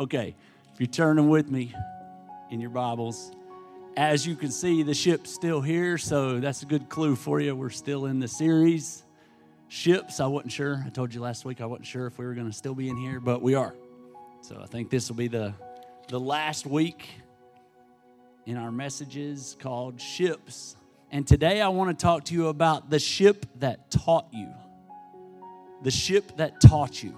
Okay, 0.00 0.34
if 0.72 0.80
you're 0.80 0.86
turning 0.86 1.28
with 1.28 1.50
me 1.50 1.74
in 2.48 2.58
your 2.58 2.70
Bibles, 2.70 3.32
as 3.98 4.26
you 4.26 4.34
can 4.34 4.50
see, 4.50 4.82
the 4.82 4.94
ship's 4.94 5.30
still 5.30 5.60
here, 5.60 5.98
so 5.98 6.40
that's 6.40 6.62
a 6.62 6.64
good 6.64 6.88
clue 6.88 7.14
for 7.14 7.38
you. 7.38 7.54
We're 7.54 7.68
still 7.68 8.06
in 8.06 8.18
the 8.18 8.26
series. 8.26 9.02
Ships, 9.68 10.18
I 10.18 10.26
wasn't 10.26 10.52
sure. 10.52 10.82
I 10.86 10.88
told 10.88 11.12
you 11.12 11.20
last 11.20 11.44
week 11.44 11.60
I 11.60 11.66
wasn't 11.66 11.86
sure 11.86 12.06
if 12.06 12.18
we 12.18 12.24
were 12.24 12.32
going 12.32 12.46
to 12.46 12.52
still 12.56 12.74
be 12.74 12.88
in 12.88 12.96
here, 12.96 13.20
but 13.20 13.42
we 13.42 13.54
are. 13.54 13.74
So 14.40 14.58
I 14.62 14.64
think 14.64 14.88
this 14.88 15.10
will 15.10 15.16
be 15.16 15.28
the, 15.28 15.52
the 16.08 16.18
last 16.18 16.64
week 16.64 17.06
in 18.46 18.56
our 18.56 18.72
messages 18.72 19.54
called 19.60 20.00
Ships. 20.00 20.76
And 21.10 21.28
today 21.28 21.60
I 21.60 21.68
want 21.68 21.90
to 21.90 22.02
talk 22.02 22.24
to 22.24 22.34
you 22.34 22.48
about 22.48 22.88
the 22.88 22.98
ship 22.98 23.44
that 23.58 23.90
taught 23.90 24.28
you. 24.32 24.48
The 25.82 25.90
ship 25.90 26.38
that 26.38 26.58
taught 26.58 27.02
you. 27.02 27.14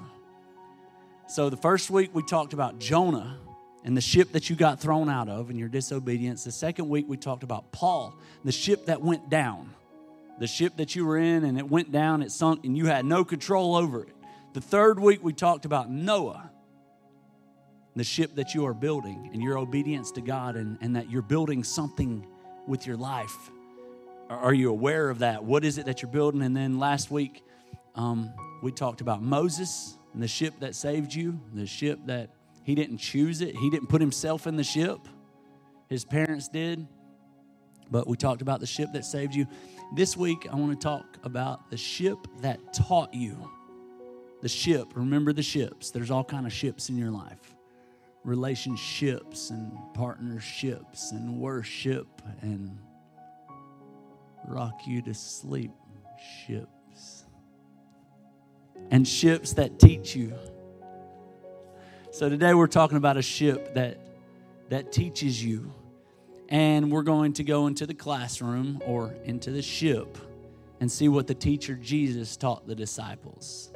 So 1.33 1.49
the 1.49 1.57
first 1.57 1.89
week 1.89 2.11
we 2.13 2.23
talked 2.23 2.53
about 2.53 2.79
Jonah 2.79 3.39
and 3.85 3.97
the 3.97 4.03
ship 4.03 4.33
that 4.33 4.51
you 4.51 4.55
got 4.55 4.81
thrown 4.81 5.09
out 5.09 5.31
of 5.31 5.49
and 5.49 5.59
your 5.59 5.71
disobedience. 5.71 6.45
The 6.45 6.53
second 6.53 6.91
week 6.91 7.07
we 7.09 7.17
talked 7.17 7.43
about 7.43 7.73
Paul, 7.73 8.15
the 8.45 8.53
ship 8.53 8.85
that 8.85 9.01
went 9.01 9.31
down. 9.31 9.73
The 10.41 10.47
ship 10.47 10.77
that 10.77 10.95
you 10.95 11.07
were 11.07 11.17
in 11.17 11.45
and 11.45 11.57
it 11.57 11.67
went 11.67 11.91
down, 11.91 12.21
it 12.21 12.33
sunk, 12.33 12.67
and 12.67 12.77
you 12.77 12.85
had 12.85 13.07
no 13.07 13.25
control 13.25 13.77
over 13.77 14.03
it. 14.03 14.15
The 14.53 14.61
third 14.61 15.01
week 15.01 15.25
we 15.25 15.33
talked 15.33 15.65
about 15.65 15.91
Noah, 15.91 16.51
the 17.97 18.05
ship 18.05 18.35
that 18.35 18.55
you 18.55 18.67
are 18.67 18.75
building 18.75 19.31
and 19.33 19.43
your 19.43 19.57
obedience 19.57 20.13
to 20.13 20.21
God, 20.21 20.55
and, 20.55 20.77
and 20.83 20.97
that 20.97 21.11
you're 21.11 21.23
building 21.23 21.65
something 21.65 22.27
with 22.67 22.87
your 22.87 22.99
life. 22.99 23.51
Are 24.29 24.53
you 24.53 24.69
aware 24.69 25.09
of 25.09 25.21
that? 25.21 25.43
What 25.45 25.65
is 25.65 25.79
it 25.79 25.87
that 25.87 26.03
you're 26.03 26.11
building? 26.11 26.43
And 26.43 26.55
then 26.55 26.79
last 26.79 27.11
week, 27.11 27.43
um, 27.95 28.35
we 28.63 28.71
talked 28.71 29.01
about 29.01 29.23
Moses 29.23 29.97
and 30.13 30.23
the 30.23 30.29
ship 30.29 30.55
that 30.61 30.75
saved 30.75 31.15
you, 31.15 31.41
the 31.55 31.67
ship 31.67 31.99
that 32.07 32.31
he 32.65 32.75
didn't 32.75 32.99
choose 32.99 33.41
it, 33.41 33.57
he 33.57 33.71
didn't 33.71 33.89
put 33.89 34.01
himself 34.01 34.47
in 34.47 34.57
the 34.57 34.65
ship. 34.65 34.99
His 35.89 36.05
parents 36.05 36.49
did. 36.49 36.87
But 37.91 38.07
we 38.07 38.17
talked 38.17 38.41
about 38.41 38.61
the 38.61 38.67
ship 38.67 38.89
that 38.95 39.05
saved 39.05 39.35
you. 39.35 39.47
This 39.95 40.17
week, 40.17 40.47
I 40.51 40.57
want 40.57 40.73
to 40.73 40.83
talk 40.83 41.19
about 41.25 41.71
the 41.71 41.77
ship 41.77 42.17
that 42.41 42.73
taught 42.73 43.13
you. 43.13 43.51
The 44.41 44.49
ship, 44.49 44.89
remember 44.95 45.33
the 45.33 45.43
ships. 45.43 45.91
There's 45.91 46.11
all 46.11 46.25
kind 46.25 46.47
of 46.47 46.53
ships 46.53 46.89
in 46.89 46.97
your 46.97 47.11
life 47.11 47.55
relationships 48.25 49.51
and 49.51 49.73
partnerships 49.95 51.11
and 51.11 51.41
worship 51.41 52.07
and 52.41 52.79
rock 54.47 54.87
you 54.87 55.03
to 55.03 55.13
sleep 55.13 55.73
ships 56.47 56.72
and 58.91 59.07
ships 59.07 59.55
that 59.55 59.79
teach 59.79 60.15
you 60.15 60.33
so 62.11 62.29
today 62.29 62.55
we're 62.55 62.67
talking 62.67 62.97
about 62.97 63.17
a 63.17 63.23
ship 63.23 63.75
that 63.75 63.99
that 64.69 64.93
teaches 64.93 65.43
you 65.43 65.73
and 66.49 66.91
we're 66.91 67.03
going 67.03 67.33
to 67.33 67.45
go 67.45 67.67
into 67.67 67.87
the 67.87 67.95
classroom 67.95 68.83
or 68.87 69.15
into 69.25 69.51
the 69.51 69.63
ship 69.63 70.19
and 70.81 70.91
see 70.91 71.09
what 71.09 71.27
the 71.27 71.35
teacher 71.35 71.75
Jesus 71.75 72.37
taught 72.37 72.67
the 72.67 72.75
disciples 72.75 73.71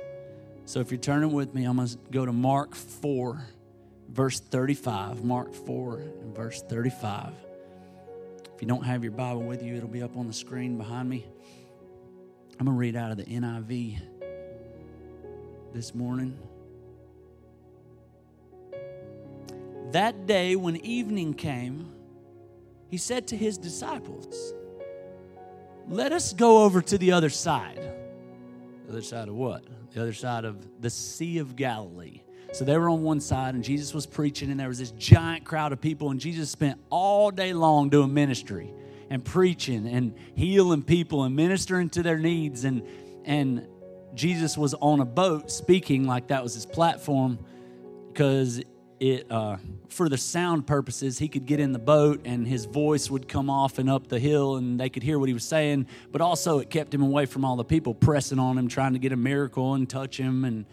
so 0.64 0.80
if 0.80 0.90
you're 0.90 0.98
turning 1.00 1.32
with 1.32 1.54
me 1.54 1.64
I'm 1.64 1.76
going 1.76 1.88
to 1.88 1.98
go 2.10 2.26
to 2.26 2.32
Mark 2.32 2.74
4 2.74 3.46
verse 4.10 4.40
35. 4.40 5.24
Mark 5.24 5.54
4 5.54 5.98
and 5.98 6.34
verse 6.34 6.62
35. 6.62 7.32
If 8.54 8.62
you 8.62 8.68
don't 8.68 8.84
have 8.84 9.02
your 9.02 9.12
Bible 9.12 9.42
with 9.42 9.62
you, 9.62 9.76
it'll 9.76 9.88
be 9.88 10.02
up 10.02 10.16
on 10.16 10.26
the 10.26 10.32
screen 10.32 10.78
behind 10.78 11.08
me. 11.08 11.26
I'm 12.58 12.64
going 12.64 12.74
to 12.74 12.80
read 12.80 12.96
out 12.96 13.10
of 13.10 13.18
the 13.18 13.24
NIV 13.24 14.00
this 15.76 15.94
morning. 15.94 16.38
That 19.92 20.26
day, 20.26 20.56
when 20.56 20.76
evening 20.76 21.34
came, 21.34 21.92
he 22.88 22.96
said 22.96 23.26
to 23.28 23.36
his 23.36 23.58
disciples, 23.58 24.54
Let 25.86 26.12
us 26.12 26.32
go 26.32 26.64
over 26.64 26.80
to 26.80 26.96
the 26.96 27.12
other 27.12 27.28
side. 27.28 27.92
The 28.86 28.92
other 28.92 29.02
side 29.02 29.28
of 29.28 29.34
what? 29.34 29.64
The 29.92 30.00
other 30.00 30.14
side 30.14 30.46
of 30.46 30.66
the 30.80 30.88
Sea 30.88 31.38
of 31.38 31.56
Galilee. 31.56 32.22
So 32.52 32.64
they 32.64 32.78
were 32.78 32.88
on 32.88 33.02
one 33.02 33.20
side, 33.20 33.54
and 33.54 33.62
Jesus 33.62 33.92
was 33.92 34.06
preaching, 34.06 34.50
and 34.50 34.58
there 34.58 34.68
was 34.68 34.78
this 34.78 34.92
giant 34.92 35.44
crowd 35.44 35.74
of 35.74 35.80
people, 35.82 36.10
and 36.10 36.18
Jesus 36.18 36.48
spent 36.48 36.80
all 36.88 37.30
day 37.30 37.52
long 37.52 37.90
doing 37.90 38.14
ministry 38.14 38.72
and 39.10 39.22
preaching 39.22 39.86
and 39.86 40.14
healing 40.34 40.82
people 40.82 41.24
and 41.24 41.36
ministering 41.36 41.90
to 41.90 42.02
their 42.02 42.18
needs. 42.18 42.64
And, 42.64 42.82
and 43.26 43.68
Jesus 44.16 44.58
was 44.58 44.74
on 44.74 45.00
a 45.00 45.04
boat 45.04 45.50
speaking 45.50 46.06
like 46.06 46.28
that 46.28 46.42
was 46.42 46.54
his 46.54 46.66
platform 46.66 47.38
because 48.12 48.60
it 48.98 49.30
uh, 49.30 49.58
for 49.90 50.08
the 50.08 50.16
sound 50.16 50.66
purposes 50.66 51.18
he 51.18 51.28
could 51.28 51.44
get 51.44 51.60
in 51.60 51.72
the 51.72 51.78
boat 51.78 52.22
and 52.24 52.46
his 52.46 52.64
voice 52.64 53.10
would 53.10 53.28
come 53.28 53.50
off 53.50 53.78
and 53.78 53.90
up 53.90 54.08
the 54.08 54.18
hill 54.18 54.56
and 54.56 54.80
they 54.80 54.88
could 54.88 55.02
hear 55.02 55.18
what 55.18 55.28
he 55.28 55.34
was 55.34 55.44
saying 55.44 55.86
but 56.10 56.22
also 56.22 56.58
it 56.58 56.70
kept 56.70 56.94
him 56.94 57.02
away 57.02 57.26
from 57.26 57.44
all 57.44 57.56
the 57.56 57.64
people 57.64 57.92
pressing 57.92 58.38
on 58.38 58.56
him 58.56 58.68
trying 58.68 58.94
to 58.94 58.98
get 58.98 59.12
a 59.12 59.16
miracle 59.16 59.74
and 59.74 59.90
touch 59.90 60.18
him 60.18 60.46
and 60.46 60.64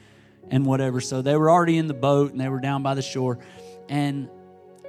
and 0.49 0.65
whatever. 0.65 1.01
So 1.01 1.21
they 1.21 1.35
were 1.35 1.49
already 1.49 1.77
in 1.77 1.87
the 1.87 1.93
boat 1.93 2.31
and 2.31 2.39
they 2.39 2.49
were 2.49 2.59
down 2.59 2.83
by 2.83 2.93
the 2.93 3.01
shore. 3.01 3.39
And 3.89 4.29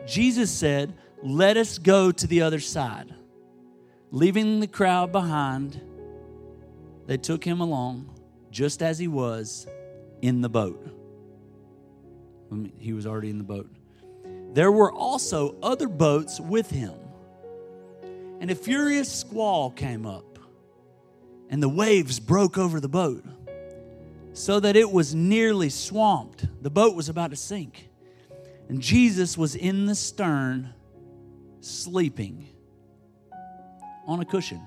Jesus 0.06 0.50
said, 0.50 0.94
Let 1.22 1.56
us 1.56 1.78
go 1.78 2.12
to 2.12 2.26
the 2.26 2.42
other 2.42 2.60
side. 2.60 3.15
Leaving 4.10 4.60
the 4.60 4.66
crowd 4.66 5.10
behind, 5.10 5.81
they 7.06 7.16
took 7.16 7.44
him 7.44 7.60
along 7.60 8.10
just 8.54 8.82
as 8.82 8.98
he 9.00 9.09
was 9.09 9.66
in 10.22 10.41
the 10.41 10.48
boat. 10.48 10.81
He 12.78 12.92
was 12.92 13.04
already 13.04 13.28
in 13.28 13.38
the 13.38 13.44
boat. 13.44 13.69
There 14.53 14.70
were 14.70 14.92
also 14.92 15.56
other 15.60 15.88
boats 15.88 16.38
with 16.38 16.70
him. 16.70 16.94
And 18.41 18.53
a 18.53 18.54
furious 18.54 19.12
squall 19.12 19.70
came 19.70 20.06
up, 20.06 20.38
and 21.50 21.60
the 21.60 21.69
waves 21.69 22.20
broke 22.20 22.56
over 22.56 22.78
the 22.78 22.88
boat 22.88 23.25
so 24.34 24.60
that 24.60 24.76
it 24.76 24.91
was 24.91 25.15
nearly 25.15 25.69
swamped. 25.69 26.47
The 26.62 26.71
boat 26.71 26.94
was 26.94 27.09
about 27.09 27.31
to 27.31 27.36
sink. 27.36 27.88
And 28.69 28.81
Jesus 28.81 29.36
was 29.36 29.56
in 29.56 29.86
the 29.86 29.94
stern, 29.97 30.72
sleeping 31.60 32.47
on 34.06 34.21
a 34.21 34.25
cushion. 34.25 34.60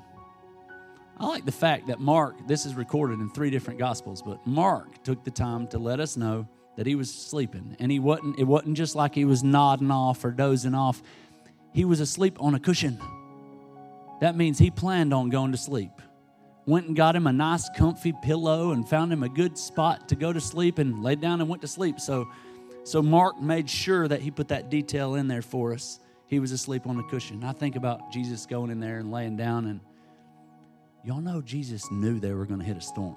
I 1.20 1.26
like 1.26 1.46
the 1.46 1.52
fact 1.52 1.88
that 1.88 2.00
Mark, 2.00 2.48
this 2.48 2.66
is 2.66 2.76
recorded 2.76 3.20
in 3.20 3.30
three 3.30 3.50
different 3.50 3.80
gospels, 3.80 4.22
but 4.22 4.46
Mark 4.46 5.04
took 5.04 5.24
the 5.24 5.32
time 5.32 5.68
to 5.68 5.80
let 5.80 6.00
us 6.00 6.16
know 6.16 6.48
that 6.76 6.86
he 6.86 6.96
was 6.96 7.14
sleeping. 7.14 7.76
And 7.80 7.92
he 7.92 8.00
wasn't, 8.00 8.38
it 8.38 8.44
wasn't 8.44 8.78
just 8.78 8.96
like 8.96 9.16
he 9.16 9.26
was 9.26 9.44
nodding 9.44 9.90
off 9.90 10.24
or 10.24 10.32
dozing 10.32 10.76
off. 10.76 11.02
He 11.74 11.86
was 11.86 12.00
asleep 12.00 12.38
on 12.40 12.54
a 12.54 12.60
cushion. 12.60 13.00
That 14.22 14.36
means 14.36 14.60
he 14.60 14.70
planned 14.70 15.14
on 15.14 15.30
going 15.30 15.52
to 15.52 15.58
sleep 15.58 15.92
went 16.68 16.86
and 16.86 16.96
got 16.98 17.16
him 17.16 17.26
a 17.26 17.34
nice 17.34 17.70
comfy 17.70 18.14
pillow 18.22 18.72
and 18.72 18.88
found 18.88 19.12
him 19.12 19.24
a 19.24 19.30
good 19.30 19.58
spot 19.58 20.10
to 20.10 20.16
go 20.16 20.34
to 20.34 20.42
sleep 20.42 20.78
and 20.78 21.02
laid 21.02 21.22
down 21.22 21.40
and 21.40 21.50
went 21.50 21.62
to 21.62 21.68
sleep 21.68 22.00
so 22.00 22.28
so 22.84 23.02
mark 23.02 23.42
made 23.42 23.70
sure 23.70 24.08
that 24.08 24.22
he 24.22 24.30
put 24.30 24.50
that 24.50 24.70
detail 24.70 25.16
in 25.16 25.28
there 25.28 25.42
for 25.42 25.74
us 25.74 26.00
he 26.28 26.40
was 26.40 26.52
asleep 26.52 26.86
on 26.86 26.98
the 26.98 27.04
cushion 27.04 27.44
i 27.44 27.54
think 27.54 27.76
about 27.78 28.12
jesus 28.12 28.46
going 28.46 28.70
in 28.70 28.80
there 28.80 28.98
and 29.00 29.12
laying 29.12 29.38
down 29.38 29.66
and 29.66 29.80
y'all 31.03 31.22
know 31.22 31.41
jesus 31.41 31.90
knew 31.91 32.19
they 32.19 32.34
were 32.34 32.46
going 32.46 32.59
to 32.59 32.66
hit 32.66 32.78
a 32.78 32.81
storm 32.81 33.16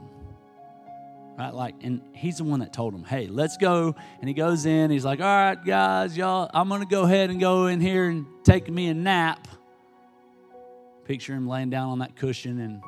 right 1.39 1.55
like 1.55 1.75
and 1.83 2.01
he's 2.13 2.39
the 2.39 2.45
one 2.45 2.61
that 2.61 2.73
told 2.73 2.95
him 2.95 3.05
hey 3.05 3.27
let's 3.27 3.57
go 3.57 3.95
and 4.21 4.29
he 4.29 4.35
goes 4.35 4.67
in 4.67 4.91
he's 4.91 5.05
like 5.05 5.21
all 5.21 5.27
right 5.27 5.65
guys 5.65 6.17
y'all 6.17 6.51
i'm 6.55 6.69
going 6.69 6.81
to 6.81 6.87
go 6.87 7.03
ahead 7.03 7.31
and 7.31 7.41
go 7.41 7.67
in 7.67 7.81
here 7.81 8.09
and 8.09 8.27
take 8.45 8.71
me 8.71 8.89
a 8.89 8.95
nap 8.95 9.49
picture 11.05 11.35
him 11.35 11.49
laying 11.49 11.71
down 11.71 11.89
on 11.89 11.99
that 11.99 12.17
cushion 12.17 12.61
and 12.61 12.83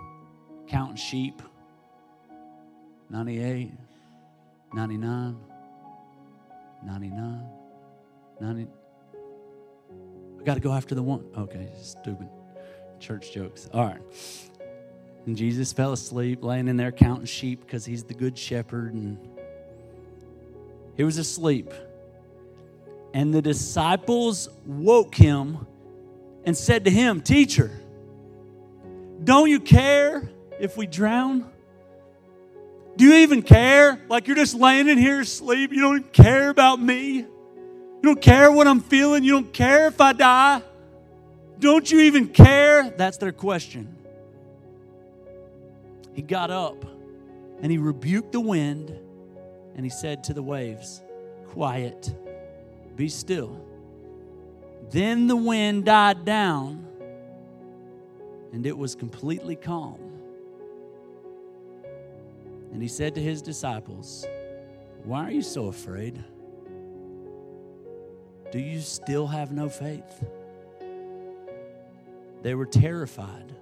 counting 0.68 0.96
sheep 0.96 1.42
98, 3.12 3.70
99, 4.72 5.36
99, 6.82 7.46
90. 8.40 8.66
I 10.40 10.42
got 10.44 10.54
to 10.54 10.60
go 10.60 10.72
after 10.72 10.94
the 10.94 11.02
one. 11.02 11.26
Okay, 11.36 11.68
stupid 11.78 12.26
church 12.98 13.34
jokes. 13.34 13.68
All 13.74 13.84
right. 13.84 14.00
And 15.26 15.36
Jesus 15.36 15.72
fell 15.72 15.92
asleep, 15.92 16.42
laying 16.42 16.68
in 16.68 16.76
there 16.76 16.92
counting 16.92 17.26
sheep 17.26 17.60
because 17.60 17.84
he's 17.84 18.04
the 18.04 18.14
good 18.14 18.36
shepherd. 18.36 18.92
And 18.92 19.18
he 20.96 21.04
was 21.04 21.18
asleep. 21.18 21.72
And 23.14 23.32
the 23.32 23.42
disciples 23.42 24.48
woke 24.66 25.14
him 25.14 25.66
and 26.44 26.56
said 26.56 26.84
to 26.86 26.90
him, 26.90 27.20
Teacher, 27.20 27.70
don't 29.22 29.48
you 29.48 29.60
care 29.60 30.28
if 30.58 30.76
we 30.76 30.86
drown? 30.86 31.48
Do 32.96 33.04
you 33.04 33.14
even 33.16 33.42
care? 33.42 34.00
Like 34.08 34.26
you're 34.26 34.36
just 34.36 34.54
laying 34.54 34.88
in 34.88 34.98
here 34.98 35.20
asleep. 35.20 35.72
You 35.72 35.80
don't 35.80 36.12
care 36.12 36.50
about 36.50 36.80
me. 36.80 37.18
You 37.18 37.28
don't 38.02 38.20
care 38.20 38.50
what 38.50 38.66
I'm 38.66 38.80
feeling. 38.80 39.22
You 39.22 39.32
don't 39.32 39.52
care 39.52 39.86
if 39.86 40.00
I 40.00 40.12
die. 40.12 40.62
Don't 41.58 41.90
you 41.90 42.00
even 42.00 42.28
care? 42.28 42.90
That's 42.90 43.18
their 43.18 43.32
question. 43.32 43.96
He 46.14 46.22
got 46.22 46.50
up 46.50 46.84
and 47.60 47.70
he 47.70 47.78
rebuked 47.78 48.32
the 48.32 48.40
wind 48.40 48.90
and 49.74 49.84
he 49.84 49.90
said 49.90 50.24
to 50.24 50.34
the 50.34 50.42
waves, 50.42 51.02
Quiet, 51.48 52.14
Be 52.96 53.08
still. 53.08 53.64
Then 54.90 55.26
the 55.26 55.36
wind 55.36 55.86
died 55.86 56.24
down, 56.24 56.86
and 58.52 58.66
it 58.66 58.76
was 58.76 58.94
completely 58.94 59.56
calm. 59.56 59.98
And 62.72 62.82
he 62.82 62.88
said 62.88 63.14
to 63.14 63.22
his 63.22 63.40
disciples, 63.40 64.26
Why 65.04 65.24
are 65.24 65.30
you 65.30 65.42
so 65.42 65.66
afraid? 65.68 66.22
Do 68.50 68.58
you 68.58 68.80
still 68.80 69.26
have 69.26 69.52
no 69.52 69.70
faith? 69.70 70.24
They 72.42 72.54
were 72.54 72.66
terrified. 72.66 73.54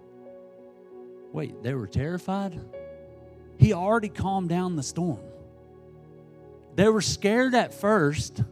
Wait, 1.32 1.62
they 1.62 1.74
were 1.74 1.86
terrified? 1.86 2.58
He 3.58 3.72
already 3.72 4.08
calmed 4.08 4.48
down 4.48 4.76
the 4.76 4.82
storm. 4.82 5.20
They 6.74 6.88
were 6.88 7.02
scared 7.02 7.54
at 7.54 7.74
first, 7.74 8.42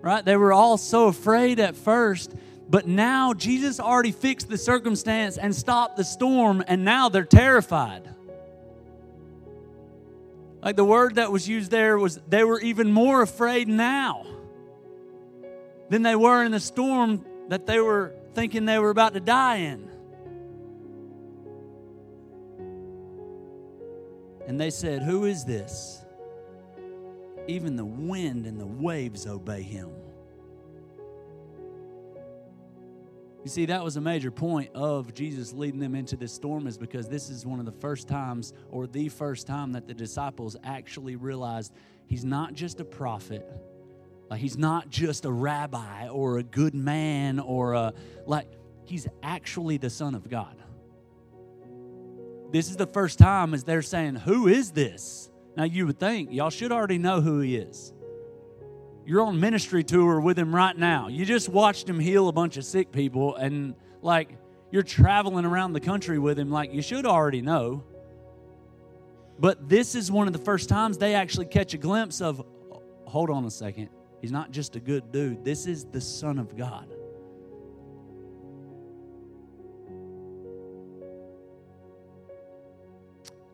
right? 0.00 0.24
They 0.24 0.36
were 0.36 0.52
all 0.52 0.76
so 0.78 1.06
afraid 1.06 1.60
at 1.60 1.76
first, 1.76 2.34
but 2.68 2.86
now 2.86 3.34
Jesus 3.34 3.78
already 3.78 4.12
fixed 4.12 4.48
the 4.48 4.58
circumstance 4.58 5.38
and 5.38 5.54
stopped 5.54 5.96
the 5.96 6.04
storm, 6.04 6.64
and 6.66 6.84
now 6.84 7.08
they're 7.08 7.24
terrified. 7.24 8.08
Like 10.62 10.76
the 10.76 10.84
word 10.84 11.16
that 11.16 11.32
was 11.32 11.48
used 11.48 11.70
there 11.70 11.98
was 11.98 12.20
they 12.28 12.44
were 12.44 12.60
even 12.60 12.92
more 12.92 13.20
afraid 13.22 13.68
now 13.68 14.24
than 15.88 16.02
they 16.02 16.16
were 16.16 16.44
in 16.44 16.52
the 16.52 16.60
storm 16.60 17.24
that 17.48 17.66
they 17.66 17.80
were 17.80 18.14
thinking 18.34 18.64
they 18.64 18.78
were 18.78 18.90
about 18.90 19.14
to 19.14 19.20
die 19.20 19.56
in. 19.56 19.90
And 24.46 24.60
they 24.60 24.70
said, 24.70 25.02
Who 25.02 25.24
is 25.24 25.44
this? 25.44 26.04
Even 27.48 27.76
the 27.76 27.84
wind 27.84 28.46
and 28.46 28.60
the 28.60 28.66
waves 28.66 29.26
obey 29.26 29.62
him. 29.62 29.90
You 33.44 33.50
see, 33.50 33.66
that 33.66 33.82
was 33.82 33.96
a 33.96 34.00
major 34.00 34.30
point 34.30 34.70
of 34.72 35.14
Jesus 35.14 35.52
leading 35.52 35.80
them 35.80 35.96
into 35.96 36.16
this 36.16 36.32
storm, 36.32 36.68
is 36.68 36.78
because 36.78 37.08
this 37.08 37.28
is 37.28 37.44
one 37.44 37.58
of 37.58 37.66
the 37.66 37.72
first 37.72 38.06
times, 38.06 38.52
or 38.70 38.86
the 38.86 39.08
first 39.08 39.48
time, 39.48 39.72
that 39.72 39.88
the 39.88 39.94
disciples 39.94 40.56
actually 40.62 41.16
realized 41.16 41.72
he's 42.06 42.24
not 42.24 42.54
just 42.54 42.78
a 42.78 42.84
prophet, 42.84 43.44
like 44.30 44.40
he's 44.40 44.56
not 44.56 44.90
just 44.90 45.24
a 45.24 45.32
rabbi 45.32 46.06
or 46.08 46.38
a 46.38 46.44
good 46.44 46.74
man, 46.74 47.40
or 47.40 47.72
a, 47.72 47.92
like, 48.26 48.46
he's 48.84 49.08
actually 49.24 49.76
the 49.76 49.90
Son 49.90 50.14
of 50.14 50.30
God. 50.30 50.61
This 52.52 52.68
is 52.68 52.76
the 52.76 52.86
first 52.86 53.18
time 53.18 53.54
as 53.54 53.64
they're 53.64 53.82
saying, 53.82 54.16
Who 54.16 54.46
is 54.46 54.72
this? 54.72 55.30
Now, 55.56 55.64
you 55.64 55.86
would 55.86 55.98
think 55.98 56.30
y'all 56.30 56.50
should 56.50 56.70
already 56.70 56.98
know 56.98 57.20
who 57.20 57.40
he 57.40 57.56
is. 57.56 57.92
You're 59.04 59.22
on 59.22 59.40
ministry 59.40 59.82
tour 59.82 60.20
with 60.20 60.38
him 60.38 60.54
right 60.54 60.76
now. 60.76 61.08
You 61.08 61.24
just 61.24 61.48
watched 61.48 61.88
him 61.88 61.98
heal 61.98 62.28
a 62.28 62.32
bunch 62.32 62.56
of 62.58 62.64
sick 62.64 62.92
people, 62.92 63.34
and 63.36 63.74
like 64.02 64.36
you're 64.70 64.82
traveling 64.82 65.44
around 65.44 65.72
the 65.72 65.80
country 65.80 66.18
with 66.18 66.38
him, 66.38 66.50
like 66.50 66.72
you 66.72 66.82
should 66.82 67.06
already 67.06 67.40
know. 67.40 67.84
But 69.38 69.68
this 69.68 69.94
is 69.94 70.12
one 70.12 70.26
of 70.26 70.32
the 70.32 70.38
first 70.38 70.68
times 70.68 70.98
they 70.98 71.14
actually 71.14 71.46
catch 71.46 71.74
a 71.74 71.78
glimpse 71.78 72.20
of 72.20 72.44
hold 73.06 73.30
on 73.30 73.44
a 73.44 73.50
second. 73.50 73.88
He's 74.20 74.30
not 74.30 74.52
just 74.52 74.76
a 74.76 74.80
good 74.80 75.10
dude, 75.10 75.44
this 75.44 75.66
is 75.66 75.86
the 75.86 76.00
Son 76.00 76.38
of 76.38 76.56
God. 76.56 76.94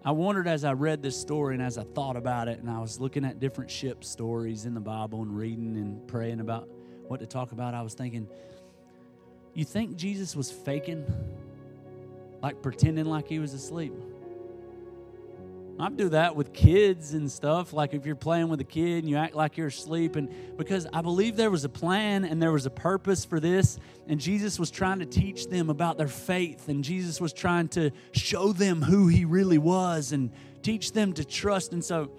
I 0.08 0.10
wondered 0.10 0.48
as 0.48 0.64
I 0.64 0.72
read 0.72 1.02
this 1.02 1.20
story 1.20 1.52
and 1.52 1.62
as 1.62 1.76
I 1.76 1.82
thought 1.82 2.16
about 2.16 2.48
it, 2.48 2.60
and 2.60 2.70
I 2.70 2.78
was 2.78 2.98
looking 2.98 3.26
at 3.26 3.40
different 3.40 3.70
ship 3.70 4.02
stories 4.02 4.64
in 4.64 4.72
the 4.72 4.80
Bible 4.80 5.20
and 5.20 5.36
reading 5.36 5.76
and 5.76 6.08
praying 6.08 6.40
about 6.40 6.66
what 7.08 7.20
to 7.20 7.26
talk 7.26 7.52
about, 7.52 7.74
I 7.74 7.82
was 7.82 7.92
thinking, 7.92 8.26
you 9.52 9.66
think 9.66 9.96
Jesus 9.96 10.34
was 10.34 10.50
faking? 10.50 11.04
Like 12.42 12.62
pretending 12.62 13.04
like 13.04 13.28
he 13.28 13.38
was 13.38 13.52
asleep? 13.52 13.92
I 15.80 15.88
do 15.90 16.08
that 16.08 16.34
with 16.34 16.52
kids 16.52 17.14
and 17.14 17.30
stuff. 17.30 17.72
Like 17.72 17.94
if 17.94 18.04
you're 18.04 18.16
playing 18.16 18.48
with 18.48 18.60
a 18.60 18.64
kid 18.64 19.04
and 19.04 19.08
you 19.08 19.16
act 19.16 19.34
like 19.34 19.56
you're 19.56 19.68
asleep, 19.68 20.16
and 20.16 20.56
because 20.56 20.86
I 20.92 21.02
believe 21.02 21.36
there 21.36 21.52
was 21.52 21.64
a 21.64 21.68
plan 21.68 22.24
and 22.24 22.42
there 22.42 22.50
was 22.50 22.66
a 22.66 22.70
purpose 22.70 23.24
for 23.24 23.38
this, 23.38 23.78
and 24.08 24.20
Jesus 24.20 24.58
was 24.58 24.72
trying 24.72 24.98
to 24.98 25.06
teach 25.06 25.46
them 25.46 25.70
about 25.70 25.96
their 25.96 26.08
faith, 26.08 26.68
and 26.68 26.82
Jesus 26.82 27.20
was 27.20 27.32
trying 27.32 27.68
to 27.68 27.92
show 28.10 28.52
them 28.52 28.82
who 28.82 29.06
He 29.06 29.24
really 29.24 29.58
was 29.58 30.10
and 30.10 30.32
teach 30.62 30.92
them 30.92 31.12
to 31.12 31.24
trust. 31.24 31.72
And 31.72 31.84
so 31.84 32.10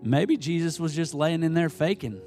maybe 0.00 0.36
Jesus 0.36 0.78
was 0.78 0.94
just 0.94 1.14
laying 1.14 1.42
in 1.42 1.52
there 1.52 1.70
faking, 1.70 2.20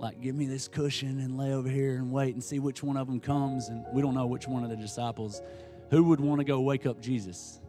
like, 0.00 0.20
give 0.20 0.34
me 0.34 0.46
this 0.46 0.66
cushion 0.66 1.20
and 1.20 1.38
lay 1.38 1.52
over 1.52 1.68
here 1.68 1.94
and 1.96 2.10
wait 2.10 2.34
and 2.34 2.42
see 2.42 2.58
which 2.58 2.82
one 2.82 2.96
of 2.96 3.06
them 3.06 3.20
comes. 3.20 3.68
And 3.68 3.84
we 3.92 4.02
don't 4.02 4.14
know 4.14 4.26
which 4.26 4.48
one 4.48 4.64
of 4.64 4.70
the 4.70 4.76
disciples 4.76 5.40
who 5.90 6.02
would 6.04 6.18
want 6.18 6.40
to 6.40 6.44
go 6.44 6.60
wake 6.60 6.84
up 6.84 7.00
Jesus. 7.00 7.60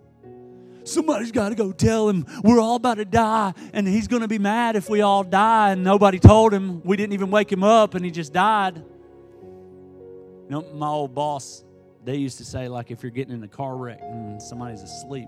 Somebody's 0.85 1.31
got 1.31 1.49
to 1.49 1.55
go 1.55 1.71
tell 1.71 2.07
him 2.07 2.25
we're 2.43 2.59
all 2.59 2.75
about 2.75 2.97
to 2.97 3.05
die, 3.05 3.53
and 3.73 3.87
he's 3.87 4.07
going 4.07 4.21
to 4.21 4.27
be 4.27 4.37
mad 4.37 4.75
if 4.75 4.87
we 4.87 5.01
all 5.01 5.23
die, 5.23 5.71
and 5.71 5.83
nobody 5.83 6.19
told 6.19 6.53
him. 6.53 6.81
We 6.83 6.95
didn't 6.95 7.13
even 7.13 7.31
wake 7.31 7.51
him 7.51 7.63
up, 7.63 7.95
and 7.95 8.05
he 8.05 8.11
just 8.11 8.31
died. 8.31 8.77
You 8.77 10.45
know, 10.49 10.61
my 10.73 10.87
old 10.87 11.15
boss, 11.15 11.63
they 12.03 12.17
used 12.17 12.37
to 12.37 12.45
say, 12.45 12.67
like, 12.67 12.91
if 12.91 13.01
you're 13.01 13.11
getting 13.11 13.33
in 13.33 13.43
a 13.43 13.47
car 13.47 13.75
wreck 13.75 13.99
and 13.99 14.39
somebody's 14.39 14.83
asleep, 14.83 15.27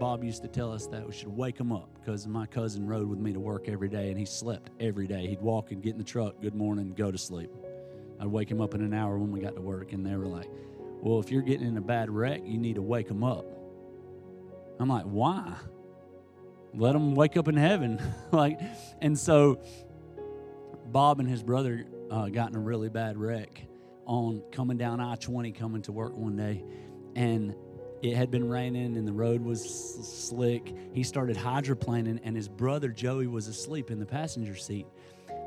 Bob 0.00 0.24
used 0.24 0.42
to 0.42 0.48
tell 0.48 0.72
us 0.72 0.88
that 0.88 1.06
we 1.06 1.12
should 1.12 1.28
wake 1.28 1.58
him 1.58 1.70
up 1.70 1.88
because 1.94 2.26
my 2.26 2.44
cousin 2.44 2.84
rode 2.84 3.08
with 3.08 3.20
me 3.20 3.32
to 3.32 3.40
work 3.40 3.68
every 3.68 3.88
day, 3.88 4.10
and 4.10 4.18
he 4.18 4.24
slept 4.26 4.70
every 4.80 5.06
day. 5.06 5.28
He'd 5.28 5.40
walk 5.40 5.70
and 5.70 5.80
get 5.80 5.92
in 5.92 5.98
the 5.98 6.04
truck, 6.04 6.40
good 6.42 6.56
morning, 6.56 6.94
go 6.94 7.12
to 7.12 7.18
sleep. 7.18 7.50
I'd 8.18 8.26
wake 8.26 8.50
him 8.50 8.60
up 8.60 8.74
in 8.74 8.82
an 8.82 8.92
hour 8.92 9.18
when 9.18 9.30
we 9.30 9.38
got 9.38 9.54
to 9.54 9.60
work, 9.60 9.92
and 9.92 10.04
they 10.04 10.16
were 10.16 10.26
like, 10.26 10.50
well, 11.00 11.20
if 11.20 11.30
you're 11.30 11.42
getting 11.42 11.68
in 11.68 11.76
a 11.76 11.82
bad 11.82 12.10
wreck, 12.10 12.40
you 12.44 12.58
need 12.58 12.74
to 12.74 12.82
wake 12.82 13.08
him 13.08 13.22
up 13.22 13.46
I'm 14.78 14.88
like, 14.88 15.04
why? 15.04 15.54
Let 16.74 16.92
them 16.92 17.14
wake 17.14 17.36
up 17.36 17.48
in 17.48 17.56
heaven. 17.56 18.00
like, 18.32 18.60
and 19.00 19.18
so 19.18 19.60
Bob 20.86 21.20
and 21.20 21.28
his 21.28 21.42
brother 21.42 21.86
uh, 22.10 22.28
got 22.28 22.50
in 22.50 22.56
a 22.56 22.60
really 22.60 22.88
bad 22.88 23.16
wreck 23.16 23.62
on 24.04 24.42
coming 24.52 24.76
down 24.76 25.00
I 25.00 25.16
20 25.16 25.52
coming 25.52 25.82
to 25.82 25.92
work 25.92 26.14
one 26.14 26.36
day. 26.36 26.62
And 27.14 27.54
it 28.02 28.14
had 28.14 28.30
been 28.30 28.48
raining 28.48 28.96
and 28.96 29.08
the 29.08 29.12
road 29.12 29.42
was 29.42 30.28
slick. 30.28 30.74
He 30.92 31.02
started 31.02 31.36
hydroplaning, 31.36 32.20
and 32.22 32.36
his 32.36 32.48
brother 32.48 32.88
Joey 32.88 33.26
was 33.26 33.48
asleep 33.48 33.90
in 33.90 33.98
the 33.98 34.06
passenger 34.06 34.54
seat. 34.54 34.86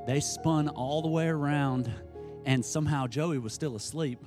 They 0.08 0.20
spun 0.20 0.68
all 0.70 1.02
the 1.02 1.08
way 1.08 1.28
around, 1.28 1.92
and 2.46 2.66
somehow 2.66 3.08
Joey 3.08 3.38
was 3.38 3.54
still 3.54 3.76
asleep 3.76 4.19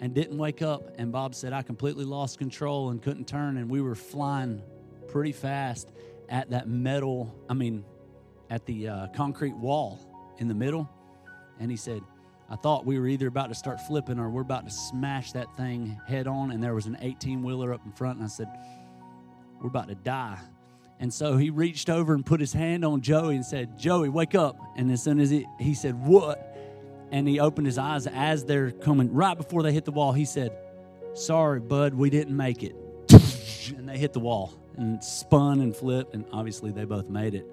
and 0.00 0.14
didn't 0.14 0.38
wake 0.38 0.62
up. 0.62 0.94
And 0.98 1.12
Bob 1.12 1.34
said, 1.34 1.52
I 1.52 1.62
completely 1.62 2.04
lost 2.04 2.38
control 2.38 2.90
and 2.90 3.00
couldn't 3.00 3.28
turn. 3.28 3.58
And 3.58 3.70
we 3.70 3.82
were 3.82 3.94
flying 3.94 4.62
pretty 5.08 5.32
fast 5.32 5.92
at 6.28 6.50
that 6.50 6.68
metal, 6.68 7.34
I 7.48 7.54
mean, 7.54 7.84
at 8.48 8.64
the 8.66 8.88
uh, 8.88 9.06
concrete 9.08 9.54
wall 9.54 10.00
in 10.38 10.48
the 10.48 10.54
middle. 10.54 10.88
And 11.58 11.70
he 11.70 11.76
said, 11.76 12.02
I 12.48 12.56
thought 12.56 12.86
we 12.86 12.98
were 12.98 13.06
either 13.06 13.28
about 13.28 13.48
to 13.48 13.54
start 13.54 13.80
flipping 13.82 14.18
or 14.18 14.30
we're 14.30 14.40
about 14.40 14.64
to 14.64 14.72
smash 14.72 15.32
that 15.32 15.54
thing 15.56 16.00
head 16.06 16.26
on. 16.26 16.50
And 16.50 16.62
there 16.62 16.74
was 16.74 16.86
an 16.86 16.96
18 17.00 17.42
wheeler 17.42 17.72
up 17.72 17.84
in 17.84 17.92
front. 17.92 18.16
And 18.16 18.24
I 18.24 18.28
said, 18.28 18.48
We're 19.60 19.68
about 19.68 19.88
to 19.88 19.94
die. 19.94 20.38
And 20.98 21.12
so 21.12 21.36
he 21.36 21.50
reached 21.50 21.88
over 21.88 22.12
and 22.12 22.24
put 22.26 22.40
his 22.40 22.52
hand 22.52 22.84
on 22.84 23.00
Joey 23.00 23.36
and 23.36 23.44
said, 23.44 23.78
Joey, 23.78 24.08
wake 24.08 24.34
up. 24.34 24.58
And 24.76 24.90
as 24.90 25.02
soon 25.02 25.20
as 25.20 25.30
he, 25.30 25.46
he 25.58 25.74
said, 25.74 25.94
What? 25.94 26.49
And 27.10 27.26
he 27.26 27.40
opened 27.40 27.66
his 27.66 27.78
eyes 27.78 28.06
as 28.06 28.44
they're 28.44 28.70
coming 28.70 29.12
right 29.12 29.36
before 29.36 29.62
they 29.62 29.72
hit 29.72 29.84
the 29.84 29.90
wall. 29.90 30.12
He 30.12 30.24
said, 30.24 30.52
Sorry, 31.14 31.60
bud, 31.60 31.94
we 31.94 32.10
didn't 32.10 32.36
make 32.36 32.62
it. 32.62 32.76
And 33.76 33.88
they 33.88 33.98
hit 33.98 34.12
the 34.12 34.20
wall 34.20 34.52
and 34.76 35.02
spun 35.04 35.60
and 35.60 35.76
flipped, 35.76 36.14
and 36.14 36.24
obviously 36.32 36.72
they 36.72 36.84
both 36.84 37.08
made 37.08 37.34
it. 37.34 37.46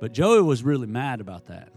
But 0.00 0.12
Joey 0.12 0.40
was 0.40 0.62
really 0.62 0.86
mad 0.86 1.20
about 1.20 1.46
that. 1.46 1.70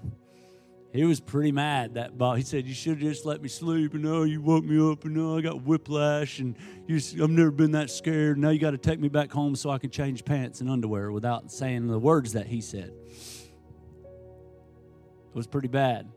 He 0.94 1.04
was 1.04 1.20
pretty 1.20 1.52
mad 1.52 1.96
that 1.96 2.18
Bob. 2.18 2.38
He 2.38 2.44
said, 2.44 2.66
"You 2.68 2.74
should 2.74 2.92
have 2.92 3.00
just 3.00 3.26
let 3.26 3.42
me 3.42 3.50
sleep, 3.50 3.96
and 3.96 4.04
now 4.04 4.22
you 4.24 4.42
woke 4.42 4.64
me 4.64 4.92
up, 4.92 5.04
and 5.04 5.16
now 5.16 5.36
I 5.36 5.42
got 5.42 5.64
whiplash, 5.64 6.40
and 6.40 6.56
I've 6.88 7.30
never 7.30 7.52
been 7.52 7.72
that 7.72 7.90
scared. 7.90 8.38
Now 8.38 8.52
you 8.52 8.60
got 8.60 8.72
to 8.72 8.78
take 8.78 9.00
me 9.00 9.10
back 9.10 9.32
home 9.32 9.56
so 9.56 9.72
I 9.72 9.80
can 9.80 9.90
change 9.90 10.24
pants 10.24 10.62
and 10.62 10.70
underwear 10.70 11.12
without 11.12 11.52
saying 11.52 11.88
the 11.88 12.00
words 12.00 12.34
that 12.34 12.46
he 12.46 12.62
said." 12.62 12.94
It 15.30 15.36
was 15.36 15.48
pretty 15.48 15.68
bad. 15.68 16.08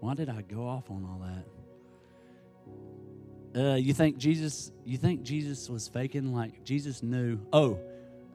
Why 0.00 0.14
did 0.14 0.28
I 0.28 0.42
go 0.42 0.66
off 0.66 0.90
on 0.90 1.04
all 1.04 1.20
that? 3.54 3.60
Uh, 3.60 3.74
you 3.74 3.92
think 3.92 4.18
Jesus? 4.18 4.70
You 4.84 4.98
think 4.98 5.22
Jesus 5.22 5.68
was 5.68 5.88
faking? 5.88 6.34
Like 6.34 6.62
Jesus 6.64 7.02
knew? 7.02 7.38
Oh, 7.52 7.78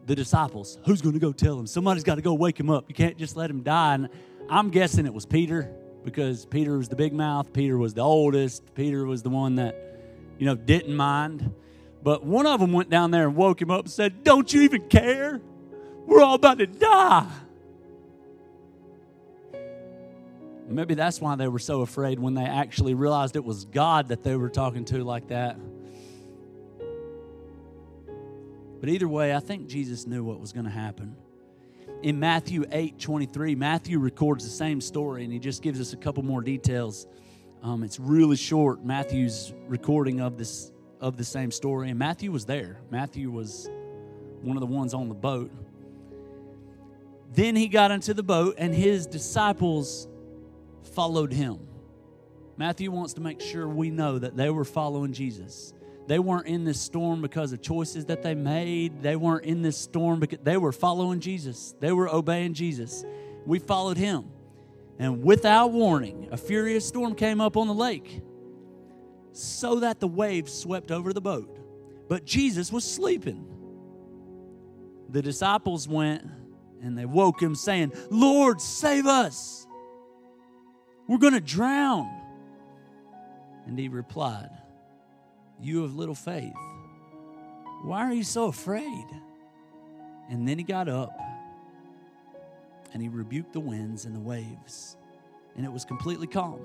the 0.05 0.15
disciples. 0.15 0.77
Who's 0.86 1.01
going 1.01 1.13
to 1.13 1.20
go 1.20 1.32
tell 1.32 1.58
him? 1.58 1.67
Somebody's 1.67 2.03
got 2.03 2.15
to 2.15 2.22
go 2.22 2.34
wake 2.34 2.60
him 2.60 2.70
up. 2.70 2.86
You 2.89 2.96
can't 2.96 3.17
just 3.17 3.38
let 3.38 3.50
him 3.50 3.63
die. 3.63 3.93
And 3.96 4.10
I'm 4.50 4.70
guessing 4.70 5.05
it 5.05 5.13
was 5.13 5.25
Peter 5.25 5.72
because 6.03 6.46
Peter 6.46 6.77
was 6.77 6.89
the 6.89 6.96
big 6.96 7.13
mouth. 7.13 7.53
Peter 7.53 7.77
was 7.77 7.93
the 7.93 8.01
oldest. 8.01 8.75
Peter 8.75 9.05
was 9.05 9.24
the 9.24 9.29
one 9.29 9.55
that, 9.55 9.75
you 10.38 10.46
know, 10.46 10.55
didn't 10.55 10.96
mind. 10.96 11.53
But 12.01 12.25
one 12.25 12.46
of 12.46 12.60
them 12.60 12.74
went 12.74 12.89
down 12.89 13.12
there 13.12 13.25
and 13.25 13.36
woke 13.36 13.62
him 13.62 13.72
up 13.72 13.86
and 13.86 13.91
said, 13.91 14.25
"Don't 14.25 14.51
you 14.53 14.63
even 14.63 14.89
care? 14.89 15.39
We're 16.05 16.22
all 16.22 16.36
about 16.36 16.58
to 16.58 16.67
die." 16.67 17.29
Maybe 20.67 20.93
that's 20.93 21.20
why 21.20 21.36
they 21.36 21.48
were 21.48 21.60
so 21.60 21.82
afraid 21.82 22.20
when 22.20 22.34
they 22.34 22.46
actually 22.46 22.93
realized 22.93 23.36
it 23.36 23.43
was 23.43 23.65
God 23.65 24.08
that 24.10 24.24
they 24.24 24.36
were 24.36 24.50
talking 24.50 24.86
to 24.86 25.03
like 25.03 25.27
that. 25.27 25.58
But 28.79 28.89
either 28.89 29.08
way, 29.08 29.34
I 29.34 29.39
think 29.39 29.67
Jesus 29.67 30.08
knew 30.08 30.24
what 30.24 30.39
was 30.39 30.51
going 30.51 30.65
to 30.65 30.72
happen. 30.72 31.15
In 32.01 32.20
Matthew 32.20 32.65
8 32.72 33.00
23, 33.00 33.55
Matthew 33.55 34.00
records 34.00 34.43
the 34.43 34.50
same 34.50 34.82
story 34.82 35.24
and 35.24 35.32
he 35.32 35.39
just 35.39 35.62
gives 35.62 35.79
us 35.79 35.93
a 35.93 35.98
couple 35.98 36.24
more 36.24 36.41
details. 36.41 37.08
Um, 37.62 37.84
it's 37.84 38.00
really 38.00 38.36
short, 38.36 38.84
Matthew's 38.84 39.53
recording 39.67 40.20
of 40.20 40.38
this 40.38 40.74
of 41.00 41.17
the 41.17 41.24
same 41.24 41.51
story. 41.51 41.89
And 41.89 42.00
Matthew 42.00 42.32
was 42.32 42.46
there. 42.46 42.79
Matthew 42.89 43.29
was 43.29 43.70
one 44.41 44.55
of 44.55 44.62
the 44.62 44.67
ones 44.67 44.93
on 44.93 45.10
the 45.10 45.15
boat. 45.15 45.51
Then 47.34 47.55
he 47.55 47.67
got 47.67 47.91
into 47.91 48.13
the 48.13 48.24
boat 48.24 48.55
and 48.58 48.74
his 48.74 49.05
disciples 49.05 50.08
followed 50.87 51.33
him. 51.33 51.67
Matthew 52.57 52.91
wants 52.91 53.13
to 53.13 53.21
make 53.21 53.41
sure 53.41 53.67
we 53.67 53.89
know 53.89 54.19
that 54.19 54.35
they 54.37 54.49
were 54.49 54.65
following 54.65 55.13
Jesus. 55.13 55.73
They 56.07 56.19
weren't 56.19 56.47
in 56.47 56.65
this 56.65 56.79
storm 56.79 57.21
because 57.21 57.53
of 57.53 57.61
choices 57.61 58.05
that 58.05 58.23
they 58.23 58.35
made. 58.35 59.01
They 59.01 59.15
weren't 59.15 59.45
in 59.45 59.61
this 59.61 59.77
storm 59.77 60.19
because 60.19 60.39
they 60.43 60.57
were 60.57 60.71
following 60.71 61.19
Jesus. 61.19 61.73
They 61.79 61.91
were 61.91 62.09
obeying 62.13 62.53
Jesus. 62.53 63.05
We 63.45 63.59
followed 63.59 63.97
him. 63.97 64.25
And 64.99 65.23
without 65.23 65.71
warning, 65.71 66.27
a 66.31 66.37
furious 66.37 66.87
storm 66.87 67.15
came 67.15 67.41
up 67.41 67.57
on 67.57 67.67
the 67.67 67.73
lake 67.73 68.21
so 69.31 69.79
that 69.79 69.99
the 69.99 70.07
waves 70.07 70.53
swept 70.53 70.91
over 70.91 71.13
the 71.13 71.21
boat. 71.21 71.57
But 72.07 72.25
Jesus 72.25 72.71
was 72.71 72.83
sleeping. 72.83 73.47
The 75.09 75.21
disciples 75.21 75.87
went 75.87 76.23
and 76.81 76.97
they 76.97 77.05
woke 77.05 77.41
him, 77.41 77.55
saying, 77.55 77.93
Lord, 78.09 78.59
save 78.59 79.05
us. 79.05 79.62
We're 81.07 81.17
going 81.17 81.33
to 81.33 81.41
drown. 81.41 82.10
And 83.65 83.77
he 83.77 83.88
replied, 83.88 84.50
You 85.62 85.83
have 85.83 85.95
little 85.95 86.15
faith. 86.15 86.53
Why 87.83 88.01
are 88.10 88.13
you 88.13 88.24
so 88.24 88.45
afraid? 88.45 89.05
And 90.29 90.48
then 90.48 90.57
he 90.57 90.63
got 90.63 90.88
up 90.88 91.17
and 92.93 93.01
he 93.01 93.10
rebuked 93.10 93.53
the 93.53 93.60
winds 93.60 94.05
and 94.05 94.15
the 94.15 94.19
waves, 94.19 94.95
and 95.55 95.65
it 95.65 95.72
was 95.72 95.83
completely 95.83 96.27
calm. 96.27 96.62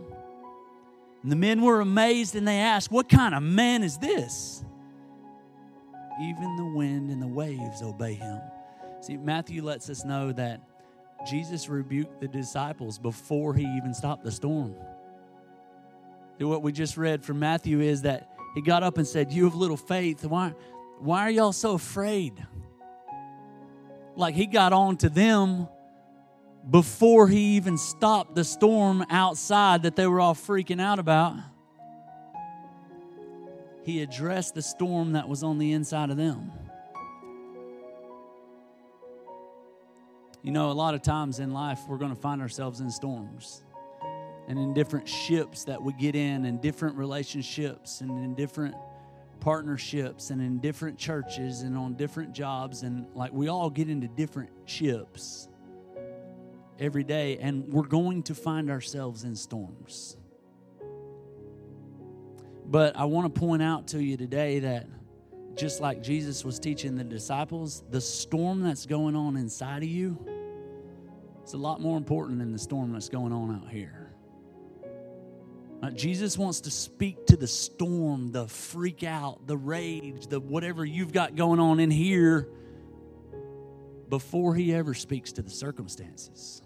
And 1.22 1.32
the 1.32 1.36
men 1.36 1.62
were 1.62 1.80
amazed 1.80 2.36
and 2.36 2.46
they 2.46 2.58
asked, 2.58 2.92
What 2.92 3.08
kind 3.08 3.34
of 3.34 3.42
man 3.42 3.82
is 3.82 3.98
this? 3.98 4.64
Even 6.20 6.56
the 6.56 6.64
wind 6.64 7.10
and 7.10 7.20
the 7.20 7.28
waves 7.28 7.82
obey 7.82 8.14
him. 8.14 8.40
See, 9.00 9.16
Matthew 9.16 9.62
lets 9.62 9.88
us 9.88 10.04
know 10.04 10.32
that 10.32 10.60
Jesus 11.28 11.68
rebuked 11.68 12.20
the 12.20 12.28
disciples 12.28 12.98
before 12.98 13.54
he 13.54 13.64
even 13.76 13.92
stopped 13.94 14.24
the 14.24 14.32
storm. 14.32 14.74
What 16.38 16.62
we 16.62 16.72
just 16.72 16.96
read 16.96 17.24
from 17.24 17.40
Matthew 17.40 17.80
is 17.80 18.02
that 18.02 18.30
he 18.54 18.62
got 18.62 18.82
up 18.82 18.96
and 18.96 19.06
said, 19.06 19.32
You 19.32 19.44
have 19.44 19.54
little 19.54 19.76
faith. 19.76 20.24
Why, 20.24 20.54
why 21.00 21.22
are 21.22 21.30
y'all 21.30 21.52
so 21.52 21.74
afraid? 21.74 22.32
Like 24.16 24.34
he 24.34 24.46
got 24.46 24.72
on 24.72 24.96
to 24.98 25.08
them 25.08 25.68
before 26.68 27.28
he 27.28 27.56
even 27.56 27.76
stopped 27.76 28.34
the 28.34 28.44
storm 28.44 29.04
outside 29.10 29.82
that 29.82 29.96
they 29.96 30.06
were 30.06 30.20
all 30.20 30.34
freaking 30.34 30.80
out 30.80 30.98
about. 30.98 31.36
He 33.84 34.02
addressed 34.02 34.54
the 34.54 34.62
storm 34.62 35.12
that 35.12 35.28
was 35.28 35.42
on 35.42 35.58
the 35.58 35.72
inside 35.72 36.10
of 36.10 36.16
them. 36.16 36.52
You 40.42 40.52
know, 40.52 40.70
a 40.70 40.72
lot 40.72 40.94
of 40.94 41.02
times 41.02 41.40
in 41.40 41.52
life, 41.52 41.80
we're 41.88 41.98
going 41.98 42.14
to 42.14 42.20
find 42.20 42.40
ourselves 42.40 42.80
in 42.80 42.90
storms 42.90 43.64
and 44.46 44.58
in 44.58 44.72
different 44.72 45.08
ships 45.08 45.64
that 45.64 45.82
we 45.82 45.92
get 45.94 46.14
in, 46.14 46.46
and 46.46 46.60
different 46.62 46.96
relationships, 46.96 48.00
and 48.00 48.10
in 48.24 48.34
different 48.34 48.74
partnerships, 49.40 50.30
and 50.30 50.40
in 50.40 50.58
different 50.58 50.96
churches, 50.96 51.62
and 51.62 51.76
on 51.76 51.94
different 51.94 52.32
jobs. 52.32 52.82
And 52.82 53.06
like 53.14 53.32
we 53.32 53.48
all 53.48 53.68
get 53.68 53.90
into 53.90 54.08
different 54.08 54.50
ships 54.64 55.48
every 56.78 57.04
day, 57.04 57.36
and 57.38 57.70
we're 57.70 57.86
going 57.86 58.22
to 58.22 58.34
find 58.34 58.70
ourselves 58.70 59.24
in 59.24 59.34
storms. 59.34 60.16
But 62.64 62.96
I 62.96 63.04
want 63.04 63.34
to 63.34 63.40
point 63.40 63.62
out 63.62 63.88
to 63.88 64.02
you 64.02 64.16
today 64.16 64.60
that 64.60 64.86
just 65.58 65.80
like 65.80 66.02
Jesus 66.02 66.44
was 66.44 66.58
teaching 66.60 66.94
the 66.94 67.04
disciples, 67.04 67.82
the 67.90 68.00
storm 68.00 68.62
that's 68.62 68.86
going 68.86 69.16
on 69.16 69.36
inside 69.36 69.82
of 69.82 69.88
you 69.88 70.16
is 71.44 71.52
a 71.52 71.58
lot 71.58 71.80
more 71.80 71.96
important 71.96 72.38
than 72.38 72.52
the 72.52 72.58
storm 72.58 72.92
that's 72.92 73.08
going 73.08 73.32
on 73.32 73.56
out 73.56 73.68
here. 73.68 74.12
Uh, 75.82 75.90
Jesus 75.90 76.38
wants 76.38 76.60
to 76.62 76.70
speak 76.70 77.26
to 77.26 77.36
the 77.36 77.46
storm, 77.46 78.30
the 78.30 78.46
freak 78.46 79.02
out, 79.02 79.46
the 79.46 79.56
rage, 79.56 80.28
the 80.28 80.40
whatever 80.40 80.84
you've 80.84 81.12
got 81.12 81.34
going 81.34 81.60
on 81.60 81.80
in 81.80 81.90
here 81.90 82.48
before 84.08 84.54
he 84.54 84.74
ever 84.74 84.94
speaks 84.94 85.32
to 85.32 85.42
the 85.42 85.50
circumstances. 85.50 86.62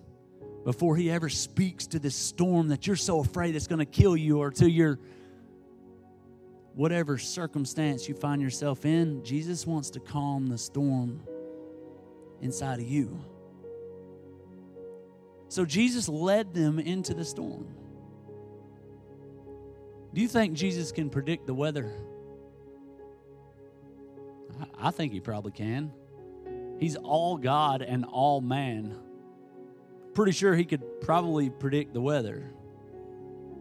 Before 0.64 0.96
he 0.96 1.10
ever 1.10 1.28
speaks 1.28 1.86
to 1.88 1.98
this 1.98 2.14
storm 2.14 2.68
that 2.68 2.86
you're 2.86 2.96
so 2.96 3.20
afraid 3.20 3.56
it's 3.56 3.66
going 3.66 3.80
to 3.80 3.84
kill 3.84 4.16
you 4.16 4.38
or 4.38 4.50
to 4.52 4.70
your 4.70 4.98
whatever 6.74 7.18
circumstance 7.18 8.08
you 8.08 8.14
find 8.14 8.40
yourself 8.40 8.84
in, 8.84 9.22
Jesus 9.24 9.66
wants 9.66 9.90
to 9.90 10.00
calm 10.00 10.46
the 10.46 10.58
storm 10.58 11.22
inside 12.40 12.80
of 12.80 12.86
you. 12.86 13.18
So 15.48 15.64
Jesus 15.64 16.08
led 16.08 16.54
them 16.54 16.78
into 16.78 17.14
the 17.14 17.24
storm. 17.24 17.66
Do 20.14 20.20
you 20.20 20.28
think 20.28 20.54
Jesus 20.54 20.92
can 20.92 21.10
predict 21.10 21.46
the 21.46 21.54
weather? 21.54 21.92
I 24.78 24.90
think 24.90 25.12
he 25.12 25.20
probably 25.20 25.52
can. 25.52 25.92
He's 26.78 26.96
all 26.96 27.36
God 27.36 27.82
and 27.82 28.04
all 28.04 28.40
man. 28.40 28.98
Pretty 30.14 30.32
sure 30.32 30.54
he 30.54 30.64
could 30.64 31.00
probably 31.00 31.48
predict 31.48 31.94
the 31.94 32.00
weather. 32.00 32.52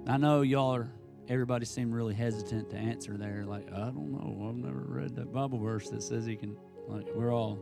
I 0.08 0.18
know 0.18 0.42
y'all 0.42 0.76
are 0.76 0.90
everybody 1.32 1.66
seemed 1.66 1.94
really 1.94 2.14
hesitant 2.14 2.70
to 2.70 2.76
answer 2.76 3.16
there. 3.16 3.46
Like, 3.48 3.72
I 3.72 3.86
don't 3.86 4.12
know. 4.12 4.50
I've 4.50 4.58
never 4.58 4.84
read 4.86 5.16
that 5.16 5.32
Bible 5.32 5.60
verse 5.60 5.90
that 5.90 6.04
says 6.04 6.26
he 6.26 6.36
can. 6.36 6.58
Like, 6.90 7.08
we're 7.16 7.34
all, 7.34 7.58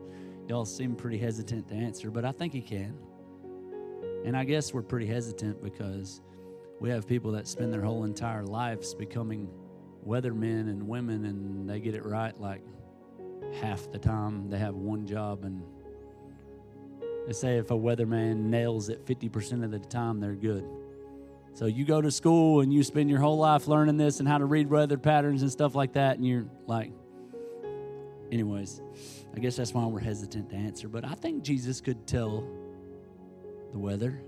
y'all 0.48 0.66
seem 0.66 0.96
pretty 0.96 1.20
hesitant 1.20 1.68
to 1.68 1.76
answer, 1.76 2.10
but 2.10 2.26
I 2.26 2.32
think 2.32 2.52
he 2.52 2.62
can. 2.62 2.98
And 4.26 4.36
I 4.36 4.44
guess 4.44 4.74
we're 4.74 4.82
pretty 4.82 5.06
hesitant 5.06 5.62
because 5.64 6.22
we 6.80 6.90
have 6.90 7.08
people 7.08 7.32
that 7.34 7.48
spend 7.48 7.72
their 7.72 7.84
whole 7.84 8.06
entire 8.06 8.44
lives 8.44 8.96
becoming 8.96 9.48
weathermen 10.06 10.62
and 10.62 10.88
women, 10.88 11.26
and 11.26 11.70
they 11.70 11.80
get 11.80 11.94
it 11.94 12.04
right 12.04 12.38
like 12.42 12.64
half 13.62 13.92
the 13.92 14.00
time. 14.00 14.50
They 14.50 14.58
have 14.58 14.74
one 14.74 15.06
job, 15.06 15.46
and 15.46 15.62
they 17.28 17.34
say 17.34 17.58
if 17.58 17.70
a 17.70 17.76
weatherman 17.76 18.46
nails 18.46 18.90
it 18.90 19.06
50% 19.06 19.64
of 19.64 19.70
the 19.70 19.78
time, 19.78 20.20
they're 20.20 20.34
good. 20.34 20.68
So 21.60 21.66
you 21.66 21.84
go 21.84 22.00
to 22.00 22.10
school 22.10 22.62
and 22.62 22.72
you 22.72 22.84
spend 22.84 23.10
your 23.10 23.20
whole 23.20 23.38
life 23.38 23.68
learning 23.68 23.98
this 23.98 24.22
and 24.22 24.30
how 24.30 24.38
to 24.38 24.46
read 24.46 24.70
weather 24.70 24.98
patterns 24.98 25.42
and 25.42 25.52
stuff 25.52 25.76
like 25.76 25.92
that, 25.92 26.16
and 26.16 26.26
you're 26.26 26.46
like, 26.68 26.94
anyways, 28.32 28.82
I 29.36 29.40
guess 29.40 29.58
that's 29.58 29.74
why 29.74 29.86
we're 29.86 30.00
hesitant 30.00 30.52
to 30.52 30.56
answer. 30.56 30.88
But 30.88 31.04
I 31.04 31.16
think 31.16 31.44
Jesus 31.44 31.82
could 31.82 32.08
tell 32.08 32.48
the 33.74 33.78
weather. 33.78 34.22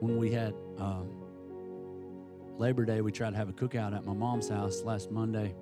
When 0.00 0.18
we 0.18 0.30
had 0.30 0.52
um, 0.76 1.08
Labor 2.58 2.84
Day, 2.84 3.00
we 3.00 3.12
tried 3.12 3.30
to 3.30 3.38
have 3.38 3.48
a 3.48 3.54
cookout 3.54 3.96
at 3.96 4.04
my 4.04 4.12
mom's 4.12 4.50
house 4.50 4.82
last 4.82 5.10
Monday, 5.10 5.54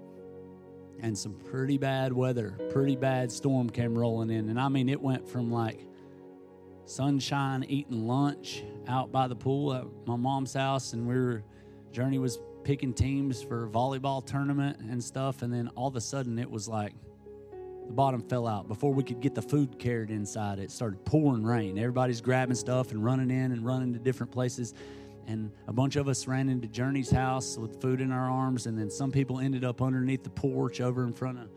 and 0.99 1.17
some 1.17 1.35
pretty 1.35 1.79
bad 1.79 2.13
weather, 2.13 2.59
pretty 2.71 2.97
bad 2.97 3.31
storm 3.31 3.71
came 3.71 3.97
rolling 3.97 4.31
in. 4.31 4.49
And 4.49 4.59
I 4.59 4.69
mean, 4.69 4.89
it 4.89 5.01
went 5.01 5.29
from 5.29 5.53
like 5.53 5.87
sunshine 6.89 7.65
eating 7.69 8.07
lunch 8.07 8.65
out 8.87 9.13
by 9.13 9.29
the 9.29 9.37
pool 9.37 9.75
at 9.75 9.85
my 10.07 10.17
mom's 10.17 10.55
house 10.55 10.95
and 10.95 11.07
we 11.07 11.15
were 11.15 11.45
journey 11.93 12.19
was 12.19 12.39
picking 12.65 12.95
teams 12.95 13.43
for 13.43 13.69
volleyball 13.69 14.25
tournament 14.25 14.79
and 14.81 15.03
stuff 15.03 15.43
and 15.43 15.53
then 15.53 15.69
all 15.75 15.89
of 15.89 15.97
a 15.97 16.01
sudden 16.01 16.39
it 16.39 16.51
was 16.51 16.67
like 16.67 16.95
the 17.87 17.95
bottom 17.95 18.21
fell 18.21 18.47
out. 18.47 18.69
Before 18.69 18.93
we 18.93 19.03
could 19.03 19.21
get 19.21 19.35
the 19.35 19.43
food 19.43 19.79
carried 19.79 20.11
inside 20.11 20.59
it 20.59 20.71
started 20.71 21.05
pouring 21.05 21.45
rain. 21.45 21.79
Everybody's 21.79 22.21
grabbing 22.21 22.57
stuff 22.57 22.91
and 22.91 23.05
running 23.05 23.31
in 23.31 23.53
and 23.53 23.65
running 23.65 23.93
to 23.93 23.99
different 23.99 24.33
places 24.33 24.75
and 25.27 25.51
a 25.67 25.73
bunch 25.73 25.97
of 25.97 26.09
us 26.09 26.27
ran 26.27 26.49
into 26.49 26.69
journey's 26.69 27.11
house 27.11 27.59
with 27.59 27.81
food 27.83 28.01
in 28.01 28.11
our 28.11 28.31
arms 28.31 28.67
and 28.67 28.79
then 28.79 28.91
some 28.91 29.13
people 29.13 29.41
ended 29.41 29.63
up 29.63 29.83
underneath 29.83 30.25
the 30.25 30.31
porch 30.31 30.81
over 30.81 31.05
in 31.05 31.13
front 31.13 31.39
of, 31.39 31.51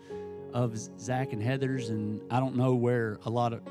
of 0.54 0.78
zach 1.00 1.32
and 1.32 1.42
heather's 1.42 1.88
and 1.88 2.22
i 2.30 2.40
don't 2.40 2.56
know 2.56 2.76
where 2.76 3.18
a 3.26 3.30
lot 3.30 3.54
of 3.54 3.62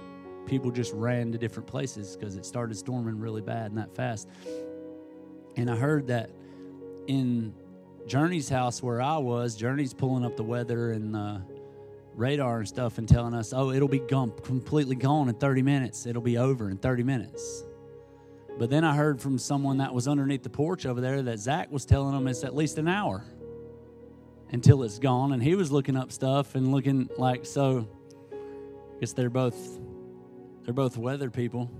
people 0.51 0.73
just 0.73 0.93
ran 0.93 1.31
to 1.31 1.39
different 1.39 1.69
places 1.69 2.17
because 2.17 2.35
it 2.37 2.45
started 2.45 2.77
storming 2.77 3.21
really 3.21 3.41
bad 3.41 3.71
and 3.71 3.79
that 3.79 3.95
fast. 3.95 4.29
And 5.57 5.71
I 5.71 5.77
heard 5.77 6.09
that 6.09 6.31
in 7.07 7.55
Journey's 8.07 8.49
house 8.49 8.83
where 8.83 9.01
I 9.01 9.17
was, 9.19 9.55
Journey's 9.55 9.95
pulling 9.95 10.25
up 10.25 10.37
the 10.37 10.43
weather 10.43 10.91
and 10.91 11.15
the 11.15 11.41
radar 12.15 12.59
and 12.59 12.69
stuff 12.69 12.99
and 12.99 13.09
telling 13.09 13.33
us, 13.33 13.53
oh, 13.53 13.71
it'll 13.71 13.87
be 13.87 14.01
completely 14.01 14.97
gone 14.97 15.29
in 15.29 15.37
30 15.37 15.63
minutes. 15.63 16.05
It'll 16.05 16.21
be 16.21 16.37
over 16.37 16.69
in 16.69 16.79
30 16.79 17.05
minutes. 17.05 17.65
But 18.59 18.71
then 18.71 18.83
I 18.83 18.97
heard 18.97 19.21
from 19.21 19.39
someone 19.39 19.79
that 19.79 19.95
was 19.95 20.09
underneath 20.09 20.43
the 20.43 20.51
porch 20.51 20.85
over 20.85 21.01
there 21.01 21.23
that 21.23 21.39
Zach 21.39 21.71
was 21.71 21.85
telling 21.85 22.13
them 22.13 22.27
it's 22.27 22.43
at 22.43 22.57
least 22.57 22.77
an 22.77 22.89
hour 22.89 23.25
until 24.51 24.83
it's 24.83 24.99
gone. 24.99 25.33
And 25.33 25.41
he 25.41 25.55
was 25.55 25.71
looking 25.71 25.97
up 25.97 26.11
stuff 26.11 26.57
and 26.57 26.73
looking 26.73 27.09
like, 27.17 27.47
so 27.47 27.87
I 28.33 28.99
guess 28.99 29.13
they're 29.13 29.31
both 29.31 29.79
they're 30.65 30.75
both 30.75 30.97
weather 30.97 31.31
people. 31.31 31.71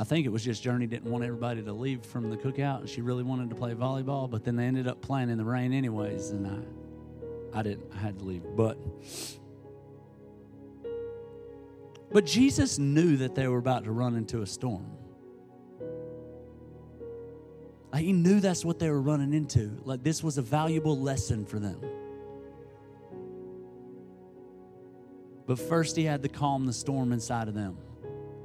I 0.00 0.04
think 0.04 0.26
it 0.26 0.28
was 0.28 0.44
just 0.44 0.62
Journey 0.62 0.86
didn't 0.86 1.10
want 1.10 1.24
everybody 1.24 1.62
to 1.62 1.72
leave 1.72 2.04
from 2.04 2.30
the 2.30 2.36
cookout, 2.36 2.80
and 2.80 2.88
she 2.88 3.00
really 3.02 3.24
wanted 3.24 3.50
to 3.50 3.56
play 3.56 3.74
volleyball. 3.74 4.30
But 4.30 4.44
then 4.44 4.54
they 4.54 4.64
ended 4.64 4.86
up 4.86 5.02
playing 5.02 5.28
in 5.28 5.38
the 5.38 5.44
rain 5.44 5.72
anyways, 5.72 6.30
and 6.30 6.46
I, 6.46 7.58
I 7.58 7.62
didn't. 7.62 7.92
I 7.92 7.98
had 7.98 8.18
to 8.20 8.24
leave. 8.24 8.44
But, 8.56 8.78
but 12.12 12.24
Jesus 12.24 12.78
knew 12.78 13.16
that 13.16 13.34
they 13.34 13.48
were 13.48 13.58
about 13.58 13.84
to 13.84 13.90
run 13.90 14.14
into 14.14 14.42
a 14.42 14.46
storm. 14.46 14.86
He 17.96 18.12
knew 18.12 18.38
that's 18.38 18.64
what 18.64 18.78
they 18.78 18.90
were 18.90 19.02
running 19.02 19.34
into. 19.34 19.80
Like 19.84 20.04
this 20.04 20.22
was 20.22 20.38
a 20.38 20.42
valuable 20.42 20.96
lesson 20.96 21.44
for 21.44 21.58
them. 21.58 21.80
But 25.48 25.58
first, 25.58 25.96
he 25.96 26.04
had 26.04 26.22
to 26.22 26.28
calm 26.28 26.66
the 26.66 26.74
storm 26.74 27.12
inside 27.12 27.48
of 27.48 27.54
them 27.54 27.78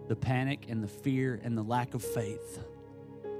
the 0.07 0.15
panic 0.15 0.65
and 0.69 0.83
the 0.83 0.87
fear 0.87 1.39
and 1.43 1.57
the 1.57 1.63
lack 1.63 1.93
of 1.93 2.03
faith. 2.03 2.63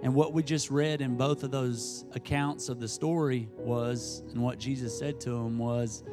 And 0.02 0.14
what 0.14 0.34
we 0.34 0.44
just 0.44 0.70
read 0.70 1.02
in 1.02 1.18
both 1.18 1.44
of 1.44 1.52
those 1.52 2.06
accounts 2.14 2.68
of 2.68 2.80
the 2.80 2.88
story 2.88 3.48
was, 3.58 4.24
and 4.32 4.42
what 4.42 4.60
Jesus 4.60 4.98
said 4.98 5.20
to 5.22 5.30
them 5.32 5.58
was, 5.58 6.04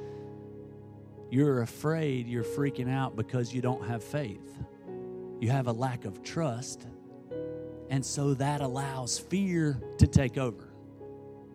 You're 1.28 1.62
afraid, 1.62 2.28
you're 2.28 2.44
freaking 2.44 2.90
out 2.90 3.16
because 3.16 3.52
you 3.52 3.60
don't 3.60 3.84
have 3.86 4.02
faith. 4.02 4.58
You 5.40 5.50
have 5.50 5.66
a 5.66 5.72
lack 5.72 6.04
of 6.04 6.22
trust. 6.22 6.86
And 7.90 8.04
so 8.04 8.34
that 8.34 8.60
allows 8.60 9.18
fear 9.18 9.80
to 9.98 10.06
take 10.06 10.38
over. 10.38 10.68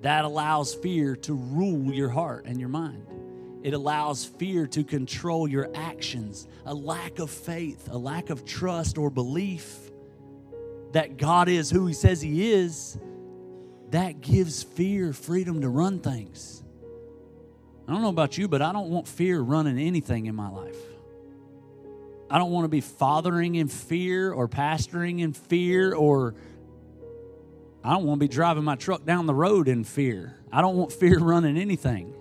That 0.01 0.25
allows 0.25 0.73
fear 0.73 1.15
to 1.17 1.33
rule 1.33 1.93
your 1.93 2.09
heart 2.09 2.45
and 2.45 2.59
your 2.59 2.69
mind. 2.69 3.14
It 3.65 3.73
allows 3.73 4.23
fear 4.23 4.67
to 4.67 4.83
control 4.83 5.47
your 5.47 5.71
actions, 5.73 6.47
a 6.67 6.73
lack 6.75 7.17
of 7.17 7.31
faith, 7.31 7.89
a 7.89 7.97
lack 7.97 8.29
of 8.29 8.45
trust 8.45 8.99
or 8.99 9.09
belief 9.09 9.89
that 10.91 11.17
God 11.17 11.49
is 11.49 11.71
who 11.71 11.87
He 11.87 11.95
says 11.95 12.21
He 12.21 12.53
is. 12.53 12.95
That 13.89 14.21
gives 14.21 14.61
fear 14.61 15.13
freedom 15.13 15.61
to 15.61 15.69
run 15.69 15.97
things. 15.97 16.63
I 17.87 17.93
don't 17.93 18.03
know 18.03 18.09
about 18.09 18.37
you, 18.37 18.47
but 18.47 18.61
I 18.61 18.71
don't 18.71 18.91
want 18.91 19.07
fear 19.07 19.41
running 19.41 19.79
anything 19.79 20.27
in 20.27 20.35
my 20.35 20.49
life. 20.49 20.77
I 22.29 22.37
don't 22.37 22.51
want 22.51 22.65
to 22.65 22.69
be 22.69 22.81
fathering 22.81 23.55
in 23.55 23.67
fear 23.67 24.31
or 24.31 24.47
pastoring 24.47 25.21
in 25.21 25.33
fear 25.33 25.95
or 25.95 26.35
I 27.83 27.93
don't 27.93 28.03
want 28.03 28.19
to 28.19 28.27
be 28.27 28.31
driving 28.31 28.63
my 28.63 28.75
truck 28.75 29.05
down 29.05 29.25
the 29.25 29.33
road 29.33 29.67
in 29.67 29.83
fear. 29.83 30.37
I 30.51 30.61
don't 30.61 30.77
want 30.77 30.93
fear 30.93 31.17
running 31.19 31.57
anything. 31.57 32.13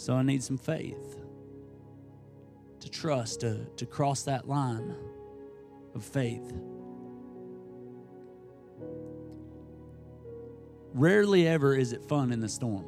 So 0.00 0.14
I 0.14 0.22
need 0.22 0.42
some 0.42 0.56
faith 0.56 1.18
to 2.80 2.88
trust, 2.88 3.40
to, 3.40 3.66
to 3.76 3.84
cross 3.84 4.22
that 4.22 4.48
line 4.48 4.94
of 5.94 6.02
faith. 6.02 6.54
Rarely 10.94 11.46
ever 11.46 11.76
is 11.76 11.92
it 11.92 12.02
fun 12.02 12.32
in 12.32 12.40
the 12.40 12.48
storm. 12.48 12.86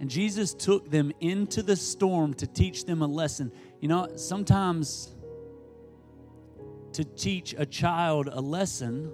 And 0.00 0.08
Jesus 0.08 0.54
took 0.54 0.90
them 0.90 1.12
into 1.20 1.62
the 1.62 1.76
storm 1.76 2.32
to 2.32 2.46
teach 2.46 2.86
them 2.86 3.02
a 3.02 3.06
lesson. 3.06 3.52
You 3.80 3.88
know, 3.88 4.08
sometimes 4.16 5.14
to 6.94 7.04
teach 7.04 7.54
a 7.58 7.66
child 7.66 8.30
a 8.32 8.40
lesson, 8.40 9.12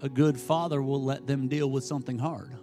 a 0.00 0.08
good 0.08 0.40
father 0.40 0.80
will 0.80 1.04
let 1.04 1.26
them 1.26 1.48
deal 1.48 1.70
with 1.70 1.84
something 1.84 2.18
hard. 2.18 2.56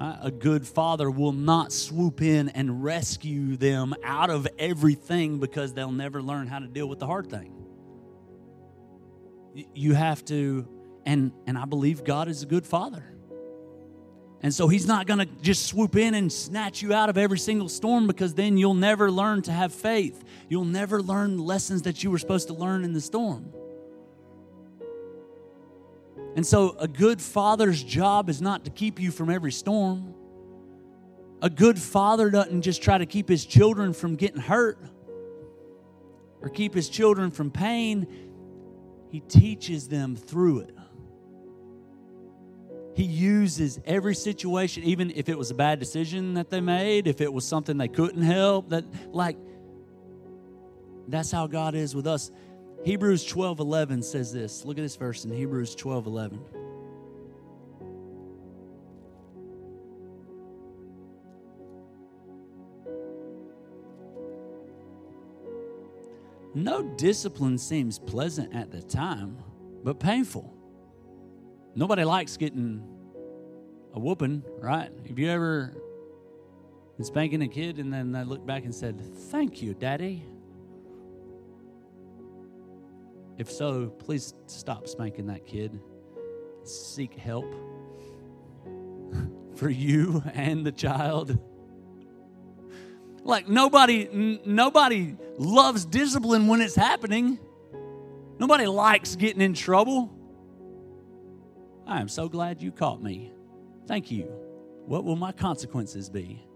A 0.00 0.30
good 0.30 0.66
father 0.66 1.10
will 1.10 1.32
not 1.32 1.72
swoop 1.72 2.22
in 2.22 2.48
and 2.48 2.82
rescue 2.82 3.58
them 3.58 3.94
out 4.02 4.30
of 4.30 4.48
everything 4.58 5.38
because 5.38 5.74
they'll 5.74 5.92
never 5.92 6.22
learn 6.22 6.46
how 6.46 6.58
to 6.58 6.66
deal 6.66 6.88
with 6.88 7.00
the 7.00 7.06
hard 7.06 7.28
thing. 7.28 7.52
You 9.74 9.92
have 9.92 10.24
to, 10.26 10.66
and, 11.04 11.32
and 11.46 11.58
I 11.58 11.66
believe 11.66 12.02
God 12.02 12.28
is 12.28 12.42
a 12.42 12.46
good 12.46 12.66
father. 12.66 13.04
And 14.42 14.54
so 14.54 14.68
he's 14.68 14.86
not 14.86 15.06
going 15.06 15.18
to 15.18 15.26
just 15.42 15.66
swoop 15.66 15.96
in 15.96 16.14
and 16.14 16.32
snatch 16.32 16.80
you 16.80 16.94
out 16.94 17.10
of 17.10 17.18
every 17.18 17.38
single 17.38 17.68
storm 17.68 18.06
because 18.06 18.32
then 18.32 18.56
you'll 18.56 18.72
never 18.72 19.10
learn 19.10 19.42
to 19.42 19.52
have 19.52 19.74
faith. 19.74 20.24
You'll 20.48 20.64
never 20.64 21.02
learn 21.02 21.36
lessons 21.36 21.82
that 21.82 22.02
you 22.02 22.10
were 22.10 22.18
supposed 22.18 22.48
to 22.48 22.54
learn 22.54 22.84
in 22.84 22.94
the 22.94 23.02
storm. 23.02 23.52
And 26.36 26.46
so, 26.46 26.76
a 26.78 26.86
good 26.86 27.20
father's 27.20 27.82
job 27.82 28.28
is 28.28 28.40
not 28.40 28.64
to 28.64 28.70
keep 28.70 29.00
you 29.00 29.10
from 29.10 29.30
every 29.30 29.52
storm. 29.52 30.14
A 31.42 31.50
good 31.50 31.78
father 31.78 32.30
doesn't 32.30 32.62
just 32.62 32.82
try 32.82 32.98
to 32.98 33.06
keep 33.06 33.28
his 33.28 33.44
children 33.44 33.92
from 33.92 34.16
getting 34.16 34.40
hurt 34.40 34.78
or 36.40 36.48
keep 36.48 36.74
his 36.74 36.88
children 36.88 37.30
from 37.30 37.50
pain, 37.50 38.06
he 39.10 39.20
teaches 39.20 39.88
them 39.88 40.16
through 40.16 40.60
it. 40.60 40.74
He 42.94 43.04
uses 43.04 43.80
every 43.84 44.14
situation, 44.14 44.82
even 44.84 45.10
if 45.14 45.28
it 45.28 45.38
was 45.38 45.50
a 45.50 45.54
bad 45.54 45.78
decision 45.78 46.34
that 46.34 46.50
they 46.50 46.60
made, 46.60 47.06
if 47.06 47.20
it 47.20 47.32
was 47.32 47.46
something 47.46 47.78
they 47.78 47.88
couldn't 47.88 48.22
help, 48.22 48.70
that, 48.70 48.84
like, 49.12 49.36
that's 51.08 51.30
how 51.30 51.46
God 51.46 51.74
is 51.74 51.94
with 51.94 52.06
us. 52.06 52.30
Hebrews 52.84 53.24
12 53.26 53.60
11 53.60 54.02
says 54.02 54.32
this. 54.32 54.64
Look 54.64 54.78
at 54.78 54.82
this 54.82 54.96
verse 54.96 55.24
in 55.24 55.30
Hebrews 55.30 55.74
12 55.74 56.06
11. 56.06 56.40
No 66.54 66.82
discipline 66.82 67.58
seems 67.58 67.98
pleasant 67.98 68.54
at 68.54 68.72
the 68.72 68.82
time, 68.82 69.38
but 69.84 70.00
painful. 70.00 70.52
Nobody 71.74 72.02
likes 72.02 72.36
getting 72.36 72.82
a 73.94 74.00
whooping, 74.00 74.42
right? 74.58 74.90
Have 75.06 75.18
you 75.18 75.28
ever 75.30 75.74
been 76.96 77.04
spanking 77.04 77.42
a 77.42 77.48
kid 77.48 77.78
and 77.78 77.92
then 77.92 78.10
they 78.10 78.24
look 78.24 78.44
back 78.44 78.64
and 78.64 78.74
said, 78.74 79.00
Thank 79.30 79.62
you, 79.62 79.74
Daddy? 79.74 80.24
If 83.40 83.50
so, 83.50 83.88
please 83.88 84.34
stop 84.48 84.86
spanking 84.86 85.28
that 85.28 85.46
kid. 85.46 85.80
Seek 86.62 87.14
help 87.14 87.50
for 89.56 89.70
you 89.70 90.22
and 90.34 90.66
the 90.66 90.70
child. 90.70 91.38
Like 93.24 93.48
nobody 93.48 94.06
n- 94.12 94.40
nobody 94.44 95.16
loves 95.38 95.86
discipline 95.86 96.48
when 96.48 96.60
it's 96.60 96.76
happening. 96.76 97.38
Nobody 98.38 98.66
likes 98.66 99.16
getting 99.16 99.40
in 99.40 99.54
trouble. 99.54 100.12
I 101.86 102.02
am 102.02 102.10
so 102.10 102.28
glad 102.28 102.60
you 102.60 102.70
caught 102.70 103.02
me. 103.02 103.32
Thank 103.86 104.10
you. 104.10 104.24
What 104.84 105.04
will 105.04 105.16
my 105.16 105.32
consequences 105.32 106.10
be? 106.10 106.46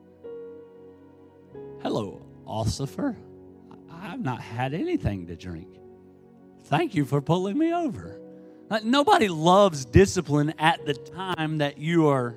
Hello, 1.80 2.26
Ossifer. 2.46 3.16
I've 3.90 4.20
not 4.20 4.42
had 4.42 4.74
anything 4.74 5.28
to 5.28 5.34
drink. 5.34 5.78
Thank 6.64 6.94
you 6.94 7.04
for 7.04 7.20
pulling 7.20 7.58
me 7.58 7.72
over. 7.72 8.20
Uh, 8.70 8.80
nobody 8.82 9.28
loves 9.28 9.84
discipline 9.84 10.54
at 10.58 10.84
the 10.86 10.94
time 10.94 11.58
that 11.58 11.78
you 11.78 12.08
are 12.08 12.36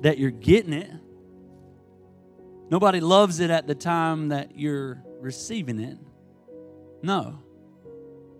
that 0.00 0.18
you're 0.18 0.32
getting 0.32 0.72
it. 0.72 0.90
Nobody 2.70 2.98
loves 3.00 3.38
it 3.38 3.50
at 3.50 3.68
the 3.68 3.74
time 3.74 4.30
that 4.30 4.58
you're 4.58 5.02
receiving 5.20 5.78
it. 5.78 5.96
No. 7.02 7.38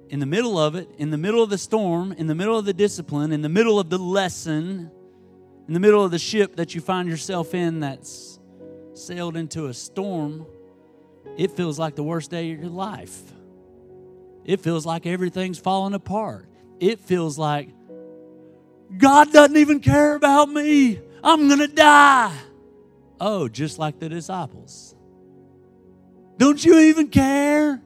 In 0.09 0.19
the 0.19 0.27
middle 0.27 0.59
of 0.59 0.75
it, 0.75 0.91
in 0.99 1.11
the 1.11 1.19
middle 1.19 1.43
of 1.43 1.51
the 1.51 1.59
storm, 1.59 2.13
in 2.13 2.27
the 2.27 2.35
middle 2.35 2.59
of 2.59 2.65
the 2.65 2.73
discipline, 2.75 3.31
in 3.31 3.43
the 3.43 3.49
middle 3.49 3.79
of 3.79 3.91
the 3.91 3.99
lesson, 3.99 4.91
in 5.69 5.75
the 5.75 5.81
middle 5.81 6.05
of 6.05 6.11
the 6.11 6.19
ship 6.19 6.57
that 6.57 6.75
you 6.75 6.81
find 6.81 7.09
yourself 7.09 7.55
in 7.55 7.81
that's 7.81 8.41
sailed 8.95 9.37
into 9.37 9.67
a 9.67 9.75
storm, 9.75 10.47
it 11.37 11.53
feels 11.53 11.79
like 11.79 11.95
the 11.95 12.03
worst 12.03 12.31
day 12.31 12.53
of 12.53 12.61
your 12.61 12.71
life. 12.71 13.23
It 14.45 14.61
feels 14.61 14.87
like 14.87 15.07
everything's 15.07 15.59
falling 15.59 15.95
apart. 15.95 16.49
It 16.81 17.01
feels 17.01 17.39
like 17.39 17.71
God 18.97 19.33
doesn't 19.33 19.57
even 19.57 19.81
care 19.81 20.15
about 20.17 20.49
me. 20.51 21.01
I'm 21.25 21.49
going 21.49 21.61
to 21.61 21.69
die. 21.69 22.37
Oh, 23.21 23.49
just 23.49 23.79
like 23.79 24.01
the 24.01 24.09
disciples. 24.09 24.95
Don't 26.39 26.65
you 26.65 26.79
even 26.79 27.09
care? 27.09 27.81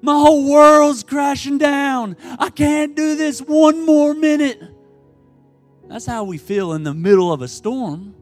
My 0.00 0.14
whole 0.14 0.50
world's 0.50 1.04
crashing 1.04 1.58
down. 1.58 2.16
I 2.38 2.50
can't 2.50 2.96
do 2.96 3.14
this 3.14 3.40
one 3.40 3.86
more 3.86 4.14
minute. 4.14 4.60
That's 5.88 6.06
how 6.06 6.24
we 6.24 6.38
feel 6.38 6.72
in 6.72 6.82
the 6.82 6.94
middle 6.94 7.32
of 7.32 7.42
a 7.42 7.48
storm. 7.48 8.14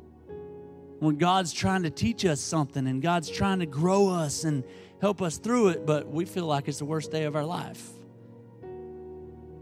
when 1.00 1.16
God's 1.16 1.52
trying 1.52 1.82
to 1.82 1.90
teach 1.90 2.24
us 2.24 2.40
something 2.40 2.86
and 2.86 3.02
God's 3.02 3.28
trying 3.28 3.58
to 3.60 3.66
grow 3.66 4.08
us 4.08 4.44
and 4.44 4.62
help 5.00 5.22
us 5.22 5.38
through 5.38 5.68
it, 5.68 5.86
but 5.86 6.08
we 6.08 6.24
feel 6.24 6.46
like 6.46 6.68
it's 6.68 6.78
the 6.78 6.84
worst 6.84 7.10
day 7.10 7.24
of 7.24 7.36
our 7.36 7.44
life. 7.44 7.82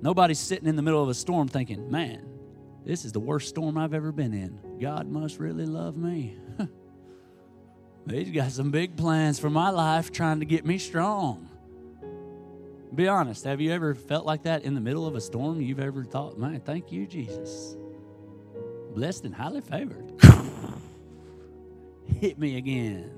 Nobody's 0.00 0.38
sitting 0.38 0.68
in 0.68 0.76
the 0.76 0.82
middle 0.82 1.02
of 1.02 1.08
a 1.08 1.14
storm 1.14 1.48
thinking, 1.48 1.90
man, 1.90 2.24
this 2.84 3.04
is 3.04 3.12
the 3.12 3.20
worst 3.20 3.48
storm 3.48 3.76
I've 3.76 3.94
ever 3.94 4.12
been 4.12 4.32
in. 4.32 4.78
God 4.80 5.08
must 5.08 5.38
really 5.38 5.66
love 5.66 5.96
me. 5.96 6.36
He's 8.10 8.30
got 8.30 8.52
some 8.52 8.70
big 8.70 8.96
plans 8.96 9.38
for 9.38 9.50
my 9.50 9.70
life 9.70 10.12
trying 10.12 10.40
to 10.40 10.46
get 10.46 10.64
me 10.64 10.78
strong. 10.78 11.48
Be 12.94 13.06
honest, 13.06 13.44
have 13.44 13.60
you 13.60 13.72
ever 13.72 13.94
felt 13.94 14.24
like 14.24 14.44
that 14.44 14.62
in 14.62 14.74
the 14.74 14.80
middle 14.80 15.06
of 15.06 15.14
a 15.14 15.20
storm? 15.20 15.60
You've 15.60 15.80
ever 15.80 16.04
thought, 16.04 16.38
man, 16.38 16.60
thank 16.60 16.90
you, 16.90 17.06
Jesus. 17.06 17.76
Blessed 18.94 19.24
and 19.24 19.34
highly 19.34 19.60
favored. 19.60 20.12
Hit 22.06 22.38
me 22.38 22.56
again. 22.56 23.17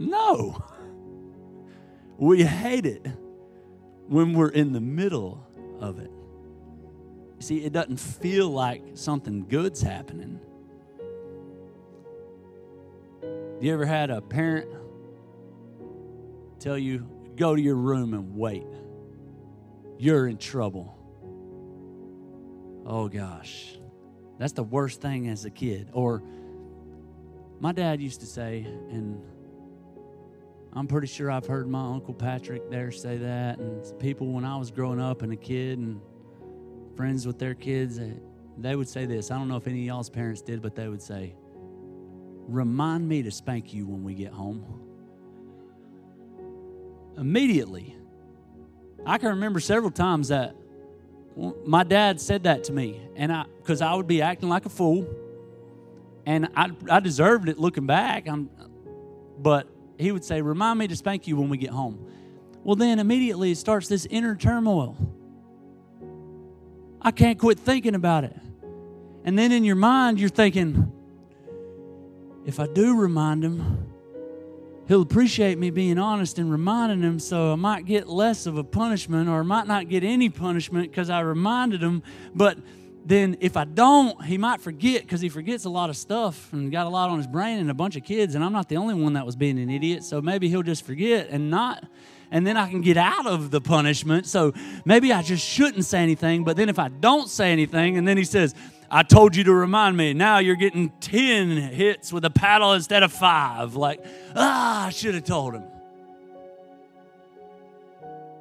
No. 0.00 0.64
We 2.16 2.42
hate 2.42 2.86
it 2.86 3.06
when 4.08 4.32
we're 4.32 4.48
in 4.48 4.72
the 4.72 4.80
middle 4.80 5.46
of 5.78 5.98
it. 5.98 6.10
See, 7.40 7.58
it 7.58 7.74
doesn't 7.74 7.98
feel 7.98 8.48
like 8.48 8.82
something 8.94 9.46
good's 9.46 9.82
happening. 9.82 10.40
You 13.60 13.74
ever 13.74 13.84
had 13.84 14.08
a 14.08 14.22
parent 14.22 14.70
tell 16.58 16.78
you, 16.78 17.06
go 17.36 17.54
to 17.54 17.60
your 17.60 17.76
room 17.76 18.14
and 18.14 18.34
wait? 18.34 18.66
You're 19.98 20.28
in 20.28 20.38
trouble. 20.38 20.96
Oh 22.86 23.08
gosh. 23.08 23.76
That's 24.38 24.54
the 24.54 24.62
worst 24.62 25.02
thing 25.02 25.28
as 25.28 25.44
a 25.44 25.50
kid. 25.50 25.90
Or 25.92 26.22
my 27.58 27.72
dad 27.72 28.00
used 28.00 28.20
to 28.20 28.26
say, 28.26 28.60
and 28.90 29.22
I'm 30.72 30.86
pretty 30.86 31.08
sure 31.08 31.30
I've 31.30 31.46
heard 31.46 31.68
my 31.68 31.84
Uncle 31.84 32.14
Patrick 32.14 32.70
there 32.70 32.92
say 32.92 33.16
that, 33.16 33.58
and 33.58 33.98
people 33.98 34.28
when 34.28 34.44
I 34.44 34.56
was 34.56 34.70
growing 34.70 35.00
up 35.00 35.22
and 35.22 35.32
a 35.32 35.36
kid 35.36 35.78
and 35.78 36.00
friends 36.96 37.26
with 37.26 37.38
their 37.38 37.54
kids, 37.54 37.98
eh, 37.98 38.10
they 38.56 38.76
would 38.76 38.88
say 38.88 39.04
this. 39.04 39.30
I 39.30 39.38
don't 39.38 39.48
know 39.48 39.56
if 39.56 39.66
any 39.66 39.80
of 39.80 39.86
y'all's 39.86 40.10
parents 40.10 40.42
did, 40.42 40.62
but 40.62 40.74
they 40.76 40.88
would 40.88 41.02
say, 41.02 41.34
Remind 42.46 43.08
me 43.08 43.22
to 43.22 43.30
spank 43.30 43.72
you 43.72 43.86
when 43.86 44.02
we 44.02 44.14
get 44.14 44.32
home. 44.32 44.64
Immediately. 47.16 47.96
I 49.06 49.18
can 49.18 49.28
remember 49.30 49.60
several 49.60 49.92
times 49.92 50.28
that 50.28 50.56
my 51.64 51.84
dad 51.84 52.20
said 52.20 52.42
that 52.44 52.64
to 52.64 52.72
me, 52.72 53.00
and 53.14 53.32
I, 53.32 53.44
because 53.58 53.82
I 53.82 53.94
would 53.94 54.08
be 54.08 54.20
acting 54.20 54.48
like 54.48 54.66
a 54.66 54.68
fool, 54.68 55.08
and 56.26 56.48
I, 56.56 56.70
I 56.90 57.00
deserved 57.00 57.48
it 57.48 57.58
looking 57.58 57.86
back. 57.86 58.28
I'm, 58.28 58.50
but 59.38 59.68
he 60.00 60.12
would 60.12 60.24
say, 60.24 60.40
Remind 60.40 60.78
me 60.78 60.88
to 60.88 60.96
spank 60.96 61.26
you 61.26 61.36
when 61.36 61.48
we 61.48 61.58
get 61.58 61.70
home. 61.70 62.06
Well, 62.64 62.76
then 62.76 62.98
immediately 62.98 63.52
it 63.52 63.58
starts 63.58 63.88
this 63.88 64.06
inner 64.06 64.34
turmoil. 64.34 64.96
I 67.00 67.10
can't 67.10 67.38
quit 67.38 67.58
thinking 67.58 67.94
about 67.94 68.24
it. 68.24 68.36
And 69.24 69.38
then 69.38 69.52
in 69.52 69.64
your 69.64 69.76
mind, 69.76 70.20
you're 70.20 70.28
thinking, 70.28 70.92
if 72.44 72.60
I 72.60 72.66
do 72.66 72.96
remind 72.96 73.44
him, 73.44 73.86
he'll 74.88 75.02
appreciate 75.02 75.58
me 75.58 75.70
being 75.70 75.98
honest 75.98 76.38
and 76.38 76.50
reminding 76.50 77.02
him, 77.02 77.18
so 77.18 77.52
I 77.52 77.56
might 77.56 77.86
get 77.86 78.08
less 78.08 78.46
of 78.46 78.56
a 78.56 78.64
punishment 78.64 79.28
or 79.28 79.44
might 79.44 79.66
not 79.66 79.88
get 79.88 80.04
any 80.04 80.28
punishment 80.28 80.90
because 80.90 81.10
I 81.10 81.20
reminded 81.20 81.82
him. 81.82 82.02
But 82.34 82.58
then 83.04 83.36
if 83.40 83.56
I 83.56 83.64
don't, 83.64 84.24
he 84.24 84.38
might 84.38 84.60
forget 84.60 85.02
because 85.02 85.20
he 85.20 85.28
forgets 85.28 85.64
a 85.64 85.70
lot 85.70 85.90
of 85.90 85.96
stuff 85.96 86.52
and 86.52 86.70
got 86.70 86.86
a 86.86 86.90
lot 86.90 87.10
on 87.10 87.18
his 87.18 87.26
brain 87.26 87.58
and 87.58 87.70
a 87.70 87.74
bunch 87.74 87.96
of 87.96 88.04
kids, 88.04 88.34
and 88.34 88.44
I'm 88.44 88.52
not 88.52 88.68
the 88.68 88.76
only 88.76 88.94
one 88.94 89.14
that 89.14 89.26
was 89.26 89.36
being 89.36 89.58
an 89.58 89.70
idiot, 89.70 90.04
so 90.04 90.20
maybe 90.20 90.48
he'll 90.48 90.62
just 90.62 90.84
forget 90.84 91.28
and 91.30 91.50
not 91.50 91.84
and 92.30 92.46
then 92.46 92.56
I 92.56 92.68
can 92.68 92.80
get 92.80 92.96
out 92.96 93.26
of 93.26 93.50
the 93.50 93.60
punishment. 93.60 94.26
So 94.26 94.52
maybe 94.84 95.12
I 95.12 95.22
just 95.22 95.46
shouldn't 95.46 95.84
say 95.84 96.00
anything. 96.00 96.44
But 96.44 96.56
then 96.56 96.68
if 96.68 96.78
I 96.78 96.88
don't 96.88 97.28
say 97.28 97.50
anything, 97.50 97.96
and 97.96 98.06
then 98.06 98.16
he 98.16 98.24
says, 98.24 98.54
I 98.90 99.02
told 99.02 99.36
you 99.36 99.44
to 99.44 99.54
remind 99.54 99.96
me. 99.96 100.14
Now 100.14 100.38
you're 100.38 100.56
getting 100.56 100.90
10 101.00 101.56
hits 101.56 102.12
with 102.12 102.24
a 102.24 102.30
paddle 102.30 102.72
instead 102.72 103.02
of 103.02 103.12
five. 103.12 103.74
Like, 103.76 104.04
ah, 104.34 104.86
I 104.86 104.90
should 104.90 105.14
have 105.14 105.24
told 105.24 105.54
him. 105.54 105.64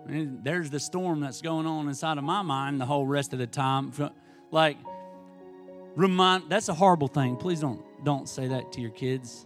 And 0.08 0.44
there's 0.44 0.72
the 0.72 0.80
storm 0.80 1.20
that's 1.20 1.42
going 1.42 1.68
on 1.68 1.88
inside 1.88 2.18
of 2.18 2.24
my 2.24 2.42
mind 2.42 2.82
the 2.82 2.86
whole 2.86 3.06
rest 3.06 3.32
of 3.34 3.38
the 3.38 3.46
time. 3.46 3.92
Like, 4.52 4.78
remind 5.96 6.50
that's 6.50 6.70
a 6.70 6.74
horrible 6.74 7.08
thing. 7.08 7.36
Please 7.36 7.60
don't 7.60 7.84
don't 8.04 8.28
say 8.28 8.48
that 8.48 8.72
to 8.74 8.82
your 8.82 8.92
kids. 8.92 9.46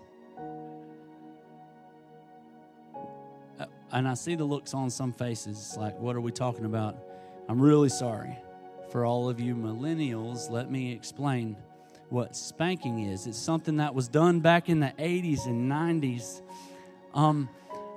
Uh, 3.60 3.66
and 3.92 4.08
I 4.08 4.14
see 4.14 4.36
the 4.36 4.46
looks 4.46 4.74
on 4.74 4.90
some 4.90 5.12
faces 5.12 5.76
like, 5.78 6.00
what 6.00 6.16
are 6.16 6.22
we 6.22 6.32
talking 6.32 6.66
about? 6.66 6.98
I'm 7.50 7.62
really 7.62 7.90
sorry. 7.90 8.38
For 8.92 9.06
all 9.06 9.28
of 9.28 9.40
you 9.40 9.56
millennials, 9.56 10.52
let 10.52 10.70
me 10.70 10.92
explain 10.92 11.58
what 12.10 12.36
spanking 12.36 13.00
is. 13.10 13.26
It's 13.26 13.40
something 13.40 13.78
that 13.78 13.96
was 13.96 14.08
done 14.08 14.40
back 14.40 14.70
in 14.70 14.80
the 14.80 14.94
80s 15.00 15.48
and 15.48 15.70
90s. 15.70 16.42
Um, 17.16 17.50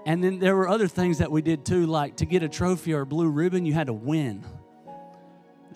and 0.07 0.25
then 0.25 0.39
there 0.39 0.57
were 0.57 0.69
other 0.69 0.89
things 0.89 1.19
that 1.19 1.31
we 1.31 1.43
did 1.43 1.67
too, 1.67 1.87
like 1.87 2.17
to 2.17 2.27
get 2.27 2.43
a 2.43 2.49
trophy 2.49 2.95
or 2.95 3.03
a 3.03 3.07
blue 3.07 3.29
ribbon, 3.29 3.67
you 3.67 3.75
had 3.75 3.89
to 3.89 3.93
win. 3.93 4.45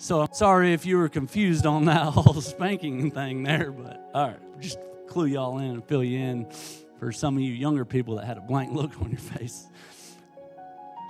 So 0.00 0.22
I'm 0.22 0.32
sorry 0.32 0.72
if 0.72 0.86
you 0.86 0.96
were 0.96 1.10
confused 1.10 1.66
on 1.66 1.84
that 1.84 2.02
whole 2.14 2.40
spanking 2.40 3.10
thing 3.10 3.42
there, 3.42 3.70
but 3.70 4.10
all 4.14 4.28
right, 4.28 4.58
just 4.58 4.78
clue 5.06 5.26
y'all 5.26 5.58
in 5.58 5.72
and 5.72 5.84
fill 5.84 6.02
you 6.02 6.18
in 6.18 6.50
for 6.98 7.12
some 7.12 7.36
of 7.36 7.42
you 7.42 7.52
younger 7.52 7.84
people 7.84 8.16
that 8.16 8.24
had 8.24 8.38
a 8.38 8.40
blank 8.40 8.72
look 8.72 8.98
on 9.02 9.10
your 9.10 9.20
face. 9.20 9.66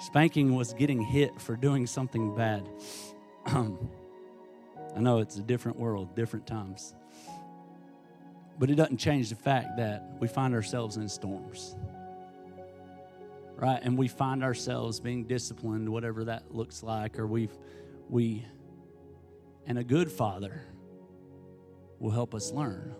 Spanking 0.00 0.57
was 0.57 0.74
getting 0.74 1.00
hit 1.00 1.40
for 1.40 1.57
doing 1.57 1.87
something 1.87 2.35
bad. 2.35 2.68
I 3.46 3.68
know 4.96 5.20
it's 5.20 5.37
a 5.37 5.42
different 5.42 5.79
world, 5.79 6.16
different 6.16 6.48
times. 6.48 6.92
But 8.59 8.70
it 8.70 8.74
doesn't 8.74 8.98
change 8.98 9.31
the 9.31 9.37
fact 9.37 9.76
that 9.76 10.16
we 10.18 10.26
find 10.26 10.53
ourselves 10.53 10.96
in 10.96 11.09
storms. 11.09 11.76
Right? 13.55 13.79
And 13.85 13.96
we 13.96 14.09
find 14.09 14.42
ourselves 14.42 14.98
being 14.98 15.26
disciplined, 15.26 15.88
whatever 15.88 16.24
that 16.24 16.53
looks 16.53 16.83
like, 16.83 17.20
or 17.20 17.29
we 17.29 17.48
we 18.09 18.44
and 19.70 19.78
a 19.78 19.85
good 19.85 20.11
father 20.11 20.64
will 22.00 22.11
help 22.11 22.35
us 22.35 22.50
learn. 22.50 22.92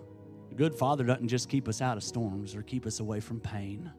A 0.53 0.55
good 0.55 0.73
father 0.73 1.03
doesn't 1.03 1.27
just 1.27 1.49
keep 1.49 1.67
us 1.67 1.83
out 1.83 1.97
of 1.97 2.05
storms 2.05 2.55
or 2.55 2.63
keep 2.63 2.87
us 2.87 3.01
away 3.01 3.19
from 3.19 3.41
pain. 3.41 3.91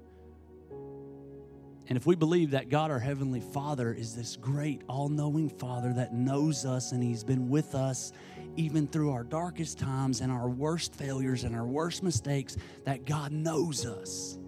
And 1.90 1.98
if 1.98 2.06
we 2.06 2.16
believe 2.16 2.52
that 2.52 2.70
God, 2.70 2.90
our 2.90 2.98
Heavenly 2.98 3.42
Father, 3.42 3.92
is 3.92 4.16
this 4.16 4.38
great, 4.38 4.84
all 4.88 5.10
knowing 5.10 5.50
Father 5.50 5.92
that 5.92 6.14
knows 6.14 6.66
us 6.66 6.94
and 6.94 7.04
He's 7.04 7.26
been 7.26 7.50
with 7.50 7.76
us 7.76 8.14
even 8.56 8.88
through 8.88 9.12
our 9.12 9.26
darkest 9.26 9.78
times 9.78 10.22
and 10.22 10.32
our 10.32 10.48
worst 10.48 10.96
failures 10.96 11.44
and 11.44 11.54
our 11.54 11.68
worst 11.68 12.04
mistakes, 12.04 12.56
that 12.86 13.04
God 13.04 13.34
knows 13.34 13.86
us 13.86 14.40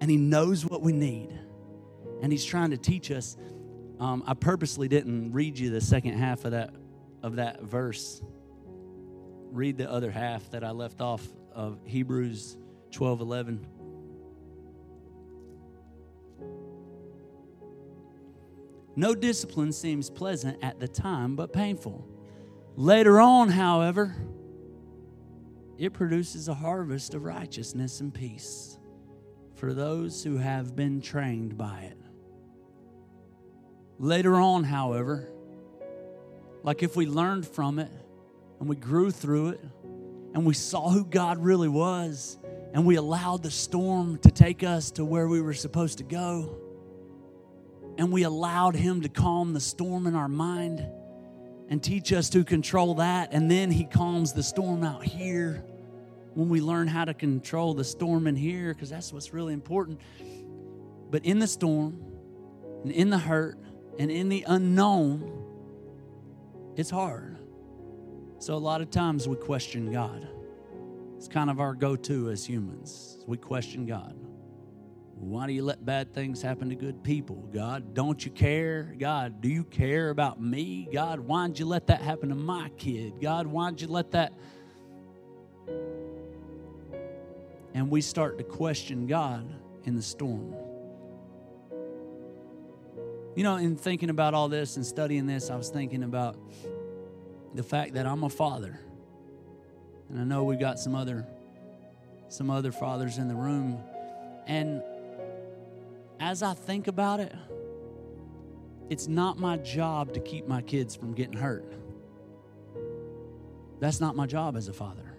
and 0.00 0.10
He 0.10 0.16
knows 0.16 0.66
what 0.66 0.82
we 0.82 0.92
need. 0.92 1.30
And 2.22 2.32
He's 2.32 2.44
trying 2.44 2.70
to 2.70 2.76
teach 2.76 3.12
us. 3.12 3.36
Um, 4.00 4.24
I 4.26 4.34
purposely 4.34 4.88
didn't 4.88 5.30
read 5.30 5.56
you 5.56 5.70
the 5.70 5.80
second 5.80 6.14
half 6.14 6.44
of 6.44 6.50
that 6.50 6.74
of 7.22 7.36
that 7.36 7.62
verse. 7.62 8.22
Read 9.50 9.78
the 9.78 9.90
other 9.90 10.10
half 10.10 10.50
that 10.50 10.64
I 10.64 10.70
left 10.70 11.00
off 11.00 11.26
of 11.52 11.78
Hebrews 11.84 12.56
12 12.92 13.20
11. 13.20 13.66
No 18.96 19.14
discipline 19.14 19.72
seems 19.72 20.10
pleasant 20.10 20.58
at 20.62 20.80
the 20.80 20.88
time, 20.88 21.36
but 21.36 21.52
painful. 21.52 22.06
Later 22.76 23.20
on, 23.20 23.48
however, 23.48 24.16
it 25.78 25.92
produces 25.92 26.48
a 26.48 26.54
harvest 26.54 27.14
of 27.14 27.24
righteousness 27.24 28.00
and 28.00 28.12
peace 28.12 28.78
for 29.54 29.72
those 29.72 30.22
who 30.22 30.36
have 30.36 30.76
been 30.76 31.00
trained 31.00 31.56
by 31.56 31.80
it. 31.80 31.98
Later 33.98 34.36
on, 34.36 34.64
however, 34.64 35.30
like 36.62 36.82
if 36.82 36.96
we 36.96 37.06
learned 37.06 37.46
from 37.46 37.78
it 37.78 37.90
and 38.58 38.68
we 38.68 38.76
grew 38.76 39.10
through 39.10 39.48
it 39.50 39.60
and 40.34 40.44
we 40.44 40.54
saw 40.54 40.90
who 40.90 41.04
God 41.04 41.38
really 41.38 41.68
was 41.68 42.38
and 42.72 42.86
we 42.86 42.96
allowed 42.96 43.42
the 43.42 43.50
storm 43.50 44.18
to 44.18 44.30
take 44.30 44.62
us 44.62 44.90
to 44.92 45.04
where 45.04 45.26
we 45.28 45.40
were 45.40 45.54
supposed 45.54 45.98
to 45.98 46.04
go 46.04 46.58
and 48.00 48.10
we 48.10 48.22
allowed 48.22 48.76
Him 48.76 49.02
to 49.02 49.10
calm 49.10 49.52
the 49.52 49.60
storm 49.60 50.06
in 50.06 50.14
our 50.14 50.26
mind 50.26 50.86
and 51.68 51.82
teach 51.82 52.14
us 52.14 52.30
to 52.30 52.44
control 52.44 52.94
that. 52.94 53.32
And 53.32 53.50
then 53.50 53.70
He 53.70 53.84
calms 53.84 54.32
the 54.32 54.42
storm 54.42 54.84
out 54.84 55.04
here 55.04 55.62
when 56.32 56.48
we 56.48 56.62
learn 56.62 56.88
how 56.88 57.04
to 57.04 57.12
control 57.12 57.74
the 57.74 57.84
storm 57.84 58.26
in 58.26 58.36
here, 58.36 58.72
because 58.72 58.88
that's 58.88 59.12
what's 59.12 59.34
really 59.34 59.52
important. 59.52 60.00
But 61.10 61.26
in 61.26 61.40
the 61.40 61.46
storm, 61.46 62.02
and 62.84 62.90
in 62.90 63.10
the 63.10 63.18
hurt, 63.18 63.58
and 63.98 64.10
in 64.10 64.30
the 64.30 64.44
unknown, 64.46 65.39
it's 66.80 66.90
hard. 66.90 67.36
So 68.38 68.54
a 68.54 68.56
lot 68.56 68.80
of 68.80 68.90
times 68.90 69.28
we 69.28 69.36
question 69.36 69.92
God. 69.92 70.26
It's 71.18 71.28
kind 71.28 71.50
of 71.50 71.60
our 71.60 71.74
go 71.74 71.94
to 71.94 72.30
as 72.30 72.46
humans. 72.46 73.18
We 73.26 73.36
question 73.36 73.84
God. 73.84 74.16
Why 75.12 75.46
do 75.46 75.52
you 75.52 75.62
let 75.62 75.84
bad 75.84 76.14
things 76.14 76.40
happen 76.40 76.70
to 76.70 76.74
good 76.74 77.04
people? 77.04 77.36
God, 77.52 77.92
don't 77.92 78.24
you 78.24 78.30
care? 78.30 78.94
God, 78.98 79.42
do 79.42 79.50
you 79.50 79.64
care 79.64 80.08
about 80.08 80.40
me? 80.40 80.88
God, 80.90 81.20
why'd 81.20 81.58
you 81.58 81.66
let 81.66 81.88
that 81.88 82.00
happen 82.00 82.30
to 82.30 82.34
my 82.34 82.70
kid? 82.78 83.20
God, 83.20 83.46
why'd 83.46 83.78
you 83.82 83.88
let 83.88 84.12
that? 84.12 84.32
And 87.74 87.90
we 87.90 88.00
start 88.00 88.38
to 88.38 88.44
question 88.44 89.06
God 89.06 89.46
in 89.84 89.96
the 89.96 90.02
storm. 90.02 90.54
You 93.36 93.44
know, 93.44 93.56
in 93.56 93.76
thinking 93.76 94.10
about 94.10 94.34
all 94.34 94.48
this 94.48 94.76
and 94.76 94.84
studying 94.84 95.26
this, 95.26 95.50
I 95.50 95.56
was 95.56 95.68
thinking 95.68 96.02
about 96.02 96.36
the 97.54 97.62
fact 97.62 97.94
that 97.94 98.06
I'm 98.06 98.24
a 98.24 98.30
father. 98.30 98.78
And 100.08 100.20
I 100.20 100.24
know 100.24 100.44
we've 100.44 100.60
got 100.60 100.78
some 100.78 100.94
other 100.94 101.26
some 102.28 102.48
other 102.48 102.70
fathers 102.70 103.18
in 103.18 103.26
the 103.26 103.34
room. 103.34 103.82
And 104.46 104.82
as 106.20 106.42
I 106.42 106.54
think 106.54 106.86
about 106.86 107.18
it, 107.18 107.34
it's 108.88 109.08
not 109.08 109.38
my 109.38 109.56
job 109.56 110.14
to 110.14 110.20
keep 110.20 110.46
my 110.46 110.62
kids 110.62 110.94
from 110.94 111.12
getting 111.12 111.36
hurt. 111.36 111.72
That's 113.80 114.00
not 114.00 114.14
my 114.14 114.26
job 114.26 114.56
as 114.56 114.68
a 114.68 114.72
father. 114.72 115.14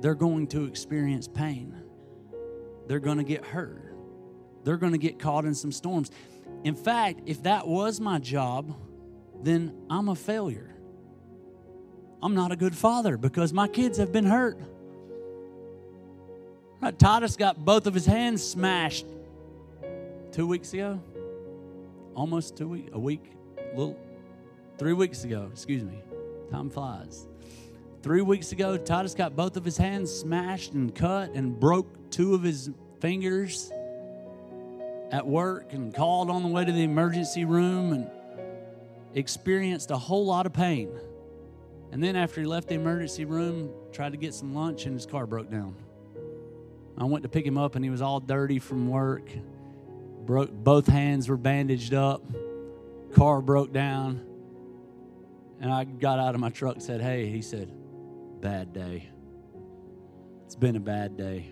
They're 0.00 0.14
going 0.14 0.48
to 0.48 0.64
experience 0.64 1.26
pain. 1.26 1.74
They're 2.86 3.00
going 3.00 3.18
to 3.18 3.24
get 3.24 3.44
hurt. 3.44 3.82
They're 4.64 4.76
going 4.76 4.92
to 4.92 4.98
get 4.98 5.18
caught 5.18 5.44
in 5.44 5.54
some 5.54 5.72
storms. 5.72 6.10
In 6.64 6.74
fact, 6.74 7.20
if 7.26 7.42
that 7.44 7.66
was 7.66 8.00
my 8.00 8.18
job, 8.18 8.74
then 9.46 9.72
I'm 9.88 10.08
a 10.08 10.16
failure. 10.16 10.74
I'm 12.20 12.34
not 12.34 12.50
a 12.50 12.56
good 12.56 12.74
father 12.74 13.16
because 13.16 13.52
my 13.52 13.68
kids 13.68 13.98
have 13.98 14.10
been 14.10 14.26
hurt. 14.26 14.58
Right, 16.80 16.98
Titus 16.98 17.36
got 17.36 17.64
both 17.64 17.86
of 17.86 17.94
his 17.94 18.06
hands 18.06 18.42
smashed 18.42 19.06
two 20.32 20.46
weeks 20.46 20.72
ago, 20.74 21.00
almost 22.14 22.56
two 22.56 22.68
weeks, 22.68 22.90
a 22.92 22.98
week, 22.98 23.24
little, 23.74 23.96
three 24.78 24.92
weeks 24.92 25.22
ago, 25.22 25.48
excuse 25.52 25.84
me. 25.84 26.02
Time 26.50 26.68
flies. 26.68 27.28
Three 28.02 28.22
weeks 28.22 28.52
ago, 28.52 28.76
Titus 28.76 29.14
got 29.14 29.36
both 29.36 29.56
of 29.56 29.64
his 29.64 29.76
hands 29.76 30.12
smashed 30.12 30.72
and 30.72 30.94
cut 30.94 31.30
and 31.34 31.58
broke 31.58 32.10
two 32.10 32.34
of 32.34 32.42
his 32.42 32.70
fingers 33.00 33.70
at 35.12 35.26
work 35.26 35.72
and 35.72 35.94
called 35.94 36.30
on 36.30 36.42
the 36.42 36.48
way 36.48 36.64
to 36.64 36.72
the 36.72 36.82
emergency 36.82 37.44
room 37.44 37.92
and 37.92 38.10
experienced 39.14 39.90
a 39.90 39.96
whole 39.96 40.26
lot 40.26 40.46
of 40.46 40.52
pain. 40.52 40.90
And 41.92 42.02
then 42.02 42.16
after 42.16 42.40
he 42.40 42.46
left 42.46 42.68
the 42.68 42.74
emergency 42.74 43.24
room, 43.24 43.70
tried 43.92 44.12
to 44.12 44.18
get 44.18 44.34
some 44.34 44.54
lunch 44.54 44.86
and 44.86 44.94
his 44.94 45.06
car 45.06 45.26
broke 45.26 45.50
down. 45.50 45.76
I 46.98 47.04
went 47.04 47.22
to 47.24 47.28
pick 47.28 47.46
him 47.46 47.58
up 47.58 47.74
and 47.74 47.84
he 47.84 47.90
was 47.90 48.02
all 48.02 48.20
dirty 48.20 48.58
from 48.58 48.88
work. 48.88 49.28
Broke 50.24 50.50
both 50.50 50.86
hands 50.86 51.28
were 51.28 51.36
bandaged 51.36 51.94
up. 51.94 52.22
Car 53.14 53.40
broke 53.40 53.72
down. 53.72 54.22
And 55.60 55.72
i 55.72 55.84
got 55.84 56.18
out 56.18 56.34
of 56.34 56.40
my 56.40 56.50
truck 56.50 56.74
and 56.74 56.82
said 56.82 57.00
hey 57.00 57.26
he 57.26 57.42
said 57.42 57.72
bad 58.40 58.72
day. 58.72 59.08
It's 60.44 60.56
been 60.56 60.76
a 60.76 60.80
bad 60.80 61.16
day. 61.16 61.50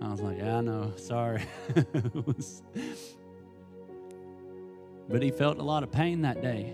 I 0.00 0.10
was 0.10 0.20
like 0.20 0.38
yeah 0.38 0.58
i 0.58 0.60
know. 0.60 0.92
Sorry 0.96 1.42
but 5.08 5.22
he 5.22 5.30
felt 5.30 5.58
a 5.58 5.62
lot 5.62 5.82
of 5.82 5.90
pain 5.90 6.22
that 6.22 6.42
day 6.42 6.72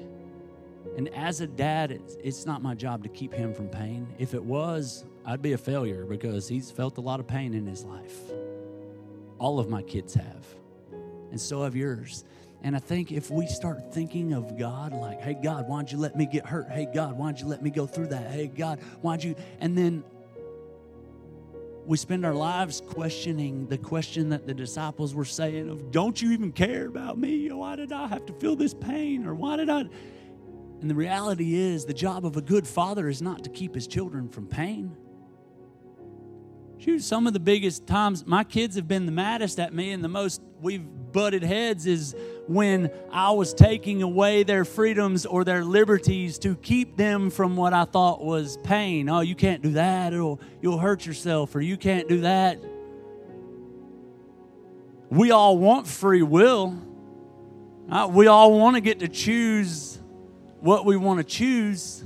and 0.97 1.09
as 1.15 1.41
a 1.41 1.47
dad 1.47 1.91
it's, 1.91 2.17
it's 2.23 2.47
not 2.47 2.63
my 2.63 2.75
job 2.75 3.03
to 3.03 3.09
keep 3.09 3.33
him 3.33 3.55
from 3.55 3.69
pain 3.69 4.07
if 4.19 4.35
it 4.35 4.43
was 4.43 5.05
i'd 5.27 5.43
be 5.43 5.53
a 5.53 5.59
failure 5.59 6.05
because 6.05 6.49
he's 6.49 6.71
felt 6.71 6.99
a 6.99 7.01
lot 7.01 7.21
of 7.21 7.27
pain 7.27 7.55
in 7.55 7.67
his 7.67 7.85
life 7.85 8.19
all 9.39 9.59
of 9.59 9.69
my 9.69 9.83
kids 9.83 10.15
have, 10.15 10.47
and 11.31 11.41
so 11.41 11.65
have 11.65 11.77
yours. 11.77 12.25
And 12.63 12.75
I 12.75 12.79
think 12.79 13.13
if 13.13 13.31
we 13.31 13.47
start 13.47 13.93
thinking 13.93 14.33
of 14.33 14.59
God 14.59 14.95
like, 14.95 15.21
hey, 15.21 15.35
God, 15.35 15.69
why'd 15.69 15.93
you 15.93 15.99
let 15.99 16.17
me 16.17 16.25
get 16.25 16.47
hurt? 16.47 16.71
Hey, 16.71 16.87
God, 16.93 17.19
why'd 17.19 17.39
you 17.39 17.47
let 17.47 17.63
me 17.63 17.69
go 17.69 17.87
through 17.87 18.07
that? 18.07 18.31
Hey, 18.31 18.47
God, 18.47 18.81
why'd 19.03 19.23
you? 19.23 19.35
And 19.61 19.77
then 19.77 20.03
we 21.87 21.97
spend 21.97 22.25
our 22.25 22.35
lives 22.35 22.81
questioning 22.81 23.67
the 23.67 23.79
question 23.79 24.31
that 24.31 24.47
the 24.47 24.55
disciples 24.55 25.15
were 25.15 25.25
saying 25.25 25.69
of, 25.69 25.91
don't 25.91 26.21
you 26.21 26.33
even 26.33 26.53
care 26.53 26.87
about 26.87 27.19
me? 27.19 27.51
Why 27.51 27.77
did 27.77 27.93
I 27.93 28.07
have 28.09 28.25
to 28.27 28.33
feel 28.35 28.57
this 28.57 28.75
pain? 28.75 29.27
Or 29.27 29.35
why 29.35 29.57
did 29.57 29.69
I? 29.69 29.81
And 29.81 30.91
the 30.91 30.95
reality 30.95 31.55
is, 31.55 31.85
the 31.85 31.95
job 31.95 32.25
of 32.25 32.37
a 32.37 32.43
good 32.43 32.67
father 32.67 33.09
is 33.09 33.23
not 33.23 33.45
to 33.45 33.51
keep 33.51 33.75
his 33.75 33.87
children 33.87 34.29
from 34.29 34.47
pain. 34.47 34.97
Shoot, 36.79 37.03
some 37.03 37.27
of 37.27 37.33
the 37.33 37.41
biggest 37.41 37.87
times 37.87 38.27
my 38.27 38.45
kids 38.45 38.77
have 38.77 38.89
been 38.89 39.07
the 39.07 39.13
maddest 39.13 39.59
at 39.59 39.73
me 39.73 39.93
and 39.93 40.05
the 40.05 40.09
most 40.09 40.43
we've 40.65 41.13
butted 41.13 41.43
heads 41.43 41.85
is 41.85 42.17
when 42.49 42.91
I 43.13 43.33
was 43.33 43.53
taking 43.53 44.03
away 44.03 44.45
their 44.45 44.65
freedoms 44.65 45.27
or 45.27 45.45
their 45.45 45.63
liberties 45.63 46.39
to 46.39 46.57
keep 46.57 46.97
them 46.97 47.29
from 47.29 47.55
what 47.55 47.75
I 47.75 47.85
thought 47.85 48.25
was 48.25 48.57
pain. 48.65 49.11
Oh, 49.11 49.21
you 49.21 49.35
can't 49.35 49.63
do 49.63 49.73
that, 49.73 50.15
It'll, 50.15 50.41
you'll 50.63 50.79
hurt 50.79 51.05
yourself, 51.05 51.55
or 51.55 51.61
you 51.61 51.77
can't 51.77 52.09
do 52.09 52.23
that. 52.23 52.59
We 55.11 55.33
all 55.33 55.59
want 55.59 55.87
free 55.87 56.23
will. 56.23 56.77
We 58.09 58.27
all 58.27 58.59
want 58.59 58.77
to 58.77 58.81
get 58.81 59.01
to 59.01 59.09
choose 59.09 59.99
what 60.61 60.87
we 60.87 60.97
want 60.97 61.19
to 61.19 61.25
choose. 61.25 62.03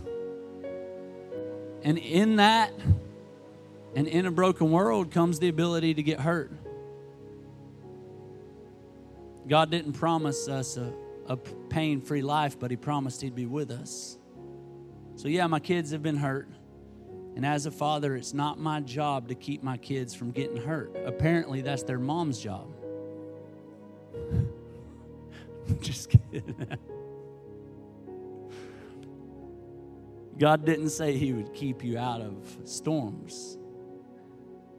And 1.84 1.96
in 1.96 2.36
that, 2.36 2.72
and 3.94 4.08
in 4.08 4.26
a 4.26 4.32
broken 4.32 4.72
world 4.72 5.12
comes 5.12 5.38
the 5.38 5.48
ability 5.48 5.94
to 5.94 6.02
get 6.02 6.18
hurt. 6.20 6.50
God 9.48 9.70
didn't 9.70 9.94
promise 9.94 10.46
us 10.46 10.76
a, 10.76 10.92
a 11.26 11.36
pain 11.36 12.02
free 12.02 12.20
life, 12.20 12.58
but 12.58 12.70
He 12.70 12.76
promised 12.76 13.22
He'd 13.22 13.34
be 13.34 13.46
with 13.46 13.70
us. 13.70 14.18
So, 15.16 15.28
yeah, 15.28 15.46
my 15.46 15.58
kids 15.58 15.90
have 15.92 16.02
been 16.02 16.18
hurt. 16.18 16.48
And 17.34 17.46
as 17.46 17.66
a 17.66 17.70
father, 17.70 18.14
it's 18.14 18.34
not 18.34 18.58
my 18.58 18.80
job 18.80 19.28
to 19.28 19.34
keep 19.34 19.62
my 19.62 19.76
kids 19.76 20.14
from 20.14 20.32
getting 20.32 20.56
hurt. 20.58 20.94
Apparently, 21.06 21.62
that's 21.62 21.82
their 21.82 21.98
mom's 21.98 22.38
job. 22.38 22.68
Just 25.80 26.10
kidding. 26.10 26.54
God 30.38 30.64
didn't 30.64 30.90
say 30.90 31.16
He 31.16 31.32
would 31.32 31.54
keep 31.54 31.82
you 31.82 31.96
out 31.98 32.20
of 32.20 32.58
storms 32.64 33.56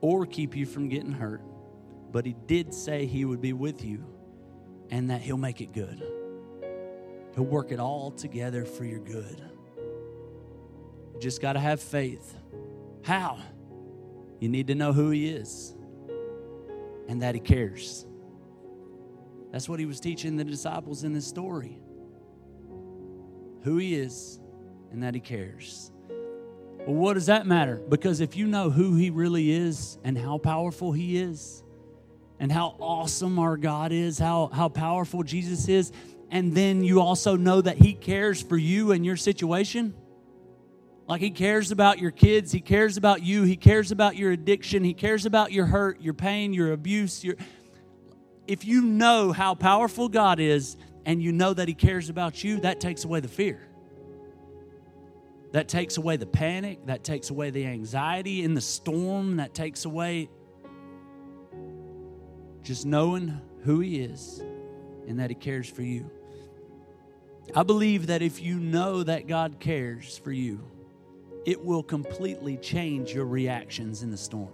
or 0.02 0.26
keep 0.26 0.56
you 0.56 0.66
from 0.66 0.90
getting 0.90 1.12
hurt. 1.12 1.42
But 2.12 2.26
He 2.26 2.36
did 2.46 2.74
say 2.74 3.06
He 3.06 3.26
would 3.26 3.42
be 3.42 3.54
with 3.54 3.84
you 3.84 4.06
and 4.90 5.10
that 5.10 5.22
He'll 5.22 5.38
make 5.38 5.62
it 5.62 5.74
good. 5.74 6.04
He'll 7.36 7.46
work 7.46 7.72
it 7.72 7.80
all 7.80 8.12
together 8.12 8.66
for 8.66 8.86
your 8.86 9.00
good. 9.00 9.44
You 11.14 11.20
just 11.20 11.42
got 11.42 11.54
to 11.54 11.60
have 11.60 11.82
faith. 11.82 12.36
How? 13.04 13.40
You 14.40 14.50
need 14.50 14.68
to 14.68 14.76
know 14.76 14.94
who 14.94 15.10
He 15.10 15.30
is 15.30 15.76
and 17.08 17.22
that 17.22 17.36
He 17.36 17.42
cares. 17.42 18.06
That's 19.52 19.68
what 19.68 19.80
He 19.80 19.86
was 19.86 20.00
teaching 20.00 20.38
the 20.38 20.44
disciples 20.44 21.04
in 21.04 21.14
this 21.14 21.28
story 21.28 21.80
who 23.64 23.78
He 23.78 23.96
is 23.96 24.40
and 24.92 25.04
that 25.04 25.14
He 25.14 25.20
cares. 25.20 25.92
Well, 26.88 26.96
what 26.96 27.16
does 27.16 27.26
that 27.26 27.46
matter? 27.46 27.82
Because 27.90 28.22
if 28.22 28.36
you 28.36 28.48
know 28.48 28.70
who 28.70 28.96
He 28.96 29.10
really 29.10 29.52
is 29.52 29.98
and 30.04 30.18
how 30.18 30.38
powerful 30.38 30.92
He 30.92 31.18
is, 31.18 31.64
and 32.40 32.52
how 32.52 32.76
awesome 32.80 33.38
our 33.38 33.58
God 33.58 33.92
is, 33.92 34.18
how, 34.18 34.48
how 34.48 34.70
powerful 34.70 35.24
Jesus 35.24 35.68
is, 35.68 35.92
and 36.32 36.56
then 36.56 36.84
you 36.84 37.02
also 37.02 37.36
know 37.36 37.62
that 37.62 37.78
He 37.78 37.94
cares 37.94 38.42
for 38.42 38.58
you 38.58 38.92
and 38.92 39.06
your 39.06 39.18
situation. 39.18 39.94
Like 41.08 41.22
He 41.22 41.32
cares 41.32 41.72
about 41.72 42.00
your 42.00 42.12
kids, 42.12 42.52
He 42.52 42.62
cares 42.62 42.98
about 42.98 43.24
you, 43.24 43.44
He 43.44 43.58
cares 43.58 43.92
about 43.92 44.16
your 44.16 44.32
addiction, 44.32 44.84
He 44.84 44.94
cares 44.94 45.26
about 45.26 45.52
your 45.52 45.66
hurt, 45.66 46.02
your 46.02 46.14
pain, 46.14 46.54
your 46.54 46.72
abuse. 46.72 47.24
Your... 47.24 47.36
If 48.48 48.64
you 48.64 48.82
know 48.82 49.32
how 49.32 49.56
powerful 49.56 50.08
God 50.08 50.40
is 50.40 50.78
and 51.06 51.22
you 51.22 51.32
know 51.32 51.54
that 51.54 51.68
He 51.68 51.74
cares 51.74 52.10
about 52.10 52.44
you, 52.44 52.62
that 52.62 52.80
takes 52.80 53.04
away 53.04 53.20
the 53.20 53.28
fear. 53.28 53.66
That 55.52 55.68
takes 55.68 55.98
away 55.98 56.18
the 56.18 56.28
panic, 56.28 56.86
that 56.86 57.04
takes 57.04 57.32
away 57.32 57.50
the 57.50 57.66
anxiety 57.66 58.44
in 58.44 58.54
the 58.54 58.62
storm, 58.62 59.38
that 59.38 59.56
takes 59.56 59.84
away 59.84 60.30
just 62.64 62.86
knowing 62.86 63.40
who 63.64 63.80
He 63.80 64.00
is 64.00 64.40
and 65.08 65.20
that 65.20 65.30
He 65.30 65.36
cares 65.36 65.70
for 65.70 65.82
you. 65.82 66.10
I 67.56 67.64
believe 67.64 68.08
that 68.08 68.22
if 68.22 68.42
you 68.42 68.60
know 68.60 69.04
that 69.04 69.28
God 69.28 69.60
cares 69.60 70.18
for 70.18 70.32
you, 70.32 70.62
it 71.46 71.64
will 71.64 71.84
completely 71.84 72.58
change 72.58 73.14
your 73.14 73.26
reactions 73.26 74.04
in 74.04 74.12
the 74.12 74.18
storm. 74.18 74.54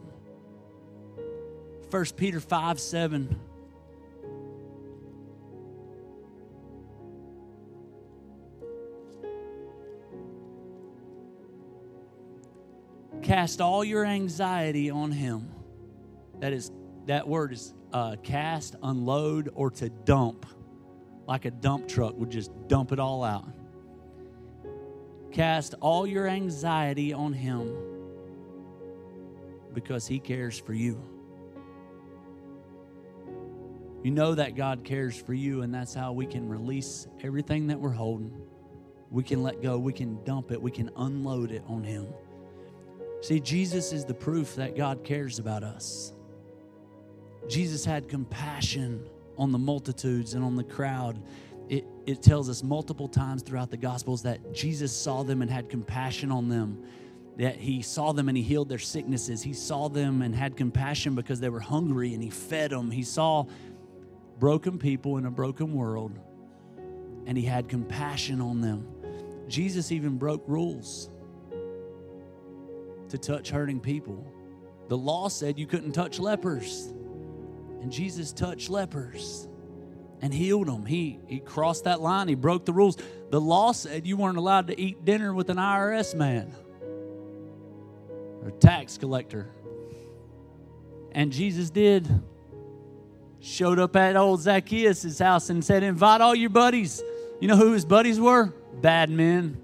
1 1.90 2.06
Peter 2.18 2.40
5 2.40 2.80
7 2.80 3.40
Cast 13.22 13.60
all 13.60 13.84
your 13.84 14.06
anxiety 14.06 14.92
on 14.92 15.12
him. 15.12 15.52
That 16.42 16.54
is 16.54 16.72
that 17.08 17.28
word 17.28 17.54
is 17.54 17.74
uh, 17.96 18.18
cast, 18.24 18.76
unload, 18.84 19.50
or 19.56 19.72
to 19.72 19.88
dump. 19.88 20.46
Like 21.28 21.46
a 21.46 21.52
dump 21.52 21.88
truck 21.88 22.14
would 22.18 22.30
just 22.30 22.52
dump 22.68 22.92
it 22.92 23.00
all 23.00 23.24
out. 23.24 23.48
Cast 25.32 25.76
all 25.80 26.06
your 26.06 26.28
anxiety 26.28 27.14
on 27.14 27.32
him 27.32 27.74
because 29.74 30.06
he 30.06 30.20
cares 30.20 30.60
for 30.60 30.74
you. 30.74 31.02
You 34.04 34.12
know 34.12 34.36
that 34.36 34.56
God 34.56 34.84
cares 34.84 35.16
for 35.20 35.34
you, 35.34 35.62
and 35.62 35.74
that's 35.74 35.94
how 35.94 36.12
we 36.12 36.26
can 36.26 36.50
release 36.50 37.08
everything 37.24 37.68
that 37.68 37.80
we're 37.80 37.92
holding. 37.92 38.34
We 39.10 39.24
can 39.24 39.42
let 39.42 39.62
go, 39.62 39.80
we 39.80 39.94
can 39.94 40.22
dump 40.26 40.52
it, 40.52 40.62
we 40.62 40.70
can 40.70 40.92
unload 40.98 41.52
it 41.52 41.64
on 41.66 41.86
Him. 41.86 42.08
See, 43.22 43.40
Jesus 43.40 43.94
is 43.94 44.04
the 44.04 44.14
proof 44.14 44.56
that 44.56 44.76
God 44.76 45.06
cares 45.06 45.40
about 45.40 45.64
us. 45.64 46.15
Jesus 47.50 47.86
had 47.86 48.10
compassion 48.10 49.08
on 49.38 49.52
the 49.52 49.58
multitudes 49.58 50.34
and 50.34 50.44
on 50.44 50.56
the 50.56 50.64
crowd. 50.64 51.22
It, 51.70 51.86
it 52.06 52.22
tells 52.22 52.50
us 52.50 52.64
multiple 52.64 53.08
times 53.08 53.42
throughout 53.42 53.72
the 53.72 53.78
Gospels 53.78 54.24
that 54.24 54.54
Jesus 54.54 54.96
saw 54.96 55.24
them 55.24 55.42
and 55.42 55.50
had 55.50 55.70
compassion 55.70 56.32
on 56.32 56.50
them 56.50 56.84
that 57.38 57.58
he 57.58 57.82
saw 57.82 58.14
them 58.14 58.30
and 58.30 58.38
he 58.38 58.44
healed 58.44 58.70
their 58.70 58.80
sicknesses. 58.80 59.42
He 59.42 59.54
saw 59.54 59.90
them 59.90 60.22
and 60.22 60.34
had 60.34 60.56
compassion 60.56 61.16
because 61.16 61.40
they 61.40 61.50
were 61.50 61.60
hungry 61.60 62.14
and 62.14 62.24
he 62.24 62.30
fed 62.30 62.72
them. 62.72 62.92
He 62.92 63.04
saw 63.04 63.46
broken 64.40 64.78
people 64.78 65.18
in 65.18 65.26
a 65.26 65.32
broken 65.32 65.74
world, 65.74 66.18
and 67.26 67.38
he 67.38 67.44
had 67.44 67.68
compassion 67.68 68.42
on 68.42 68.62
them. 68.62 68.88
Jesus 69.48 69.92
even 69.92 70.18
broke 70.18 70.44
rules 70.48 71.10
to 73.10 73.18
touch 73.18 73.50
hurting 73.50 73.80
people. 73.80 74.26
The 74.88 74.98
law 74.98 75.28
said 75.28 75.58
you 75.60 75.68
couldn't 75.68 75.94
touch 75.94 76.20
lepers, 76.20 76.94
and 77.86 77.94
Jesus 77.94 78.34
touched 78.34 78.72
lepers 78.72 79.48
and 80.20 80.34
healed 80.34 80.66
them. 80.66 80.88
He, 80.88 81.20
he 81.28 81.40
crossed 81.40 81.84
that 81.84 82.02
line, 82.02 82.28
he 82.28 82.34
broke 82.34 82.66
the 82.66 82.74
rules. 82.74 82.98
The 83.30 83.40
law 83.40 83.74
said 83.74 84.08
you 84.08 84.18
weren't 84.18 84.40
allowed 84.40 84.66
to 84.70 84.82
eat 84.82 85.06
dinner 85.06 85.36
with 85.36 85.52
an 85.52 85.58
IRS 85.58 86.16
man 86.16 86.52
or 88.44 88.50
tax 88.50 88.98
collector. 88.98 89.52
And 91.12 91.32
Jesus 91.32 91.70
did 91.70 92.10
showed 93.40 93.78
up 93.78 93.96
at 93.96 94.16
old 94.16 94.42
Zacchaeus' 94.42 95.20
house 95.20 95.52
and 95.52 95.64
said, 95.64 95.84
Invite 95.84 96.22
all 96.22 96.34
your 96.34 96.50
buddies. 96.50 97.04
You 97.40 97.48
know 97.48 97.56
who 97.56 97.74
his 97.74 97.86
buddies 97.86 98.20
were? 98.20 98.52
Bad 98.82 99.12
men, 99.12 99.62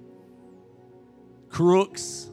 crooks. 1.50 2.30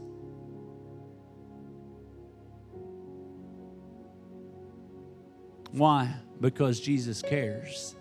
Why? 5.79 6.13
Because 6.41 6.81
Jesus 6.81 7.23
cares. 7.23 7.95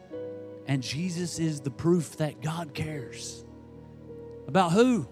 And 0.67 0.81
Jesus 0.83 1.39
is 1.39 1.61
the 1.61 1.71
proof 1.71 2.17
that 2.17 2.41
God 2.41 2.73
cares. 2.73 3.45
About 4.47 4.71
who? 4.71 5.07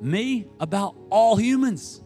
Me? 0.00 0.48
About 0.58 0.96
all 1.10 1.36
humans. 1.36 2.02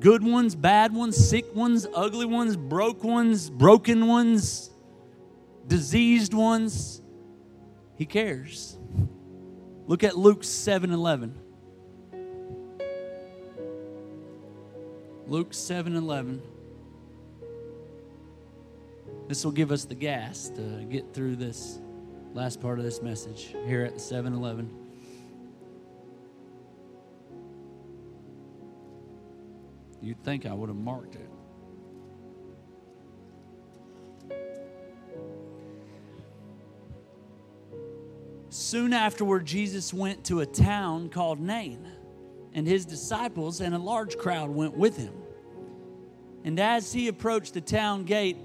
Good 0.00 0.22
ones, 0.22 0.54
bad 0.54 0.94
ones, 0.94 1.16
sick 1.16 1.54
ones, 1.54 1.86
ugly 1.94 2.26
ones, 2.26 2.56
broke 2.56 3.04
ones, 3.04 3.50
broken 3.50 4.06
ones, 4.06 4.70
diseased 5.66 6.32
ones. 6.32 7.02
He 7.96 8.06
cares. 8.06 8.78
Look 9.86 10.04
at 10.04 10.16
Luke 10.16 10.44
7 10.44 10.92
11. 10.92 11.34
Luke 15.26 15.52
7 15.52 15.96
11. 15.96 16.42
This 19.28 19.44
will 19.44 19.52
give 19.52 19.70
us 19.72 19.84
the 19.84 19.94
gas 19.94 20.48
to 20.56 20.86
get 20.88 21.12
through 21.12 21.36
this 21.36 21.80
last 22.32 22.62
part 22.62 22.78
of 22.78 22.84
this 22.86 23.02
message 23.02 23.54
here 23.66 23.84
at 23.84 23.92
the 23.92 24.00
7 24.00 24.32
Eleven. 24.32 24.70
You'd 30.00 30.24
think 30.24 30.46
I 30.46 30.54
would 30.54 30.70
have 30.70 30.78
marked 30.78 31.16
it. 31.16 31.28
Soon 38.48 38.94
afterward, 38.94 39.44
Jesus 39.44 39.92
went 39.92 40.24
to 40.24 40.40
a 40.40 40.46
town 40.46 41.10
called 41.10 41.38
Nain, 41.38 41.86
and 42.54 42.66
his 42.66 42.86
disciples 42.86 43.60
and 43.60 43.74
a 43.74 43.78
large 43.78 44.16
crowd 44.16 44.48
went 44.48 44.74
with 44.74 44.96
him. 44.96 45.12
And 46.44 46.58
as 46.58 46.94
he 46.94 47.08
approached 47.08 47.52
the 47.52 47.60
town 47.60 48.04
gate, 48.04 48.38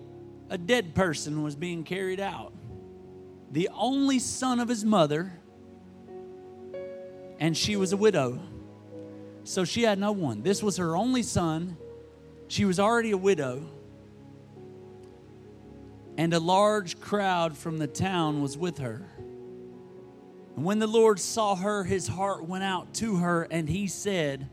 a 0.54 0.58
dead 0.58 0.94
person 0.94 1.42
was 1.42 1.56
being 1.56 1.84
carried 1.84 2.20
out, 2.20 2.54
the 3.52 3.70
only 3.74 4.20
son 4.20 4.60
of 4.60 4.70
his 4.70 4.86
mother, 4.86 5.34
and 7.40 7.58
she 7.58 7.76
was 7.76 7.92
a 7.92 7.98
widow. 7.98 8.40
So 9.46 9.66
she 9.66 9.82
had 9.82 9.98
no 9.98 10.12
one. 10.12 10.44
This 10.44 10.62
was 10.62 10.78
her 10.78 10.96
only 10.96 11.24
son. 11.24 11.76
She 12.50 12.66
was 12.66 12.80
already 12.80 13.10
a 13.10 13.18
widow. 13.18 13.66
And 16.18 16.36
a 16.36 16.40
large 16.40 17.00
crowd 17.02 17.58
from 17.58 17.80
the 17.80 17.88
town 17.88 18.44
was 18.44 18.56
with 18.56 18.78
her. 18.78 19.02
And 20.56 20.64
when 20.64 20.78
the 20.78 20.86
Lord 20.86 21.20
saw 21.20 21.56
her, 21.56 21.84
his 21.84 22.08
heart 22.08 22.48
went 22.48 22.64
out 22.64 22.94
to 22.96 23.16
her, 23.16 23.42
and 23.50 23.68
he 23.68 23.88
said, 23.88 24.48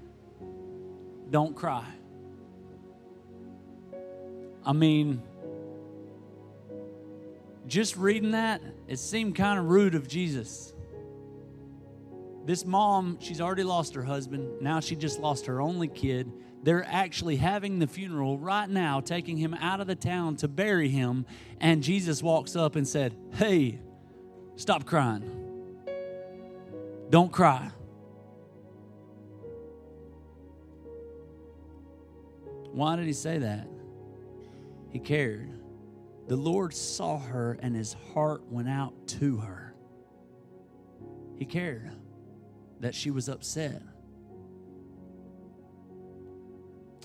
Don't 1.29 1.55
cry. 1.55 1.85
I 4.65 4.73
mean, 4.73 5.23
just 7.67 7.97
reading 7.97 8.33
that, 8.33 8.63
it 8.89 8.99
seemed 8.99 9.37
kind 9.37 9.59
of 9.59 9.67
rude 9.67 9.95
of 9.95 10.09
Jesus. 10.09 10.73
This 12.45 12.65
mom, 12.65 13.19
she's 13.21 13.41
already 13.41 13.65
lost 13.65 13.95
her 13.95 14.03
husband. 14.03 14.61
Now 14.61 14.81
she 14.81 14.97
just 14.97 15.21
lost 15.21 15.47
her 15.47 15.61
only 15.61 15.89
kid. 15.89 16.33
They're 16.63 16.85
actually 16.85 17.37
having 17.37 17.79
the 17.79 17.87
funeral 17.87 18.39
right 18.39 18.69
now, 18.69 19.01
taking 19.01 19.37
him 19.37 19.55
out 19.55 19.81
of 19.81 19.87
the 19.87 19.95
town 19.95 20.37
to 20.37 20.49
bury 20.49 20.89
him. 20.89 21.27
And 21.61 21.83
Jesus 21.83 22.23
walks 22.23 22.57
up 22.57 22.77
and 22.77 22.87
said, 22.87 23.15
Hey, 23.35 23.79
stop 24.57 24.85
crying. 24.85 25.87
Don't 27.09 27.33
cry. 27.33 27.71
Why 32.73 32.97
did 32.97 33.07
he 33.07 33.13
say 33.13 33.39
that? 33.39 33.67
He 34.91 34.99
cared. 34.99 35.51
The 36.31 36.37
Lord 36.37 36.73
saw 36.73 37.19
her 37.19 37.59
and 37.61 37.75
his 37.75 37.97
heart 38.15 38.45
went 38.49 38.69
out 38.69 38.95
to 39.19 39.39
her. 39.39 39.75
He 41.35 41.45
cared 41.45 41.91
that 42.79 42.95
she 42.95 43.11
was 43.11 43.29
upset. 43.29 43.83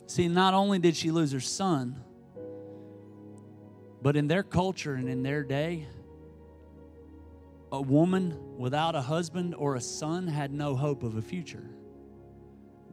See, 0.06 0.28
not 0.28 0.54
only 0.54 0.78
did 0.78 0.96
she 0.96 1.10
lose 1.10 1.32
her 1.32 1.40
son, 1.40 2.04
but 4.04 4.16
in 4.16 4.28
their 4.28 4.44
culture 4.44 4.94
and 4.94 5.10
in 5.10 5.24
their 5.24 5.44
day, 5.44 5.88
a 7.72 7.82
woman 7.82 8.38
without 8.60 8.94
a 8.94 9.02
husband 9.02 9.56
or 9.56 9.74
a 9.74 9.82
son 9.82 10.28
had 10.28 10.54
no 10.54 10.76
hope 10.76 11.02
of 11.02 11.18
a 11.18 11.22
future. 11.24 11.72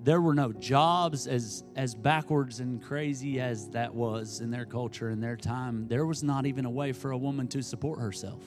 There 0.04 0.20
were 0.20 0.34
no 0.34 0.52
jobs 0.52 1.26
as 1.26 1.64
as 1.76 1.94
backwards 1.94 2.60
and 2.60 2.82
crazy 2.82 3.40
as 3.40 3.68
that 3.70 3.94
was 3.94 4.40
in 4.40 4.50
their 4.50 4.64
culture 4.64 5.10
in 5.10 5.20
their 5.20 5.36
time. 5.36 5.86
There 5.86 6.06
was 6.06 6.22
not 6.22 6.46
even 6.46 6.64
a 6.64 6.70
way 6.70 6.92
for 6.92 7.12
a 7.12 7.18
woman 7.18 7.46
to 7.48 7.62
support 7.62 8.00
herself. 8.00 8.42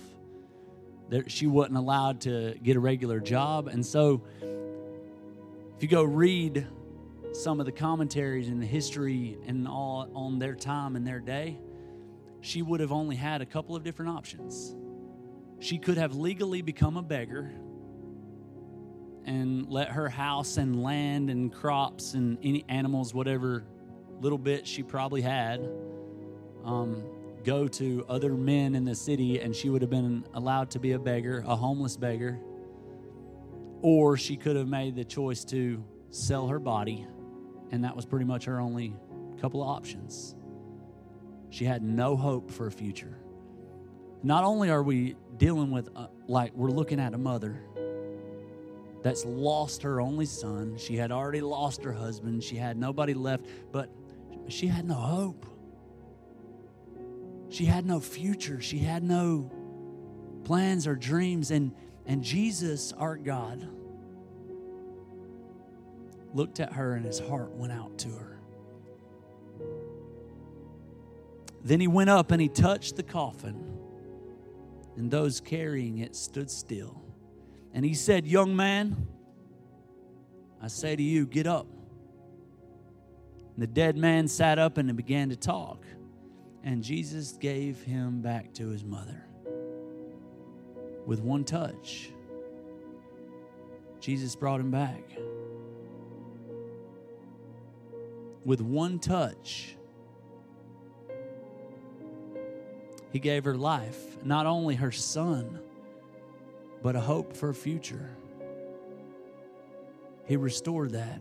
There, 1.10 1.28
she 1.28 1.48
wasn't 1.48 1.78
allowed 1.78 2.22
to 2.22 2.56
get 2.62 2.76
a 2.76 2.80
regular 2.80 3.20
job, 3.20 3.68
and 3.68 3.86
so 3.86 4.24
if 4.42 5.84
you 5.84 5.88
go 5.88 6.04
read 6.04 6.68
some 7.32 7.60
of 7.60 7.66
the 7.66 7.72
commentaries 7.72 8.50
and 8.50 8.62
the 8.62 8.66
history 8.66 9.38
and 9.46 9.68
all 9.68 10.10
on 10.16 10.40
their 10.40 10.56
time 10.56 10.96
and 10.96 11.06
their 11.06 11.20
day, 11.20 11.60
she 12.42 12.62
would 12.62 12.80
have 12.80 12.92
only 12.92 13.16
had 13.16 13.42
a 13.42 13.46
couple 13.46 13.76
of 13.76 13.84
different 13.84 14.12
options 14.12 14.76
she 15.60 15.78
could 15.78 15.98
have 15.98 16.16
legally 16.16 16.62
become 16.62 16.98
a 16.98 17.02
beggar 17.02 17.52
and 19.26 19.68
let 19.70 19.90
her 19.90 20.08
house 20.08 20.58
and 20.58 20.82
land 20.82 21.30
and 21.30 21.52
crops 21.52 22.14
and 22.14 22.38
any 22.44 22.64
animals, 22.70 23.14
whatever 23.14 23.66
little 24.22 24.38
bit 24.38 24.66
she 24.66 24.84
probably 24.84 25.22
had, 25.22 25.68
um, 26.64 27.04
go 27.44 27.68
to 27.68 28.06
other 28.08 28.34
men 28.34 28.76
in 28.76 28.86
the 28.86 28.96
city, 28.96 29.40
and 29.40 29.56
she 29.56 29.70
would 29.70 29.82
have 29.82 29.92
been 29.92 30.26
allowed 30.34 30.70
to 30.72 30.80
be 30.80 30.94
a 30.94 31.00
beggar, 31.00 31.44
a 31.48 31.56
homeless 31.56 31.98
beggar. 31.98 32.40
Or 33.82 34.18
she 34.18 34.36
could 34.36 34.56
have 34.56 34.68
made 34.68 34.96
the 34.96 35.04
choice 35.04 35.44
to 35.46 35.84
sell 36.10 36.48
her 36.48 36.60
body, 36.60 37.06
and 37.72 37.84
that 37.84 37.96
was 37.96 38.06
pretty 38.06 38.26
much 38.26 38.46
her 38.46 38.60
only 38.60 38.96
couple 39.40 39.62
of 39.62 39.68
options. 39.68 40.36
She 41.50 41.66
had 41.66 41.84
no 41.84 42.16
hope 42.16 42.50
for 42.50 42.68
a 42.68 42.72
future. 42.72 43.18
Not 44.24 44.44
only 44.44 44.70
are 44.72 44.82
we 44.82 45.16
dealing 45.38 45.72
with, 45.72 45.90
uh, 45.96 46.08
like, 46.28 46.54
we're 46.56 46.72
looking 46.72 47.00
at 47.00 47.14
a 47.14 47.18
mother 47.18 47.62
that's 49.06 49.24
lost 49.24 49.84
her 49.84 50.02
only 50.02 50.26
son. 50.26 50.78
She 50.78 50.96
had 50.96 51.12
already 51.12 51.42
lost 51.42 51.84
her 51.84 51.94
husband. 51.94 52.44
She 52.44 52.56
had 52.56 52.76
nobody 52.76 53.14
left, 53.14 53.46
but 53.72 53.92
she 54.48 54.66
had 54.66 54.84
no 54.84 54.96
hope. 54.96 55.46
She 57.50 57.66
had 57.66 57.86
no 57.86 58.00
future. 58.00 58.60
She 58.60 58.80
had 58.80 59.04
no 59.04 59.52
plans 60.44 60.88
or 60.88 60.96
dreams. 60.96 61.52
And, 61.52 61.72
and 62.08 62.24
Jesus, 62.24 62.94
our 62.94 63.16
God, 63.16 63.70
looked 66.34 66.60
at 66.60 66.74
her 66.74 66.96
and 66.96 67.06
his 67.06 67.20
heart 67.20 67.52
went 67.52 67.74
out 67.74 68.00
to 68.00 68.10
her. 68.10 68.40
Then 71.64 71.80
he 71.80 71.88
went 71.88 72.10
up 72.10 72.32
and 72.32 72.42
he 72.42 72.48
touched 72.48 72.96
the 72.96 73.04
coffin, 73.04 73.78
and 74.96 75.12
those 75.12 75.42
carrying 75.42 76.00
it 76.00 76.16
stood 76.16 76.50
still. 76.50 77.05
And 77.76 77.84
he 77.84 77.94
said, 77.94 78.26
Young 78.26 78.56
man, 78.56 79.06
I 80.62 80.68
say 80.70 80.96
to 80.96 81.04
you, 81.04 81.28
get 81.28 81.46
up. 81.46 81.68
And 83.54 83.62
the 83.62 83.68
dead 83.68 83.98
man 83.98 84.30
sat 84.30 84.58
up 84.58 84.78
and 84.78 84.96
began 84.96 85.30
to 85.30 85.36
talk. 85.36 85.86
And 86.64 86.82
Jesus 86.82 87.34
gave 87.34 87.84
him 87.84 88.22
back 88.22 88.54
to 88.54 88.70
his 88.70 88.86
mother 88.86 89.22
with 91.06 91.20
one 91.20 91.44
touch. 91.44 92.12
Jesus 94.00 94.38
brought 94.38 94.62
him 94.62 94.72
back. 94.72 95.04
With 98.46 98.62
one 98.62 99.00
touch, 99.00 99.76
he 103.12 103.20
gave 103.20 103.44
her 103.44 103.56
life, 103.56 104.24
not 104.24 104.46
only 104.46 104.76
her 104.76 104.92
son 104.92 105.60
but 106.86 106.96
a 106.96 107.00
hope 107.00 107.36
for 107.36 107.50
a 107.50 107.54
future. 107.56 108.16
He 110.28 110.36
restored 110.36 110.92
that. 110.92 111.20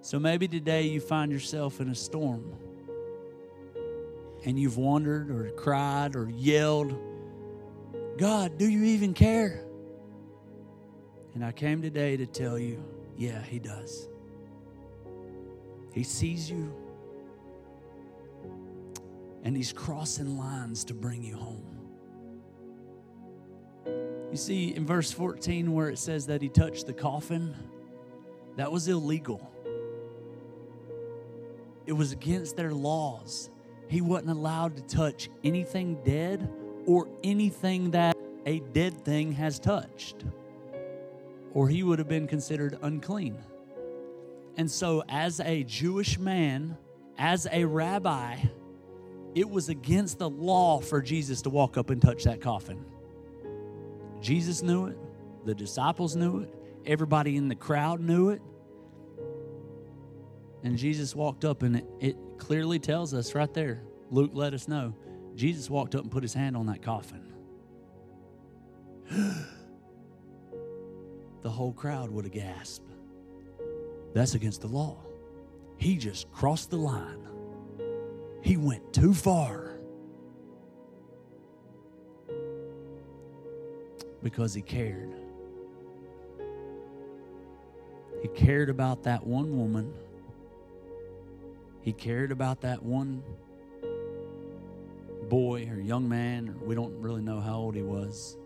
So 0.00 0.18
maybe 0.18 0.48
today 0.48 0.88
you 0.88 1.00
find 1.00 1.30
yourself 1.30 1.80
in 1.80 1.88
a 1.88 1.94
storm 1.94 2.56
and 4.44 4.58
you've 4.58 4.78
wondered 4.78 5.30
or 5.30 5.48
cried 5.52 6.16
or 6.16 6.28
yelled, 6.28 6.92
God, 8.18 8.58
do 8.58 8.68
you 8.68 8.82
even 8.82 9.14
care? 9.14 9.64
And 11.34 11.44
I 11.44 11.52
came 11.52 11.82
today 11.82 12.16
to 12.16 12.26
tell 12.26 12.58
you, 12.58 12.82
yeah, 13.16 13.40
He 13.42 13.60
does. 13.60 14.08
He 15.92 16.02
sees 16.02 16.50
you 16.50 16.74
and 19.44 19.56
He's 19.56 19.72
crossing 19.72 20.36
lines 20.36 20.82
to 20.86 20.94
bring 20.94 21.22
you 21.22 21.36
home. 21.36 21.81
You 24.32 24.38
see, 24.38 24.74
in 24.74 24.86
verse 24.86 25.12
14, 25.12 25.74
where 25.74 25.90
it 25.90 25.98
says 25.98 26.26
that 26.28 26.40
he 26.40 26.48
touched 26.48 26.86
the 26.86 26.94
coffin, 26.94 27.54
that 28.56 28.72
was 28.72 28.88
illegal. 28.88 29.46
It 31.84 31.92
was 31.92 32.12
against 32.12 32.56
their 32.56 32.72
laws. 32.72 33.50
He 33.88 34.00
wasn't 34.00 34.30
allowed 34.30 34.78
to 34.78 34.82
touch 34.84 35.28
anything 35.44 35.98
dead 36.02 36.50
or 36.86 37.08
anything 37.22 37.90
that 37.90 38.16
a 38.46 38.60
dead 38.60 39.04
thing 39.04 39.32
has 39.32 39.58
touched, 39.58 40.24
or 41.52 41.68
he 41.68 41.82
would 41.82 41.98
have 41.98 42.08
been 42.08 42.26
considered 42.26 42.78
unclean. 42.80 43.36
And 44.56 44.70
so, 44.70 45.04
as 45.10 45.40
a 45.40 45.62
Jewish 45.64 46.18
man, 46.18 46.78
as 47.18 47.46
a 47.52 47.66
rabbi, 47.66 48.38
it 49.34 49.50
was 49.50 49.68
against 49.68 50.18
the 50.18 50.30
law 50.30 50.80
for 50.80 51.02
Jesus 51.02 51.42
to 51.42 51.50
walk 51.50 51.76
up 51.76 51.90
and 51.90 52.00
touch 52.00 52.24
that 52.24 52.40
coffin. 52.40 52.82
Jesus 54.22 54.62
knew 54.62 54.86
it, 54.86 54.96
the 55.44 55.54
disciples 55.54 56.16
knew 56.16 56.40
it, 56.40 56.54
everybody 56.86 57.36
in 57.36 57.48
the 57.48 57.54
crowd 57.54 58.00
knew 58.00 58.30
it. 58.30 58.40
And 60.62 60.78
Jesus 60.78 61.14
walked 61.14 61.44
up, 61.44 61.62
and 61.62 61.76
it, 61.76 61.86
it 62.00 62.16
clearly 62.38 62.78
tells 62.78 63.12
us 63.12 63.34
right 63.34 63.52
there. 63.52 63.82
Luke 64.10 64.30
let 64.32 64.54
us 64.54 64.68
know. 64.68 64.94
Jesus 65.34 65.68
walked 65.68 65.96
up 65.96 66.02
and 66.02 66.10
put 66.10 66.22
his 66.22 66.32
hand 66.34 66.56
on 66.56 66.66
that 66.66 66.82
coffin. 66.82 67.32
the 71.42 71.50
whole 71.50 71.72
crowd 71.72 72.10
would 72.10 72.24
have 72.24 72.32
gasped. 72.32 72.92
That's 74.14 74.34
against 74.34 74.60
the 74.60 74.68
law. 74.68 74.98
He 75.78 75.96
just 75.96 76.30
crossed 76.30 76.70
the 76.70 76.76
line. 76.76 77.26
He 78.42 78.56
went 78.56 78.92
too 78.92 79.14
far. 79.14 79.71
Because 84.22 84.54
he 84.54 84.62
cared. 84.62 85.12
He 88.20 88.28
cared 88.28 88.70
about 88.70 89.02
that 89.02 89.26
one 89.26 89.58
woman. 89.58 89.92
He 91.80 91.92
cared 91.92 92.30
about 92.30 92.60
that 92.60 92.82
one 92.82 93.22
boy 95.28 95.68
or 95.68 95.80
young 95.80 96.08
man, 96.08 96.48
or 96.48 96.66
we 96.66 96.74
don't 96.74 96.94
really 97.00 97.22
know 97.22 97.40
how 97.40 97.56
old 97.56 97.74
he 97.74 97.82
was. 97.82 98.36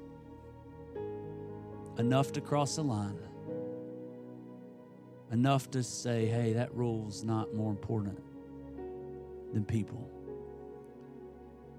Enough 1.99 2.33
to 2.33 2.41
cross 2.41 2.77
the 2.77 2.83
line. 2.83 3.19
Enough 5.33 5.71
to 5.73 5.83
say, 5.83 6.27
hey, 6.27 6.55
that 6.55 6.75
rule's 6.75 7.25
not 7.25 7.53
more 7.53 7.71
important 7.71 8.19
than 9.53 9.65
people. 9.65 10.11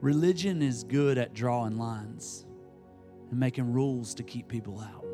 Religion 0.01 0.61
is 0.61 0.83
good 0.83 1.17
at 1.17 1.33
drawing 1.33 1.77
lines 1.79 2.45
and 3.29 3.39
making 3.39 3.71
rules 3.71 4.13
to 4.15 4.23
keep 4.23 4.47
people 4.47 4.79
out. 4.79 5.05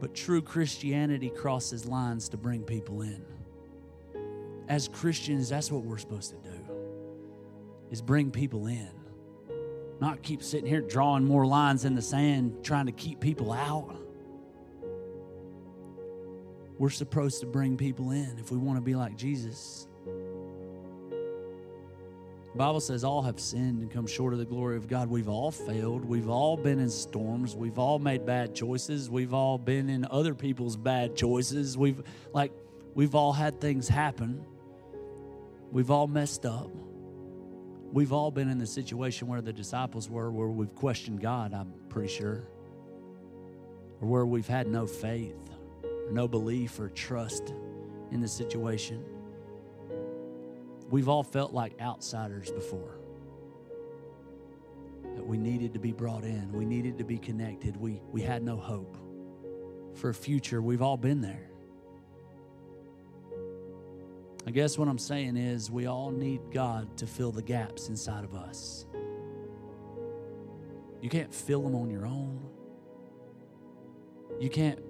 But 0.00 0.14
true 0.14 0.42
Christianity 0.42 1.30
crosses 1.30 1.86
lines 1.86 2.28
to 2.30 2.36
bring 2.36 2.62
people 2.62 3.02
in. 3.02 3.24
As 4.68 4.86
Christians, 4.88 5.48
that's 5.48 5.72
what 5.72 5.82
we're 5.82 5.98
supposed 5.98 6.30
to 6.30 6.36
do. 6.36 6.58
Is 7.90 8.02
bring 8.02 8.30
people 8.30 8.66
in. 8.66 8.90
Not 10.00 10.22
keep 10.22 10.42
sitting 10.42 10.68
here 10.68 10.80
drawing 10.80 11.24
more 11.24 11.46
lines 11.46 11.84
in 11.84 11.94
the 11.94 12.02
sand 12.02 12.62
trying 12.62 12.86
to 12.86 12.92
keep 12.92 13.18
people 13.18 13.52
out. 13.52 13.96
We're 16.78 16.90
supposed 16.90 17.40
to 17.40 17.46
bring 17.46 17.76
people 17.76 18.12
in 18.12 18.38
if 18.38 18.52
we 18.52 18.58
want 18.58 18.76
to 18.76 18.82
be 18.82 18.94
like 18.94 19.16
Jesus. 19.16 19.88
Bible 22.58 22.80
says 22.80 23.04
all 23.04 23.22
have 23.22 23.38
sinned 23.38 23.82
and 23.82 23.90
come 23.90 24.08
short 24.08 24.32
of 24.32 24.40
the 24.40 24.44
glory 24.44 24.76
of 24.76 24.88
God. 24.88 25.08
We've 25.08 25.28
all 25.28 25.52
failed. 25.52 26.04
We've 26.04 26.28
all 26.28 26.56
been 26.56 26.80
in 26.80 26.90
storms. 26.90 27.54
We've 27.54 27.78
all 27.78 28.00
made 28.00 28.26
bad 28.26 28.52
choices. 28.52 29.08
We've 29.08 29.32
all 29.32 29.58
been 29.58 29.88
in 29.88 30.04
other 30.10 30.34
people's 30.34 30.76
bad 30.76 31.14
choices. 31.14 31.78
We've 31.78 32.02
like 32.34 32.50
we've 32.94 33.14
all 33.14 33.32
had 33.32 33.60
things 33.60 33.88
happen. 33.88 34.44
We've 35.70 35.92
all 35.92 36.08
messed 36.08 36.44
up. 36.44 36.72
We've 37.92 38.12
all 38.12 38.32
been 38.32 38.50
in 38.50 38.58
the 38.58 38.66
situation 38.66 39.28
where 39.28 39.40
the 39.40 39.52
disciples 39.52 40.10
were 40.10 40.28
where 40.30 40.48
we've 40.48 40.74
questioned 40.74 41.20
God, 41.20 41.54
I'm 41.54 41.72
pretty 41.88 42.12
sure. 42.12 42.42
Or 44.00 44.08
where 44.08 44.26
we've 44.26 44.48
had 44.48 44.66
no 44.66 44.84
faith, 44.84 45.48
no 46.10 46.26
belief 46.26 46.80
or 46.80 46.88
trust 46.88 47.54
in 48.10 48.20
the 48.20 48.28
situation. 48.28 49.04
We've 50.90 51.08
all 51.08 51.22
felt 51.22 51.52
like 51.52 51.80
outsiders 51.80 52.50
before. 52.50 52.98
That 55.14 55.26
we 55.26 55.36
needed 55.36 55.74
to 55.74 55.78
be 55.78 55.92
brought 55.92 56.24
in, 56.24 56.52
we 56.52 56.64
needed 56.64 56.98
to 56.98 57.04
be 57.04 57.18
connected. 57.18 57.76
We, 57.76 58.00
we 58.10 58.22
had 58.22 58.42
no 58.42 58.56
hope 58.56 58.96
for 59.94 60.10
a 60.10 60.14
future. 60.14 60.62
We've 60.62 60.82
all 60.82 60.96
been 60.96 61.20
there. 61.20 61.50
I 64.46 64.50
guess 64.50 64.78
what 64.78 64.88
I'm 64.88 64.98
saying 64.98 65.36
is 65.36 65.70
we 65.70 65.86
all 65.86 66.10
need 66.10 66.40
God 66.50 66.96
to 66.98 67.06
fill 67.06 67.32
the 67.32 67.42
gaps 67.42 67.88
inside 67.88 68.24
of 68.24 68.34
us. 68.34 68.86
You 71.02 71.10
can't 71.10 71.34
fill 71.34 71.62
them 71.62 71.74
on 71.74 71.90
your 71.90 72.06
own. 72.06 72.40
You 74.40 74.48
can't 74.48 74.80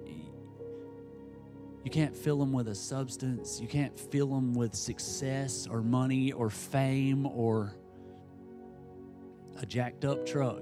you 1.83 1.91
can't 1.91 2.15
fill 2.15 2.39
them 2.39 2.51
with 2.51 2.67
a 2.67 2.75
substance. 2.75 3.59
You 3.61 3.67
can't 3.67 3.97
fill 3.97 4.27
them 4.27 4.53
with 4.53 4.75
success 4.75 5.67
or 5.69 5.81
money 5.81 6.31
or 6.31 6.49
fame 6.49 7.25
or 7.25 7.73
a 9.61 9.65
jacked 9.65 10.05
up 10.05 10.25
truck. 10.25 10.61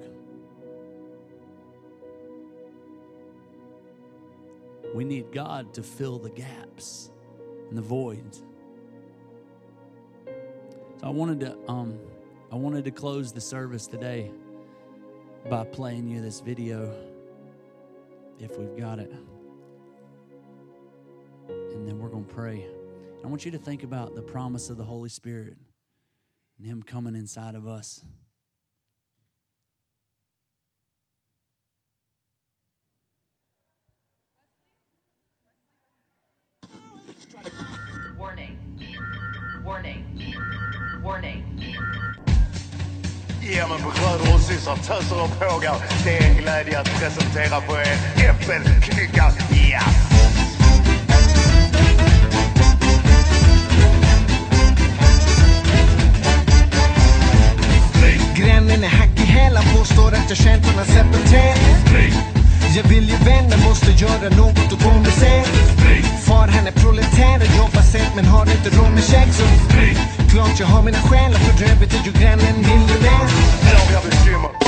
We 4.94 5.04
need 5.04 5.32
God 5.32 5.74
to 5.74 5.84
fill 5.84 6.18
the 6.20 6.30
gaps 6.30 7.12
and 7.70 7.78
the 7.78 7.82
voids. 7.82 8.44
So 10.26 11.08
I 11.08 11.10
wanted 11.10 11.40
to 11.42 11.58
um, 11.68 12.00
I 12.52 12.56
wanted 12.56 12.86
to 12.86 12.92
close 12.92 13.32
the 13.32 13.42
service 13.42 13.88
today 13.88 14.32
by 15.50 15.66
playing 15.66 16.08
you 16.08 16.22
this 16.22 16.40
video 16.40 16.96
if 18.40 18.58
we've 18.58 18.78
got 18.78 19.00
it 19.00 19.12
and 21.88 21.96
then 21.96 22.04
we're 22.04 22.10
going 22.10 22.26
to 22.26 22.34
pray. 22.34 22.66
I 23.24 23.28
want 23.28 23.46
you 23.46 23.52
to 23.52 23.58
think 23.58 23.84
about 23.84 24.14
the 24.14 24.22
promise 24.22 24.70
of 24.70 24.78
the 24.78 24.84
Holy 24.84 25.08
Spirit 25.08 25.56
and 26.58 26.68
Him 26.68 26.84
coming 26.84 27.16
inside 27.16 27.56
of 27.56 27.66
us. 27.66 28.04
Warning. 38.20 38.58
Warning. 39.64 40.04
Warning. 41.02 41.44
Ja, 43.42 43.68
men 43.68 43.82
på 43.82 43.90
Grön 43.90 44.34
Rossis 44.34 44.68
av 44.68 44.76
töser 44.76 45.24
och 45.24 45.40
pågar. 45.40 45.76
Det 46.04 46.18
är 46.18 46.30
en 46.30 46.38
glädje 46.38 46.80
att 46.80 47.00
presentera 47.00 47.62
för 47.62 47.80
er 47.80 48.30
äppelknyckar. 48.30 49.32
Yeah. 49.70 50.07
Grannen 58.38 58.84
är 58.84 58.88
hack 58.88 59.20
i 59.20 59.26
hälar, 59.26 59.64
påstår 59.78 60.08
att 60.08 60.30
jag 60.30 60.38
känt 60.38 60.66
honom 60.66 60.86
sepultär 60.86 61.56
Jag 62.76 62.84
vill 62.84 63.10
ju 63.10 63.18
vända, 63.18 63.58
måste 63.58 63.92
göra 63.92 64.30
något 64.30 64.74
åt 64.74 64.84
hon 64.84 65.06
ser 65.06 65.44
Far 66.28 66.48
han 66.48 66.68
är 66.68 66.72
proletär 66.72 67.36
och 67.36 67.58
jobbar 67.58 67.82
sent 67.82 68.12
men 68.16 68.26
har 68.26 68.46
inte 68.46 68.70
råd 68.78 68.92
med 68.92 69.04
käk 69.04 69.34
så 69.34 69.44
Klart 70.32 70.60
jag 70.60 70.68
har 70.68 70.84
mina 70.84 70.98
själar, 70.98 71.40
för 71.40 71.72
övrigt 71.72 71.94
är 71.94 72.06
ju 72.06 72.12
grannen 72.12 72.58
miljonär. 72.58 73.26
Nu 73.64 73.78
har 73.78 73.94
jag 73.94 74.04
bekymmer. 74.04 74.67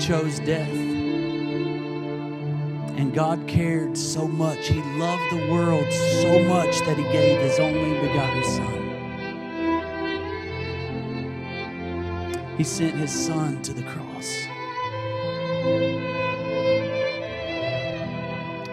Chose 0.00 0.38
death. 0.40 0.68
And 2.96 3.12
God 3.14 3.46
cared 3.46 3.96
so 3.96 4.26
much. 4.26 4.68
He 4.68 4.80
loved 4.98 5.32
the 5.32 5.46
world 5.50 5.90
so 5.92 6.42
much 6.44 6.78
that 6.80 6.96
He 6.96 7.04
gave 7.04 7.40
His 7.40 7.58
only 7.58 7.98
begotten 8.00 8.44
Son. 8.44 8.82
He 12.56 12.64
sent 12.64 12.96
His 12.96 13.12
Son 13.12 13.60
to 13.62 13.72
the 13.72 13.82
cross. 13.82 14.46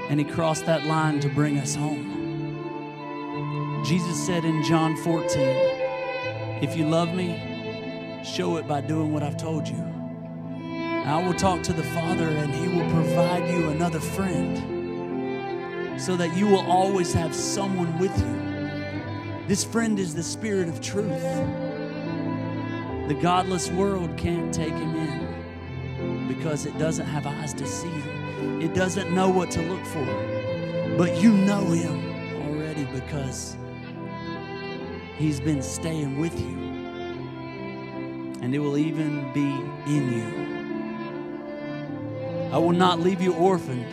And 0.09 0.19
He 0.19 0.25
crossed 0.25 0.65
that 0.65 0.85
line 0.85 1.19
to 1.21 1.29
bring 1.29 1.57
us 1.57 1.75
home. 1.75 2.13
Jesus 3.85 4.25
said 4.25 4.45
in 4.45 4.63
John 4.63 4.95
14, 4.95 5.27
If 6.61 6.77
you 6.77 6.87
love 6.87 7.13
me, 7.13 8.21
show 8.23 8.55
it 8.57 8.65
by 8.67 8.79
doing 8.79 9.11
what 9.11 9.23
I've 9.23 9.35
told 9.35 9.67
you. 9.67 10.02
I 11.05 11.21
will 11.21 11.33
talk 11.33 11.61
to 11.63 11.73
the 11.73 11.83
Father, 11.83 12.29
and 12.29 12.55
He 12.55 12.69
will 12.69 12.89
provide 12.89 13.49
you 13.49 13.69
another 13.69 13.99
friend 13.99 16.01
so 16.01 16.15
that 16.15 16.33
you 16.37 16.47
will 16.47 16.65
always 16.65 17.11
have 17.13 17.35
someone 17.35 17.99
with 17.99 18.17
you. 18.17 19.45
This 19.45 19.65
friend 19.65 19.99
is 19.99 20.15
the 20.15 20.23
Spirit 20.23 20.69
of 20.69 20.79
truth. 20.79 21.21
The 23.09 23.17
godless 23.21 23.69
world 23.69 24.15
can't 24.15 24.53
take 24.53 24.73
Him 24.73 24.95
in 24.95 26.27
because 26.29 26.65
it 26.65 26.77
doesn't 26.77 27.05
have 27.05 27.27
eyes 27.27 27.53
to 27.55 27.67
see 27.67 27.89
Him, 27.89 28.61
it 28.61 28.73
doesn't 28.73 29.13
know 29.13 29.27
what 29.29 29.51
to 29.51 29.61
look 29.61 29.85
for. 29.85 30.05
But 30.97 31.21
you 31.21 31.33
know 31.33 31.65
Him 31.65 32.43
already 32.43 32.85
because 32.85 33.57
He's 35.17 35.41
been 35.41 35.61
staying 35.61 36.17
with 36.17 36.39
you, 36.39 36.57
and 38.41 38.55
it 38.55 38.59
will 38.59 38.77
even 38.77 39.33
be 39.33 39.49
in 39.91 40.13
you. 40.13 40.52
I 42.53 42.59
will 42.59 42.71
not 42.71 42.99
leave 42.99 43.19
you 43.19 43.33
orphaned. 43.33 43.83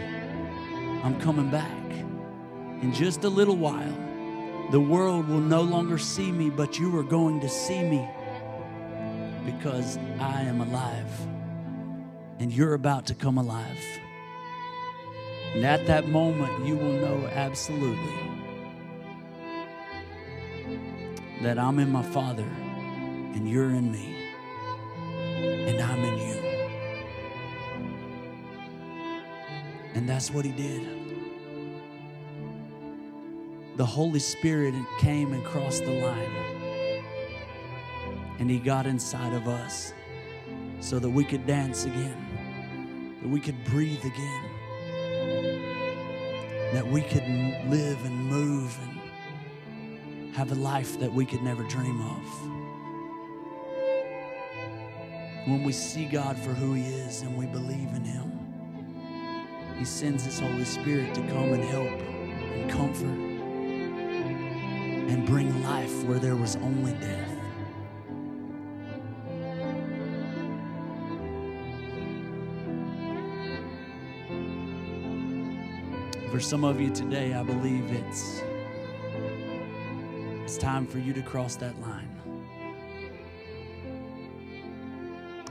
I'm 1.02 1.18
coming 1.18 1.50
back. 1.50 1.72
In 2.82 2.92
just 2.92 3.24
a 3.24 3.28
little 3.30 3.56
while, 3.56 3.96
the 4.70 4.78
world 4.78 5.30
will 5.30 5.40
no 5.40 5.62
longer 5.62 5.96
see 5.96 6.30
me, 6.30 6.50
but 6.50 6.78
you 6.78 6.94
are 6.98 7.02
going 7.02 7.40
to 7.40 7.48
see 7.48 7.82
me 7.82 8.06
because 9.46 9.96
I 10.18 10.42
am 10.42 10.60
alive 10.60 11.10
and 12.38 12.52
you're 12.52 12.74
about 12.74 13.06
to 13.06 13.14
come 13.14 13.38
alive. 13.38 13.82
And 15.54 15.64
at 15.64 15.86
that 15.86 16.08
moment, 16.08 16.66
you 16.66 16.76
will 16.76 16.92
know 16.92 17.30
absolutely 17.32 18.14
that 21.40 21.58
I'm 21.58 21.78
in 21.78 21.90
my 21.90 22.02
Father 22.02 22.44
and 22.44 23.48
you're 23.48 23.70
in 23.70 23.90
me 23.90 24.34
and 25.40 25.80
I'm 25.80 26.04
in 26.04 26.18
you. 26.18 26.49
And 29.94 30.08
that's 30.08 30.30
what 30.30 30.44
he 30.44 30.52
did. 30.52 30.86
The 33.76 33.86
Holy 33.86 34.20
Spirit 34.20 34.74
came 34.98 35.32
and 35.32 35.44
crossed 35.44 35.84
the 35.84 35.92
line. 35.92 36.30
And 38.38 38.50
he 38.50 38.58
got 38.58 38.86
inside 38.86 39.32
of 39.32 39.48
us 39.48 39.92
so 40.80 40.98
that 40.98 41.10
we 41.10 41.24
could 41.24 41.46
dance 41.46 41.84
again, 41.84 43.16
that 43.20 43.28
we 43.28 43.40
could 43.40 43.62
breathe 43.64 44.04
again, 44.04 44.44
that 46.72 46.86
we 46.86 47.02
could 47.02 47.26
live 47.68 48.04
and 48.04 48.14
move 48.26 48.78
and 48.82 50.34
have 50.34 50.52
a 50.52 50.54
life 50.54 50.98
that 51.00 51.12
we 51.12 51.26
could 51.26 51.42
never 51.42 51.64
dream 51.64 52.00
of. 52.00 52.50
When 55.48 55.62
we 55.64 55.72
see 55.72 56.04
God 56.04 56.38
for 56.38 56.50
who 56.54 56.74
he 56.74 56.82
is 56.82 57.22
and 57.22 57.36
we 57.36 57.46
believe 57.46 57.88
in 57.94 58.04
him, 58.04 58.29
he 59.80 59.86
sends 59.86 60.26
His 60.26 60.38
Holy 60.38 60.66
Spirit 60.66 61.14
to 61.14 61.22
come 61.22 61.54
and 61.54 61.64
help 61.64 61.88
and 61.88 62.70
comfort 62.70 63.06
and 65.08 65.26
bring 65.26 65.62
life 65.62 66.04
where 66.04 66.18
there 66.18 66.36
was 66.36 66.56
only 66.56 66.92
death. 66.92 67.38
For 76.30 76.40
some 76.40 76.62
of 76.62 76.78
you 76.78 76.90
today, 76.90 77.32
I 77.32 77.42
believe 77.42 77.90
it's 77.90 78.42
it's 80.44 80.58
time 80.58 80.86
for 80.86 80.98
you 80.98 81.14
to 81.14 81.22
cross 81.22 81.56
that 81.56 81.80
line 81.80 82.10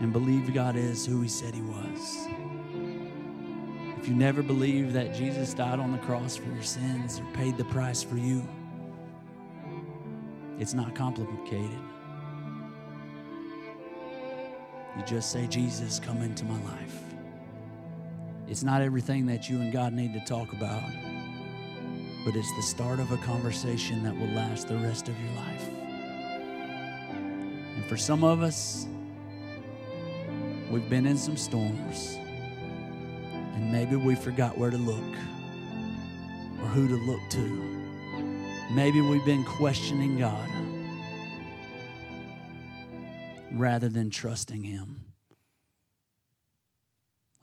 and 0.01 0.13
believe 0.13 0.53
God 0.53 0.75
is 0.75 1.03
who 1.03 1.19
He 1.21 1.27
said 1.27 1.55
He 1.55 1.63
was. 1.63 2.27
You 4.10 4.16
never 4.16 4.41
believe 4.41 4.93
that 4.93 5.14
Jesus 5.14 5.53
died 5.53 5.78
on 5.78 5.91
the 5.91 5.99
cross 5.99 6.36
for 6.36 6.49
your 6.49 6.64
sins 6.64 7.20
or 7.20 7.26
paid 7.36 7.57
the 7.57 7.66
price 7.66 8.01
for 8.01 8.18
you, 8.18 8.41
it's 10.57 10.74
not 10.74 10.95
complicated. 10.95 11.80
You 14.97 15.03
just 15.05 15.32
say, 15.32 15.45
Jesus, 15.45 15.99
come 15.99 16.24
into 16.24 16.43
my 16.43 16.60
life. 16.64 17.03
It's 18.47 18.64
not 18.64 18.82
everything 18.82 19.28
that 19.28 19.47
you 19.47 19.62
and 19.62 19.72
God 19.72 19.93
need 19.93 20.14
to 20.14 20.22
talk 20.22 20.53
about, 20.53 20.89
but 22.26 22.36
it's 22.36 22.51
the 22.55 22.64
start 22.64 22.99
of 22.99 23.12
a 23.12 23.18
conversation 23.18 24.01
that 24.05 24.18
will 24.18 24.30
last 24.30 24.68
the 24.68 24.78
rest 24.78 25.07
of 25.07 25.14
your 25.22 25.36
life. 25.36 25.70
And 27.76 27.86
for 27.86 27.95
some 27.95 28.24
of 28.24 28.41
us, 28.41 28.88
we've 30.72 30.89
been 30.89 31.05
in 31.05 31.16
some 31.16 31.38
storms. 31.38 32.18
And 33.60 33.74
maybe 33.74 33.97
we 33.97 34.16
forgot 34.16 34.57
where 34.57 34.70
to 34.70 34.78
look 34.78 35.14
or 36.62 36.68
who 36.68 36.88
to 36.88 36.95
look 36.95 37.20
to. 37.32 38.74
Maybe 38.74 39.01
we've 39.01 39.26
been 39.26 39.43
questioning 39.43 40.18
God 40.18 40.49
rather 43.51 43.89
than 43.89 44.12
trusting 44.12 44.64
Him. 44.64 45.03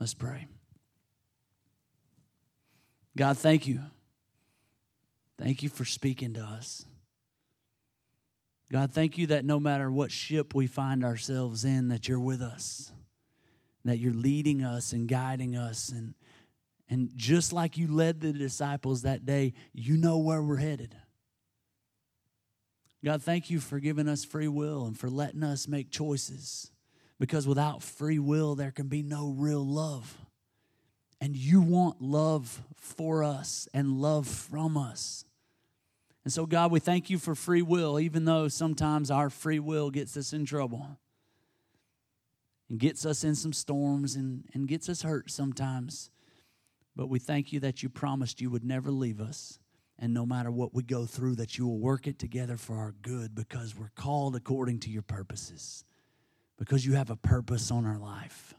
Let's 0.00 0.14
pray. 0.14 0.46
God, 3.14 3.36
thank 3.36 3.66
you. 3.66 3.80
Thank 5.38 5.62
you 5.62 5.68
for 5.68 5.84
speaking 5.84 6.32
to 6.32 6.40
us. 6.40 6.86
God, 8.72 8.90
thank 8.90 9.18
you 9.18 9.26
that 9.26 9.44
no 9.44 9.60
matter 9.60 9.90
what 9.90 10.10
ship 10.10 10.54
we 10.54 10.66
find 10.66 11.04
ourselves 11.04 11.62
in, 11.62 11.88
that 11.88 12.08
you're 12.08 12.18
with 12.18 12.40
us, 12.40 12.90
that 13.88 13.98
you're 13.98 14.12
leading 14.12 14.62
us 14.62 14.92
and 14.92 15.08
guiding 15.08 15.56
us. 15.56 15.90
And, 15.90 16.14
and 16.88 17.10
just 17.16 17.52
like 17.52 17.76
you 17.76 17.88
led 17.88 18.20
the 18.20 18.32
disciples 18.32 19.02
that 19.02 19.24
day, 19.26 19.54
you 19.72 19.96
know 19.96 20.18
where 20.18 20.42
we're 20.42 20.56
headed. 20.56 20.94
God, 23.04 23.22
thank 23.22 23.50
you 23.50 23.60
for 23.60 23.78
giving 23.78 24.08
us 24.08 24.24
free 24.24 24.48
will 24.48 24.86
and 24.86 24.98
for 24.98 25.08
letting 25.08 25.42
us 25.42 25.68
make 25.68 25.90
choices. 25.90 26.70
Because 27.18 27.46
without 27.46 27.82
free 27.82 28.18
will, 28.18 28.54
there 28.54 28.72
can 28.72 28.88
be 28.88 29.02
no 29.02 29.30
real 29.30 29.64
love. 29.64 30.18
And 31.20 31.36
you 31.36 31.60
want 31.62 32.02
love 32.02 32.62
for 32.76 33.24
us 33.24 33.68
and 33.72 34.00
love 34.00 34.26
from 34.26 34.76
us. 34.76 35.24
And 36.24 36.32
so, 36.32 36.44
God, 36.44 36.72
we 36.72 36.80
thank 36.80 37.08
you 37.08 37.18
for 37.18 37.34
free 37.34 37.62
will, 37.62 38.00
even 38.00 38.24
though 38.24 38.48
sometimes 38.48 39.10
our 39.10 39.30
free 39.30 39.60
will 39.60 39.90
gets 39.90 40.16
us 40.16 40.32
in 40.32 40.44
trouble 40.44 40.98
and 42.68 42.78
gets 42.78 43.06
us 43.06 43.24
in 43.24 43.34
some 43.34 43.52
storms 43.52 44.16
and, 44.16 44.44
and 44.54 44.66
gets 44.68 44.88
us 44.88 45.02
hurt 45.02 45.30
sometimes. 45.30 46.10
But 46.94 47.08
we 47.08 47.18
thank 47.18 47.52
you 47.52 47.60
that 47.60 47.82
you 47.82 47.88
promised 47.88 48.40
you 48.40 48.50
would 48.50 48.64
never 48.64 48.90
leave 48.90 49.20
us. 49.20 49.58
And 49.98 50.12
no 50.12 50.26
matter 50.26 50.50
what 50.50 50.74
we 50.74 50.82
go 50.82 51.06
through, 51.06 51.36
that 51.36 51.56
you 51.56 51.66
will 51.66 51.78
work 51.78 52.06
it 52.06 52.18
together 52.18 52.56
for 52.56 52.76
our 52.76 52.94
good 53.02 53.34
because 53.34 53.74
we're 53.76 53.92
called 53.94 54.36
according 54.36 54.80
to 54.80 54.90
your 54.90 55.02
purposes, 55.02 55.84
because 56.58 56.84
you 56.84 56.94
have 56.94 57.10
a 57.10 57.16
purpose 57.16 57.70
on 57.70 57.86
our 57.86 57.98
life. 57.98 58.54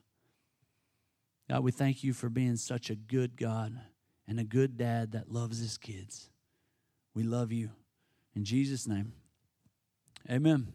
God, 1.49 1.63
we 1.63 1.71
thank 1.71 2.03
you 2.03 2.13
for 2.13 2.29
being 2.29 2.55
such 2.55 2.89
a 2.89 2.95
good 2.95 3.37
God 3.37 3.79
and 4.27 4.39
a 4.39 4.43
good 4.43 4.77
dad 4.77 5.11
that 5.11 5.31
loves 5.31 5.59
his 5.59 5.77
kids. 5.77 6.29
We 7.13 7.23
love 7.23 7.51
you. 7.51 7.69
In 8.35 8.43
Jesus' 8.43 8.87
name, 8.87 9.13
amen. 10.29 10.73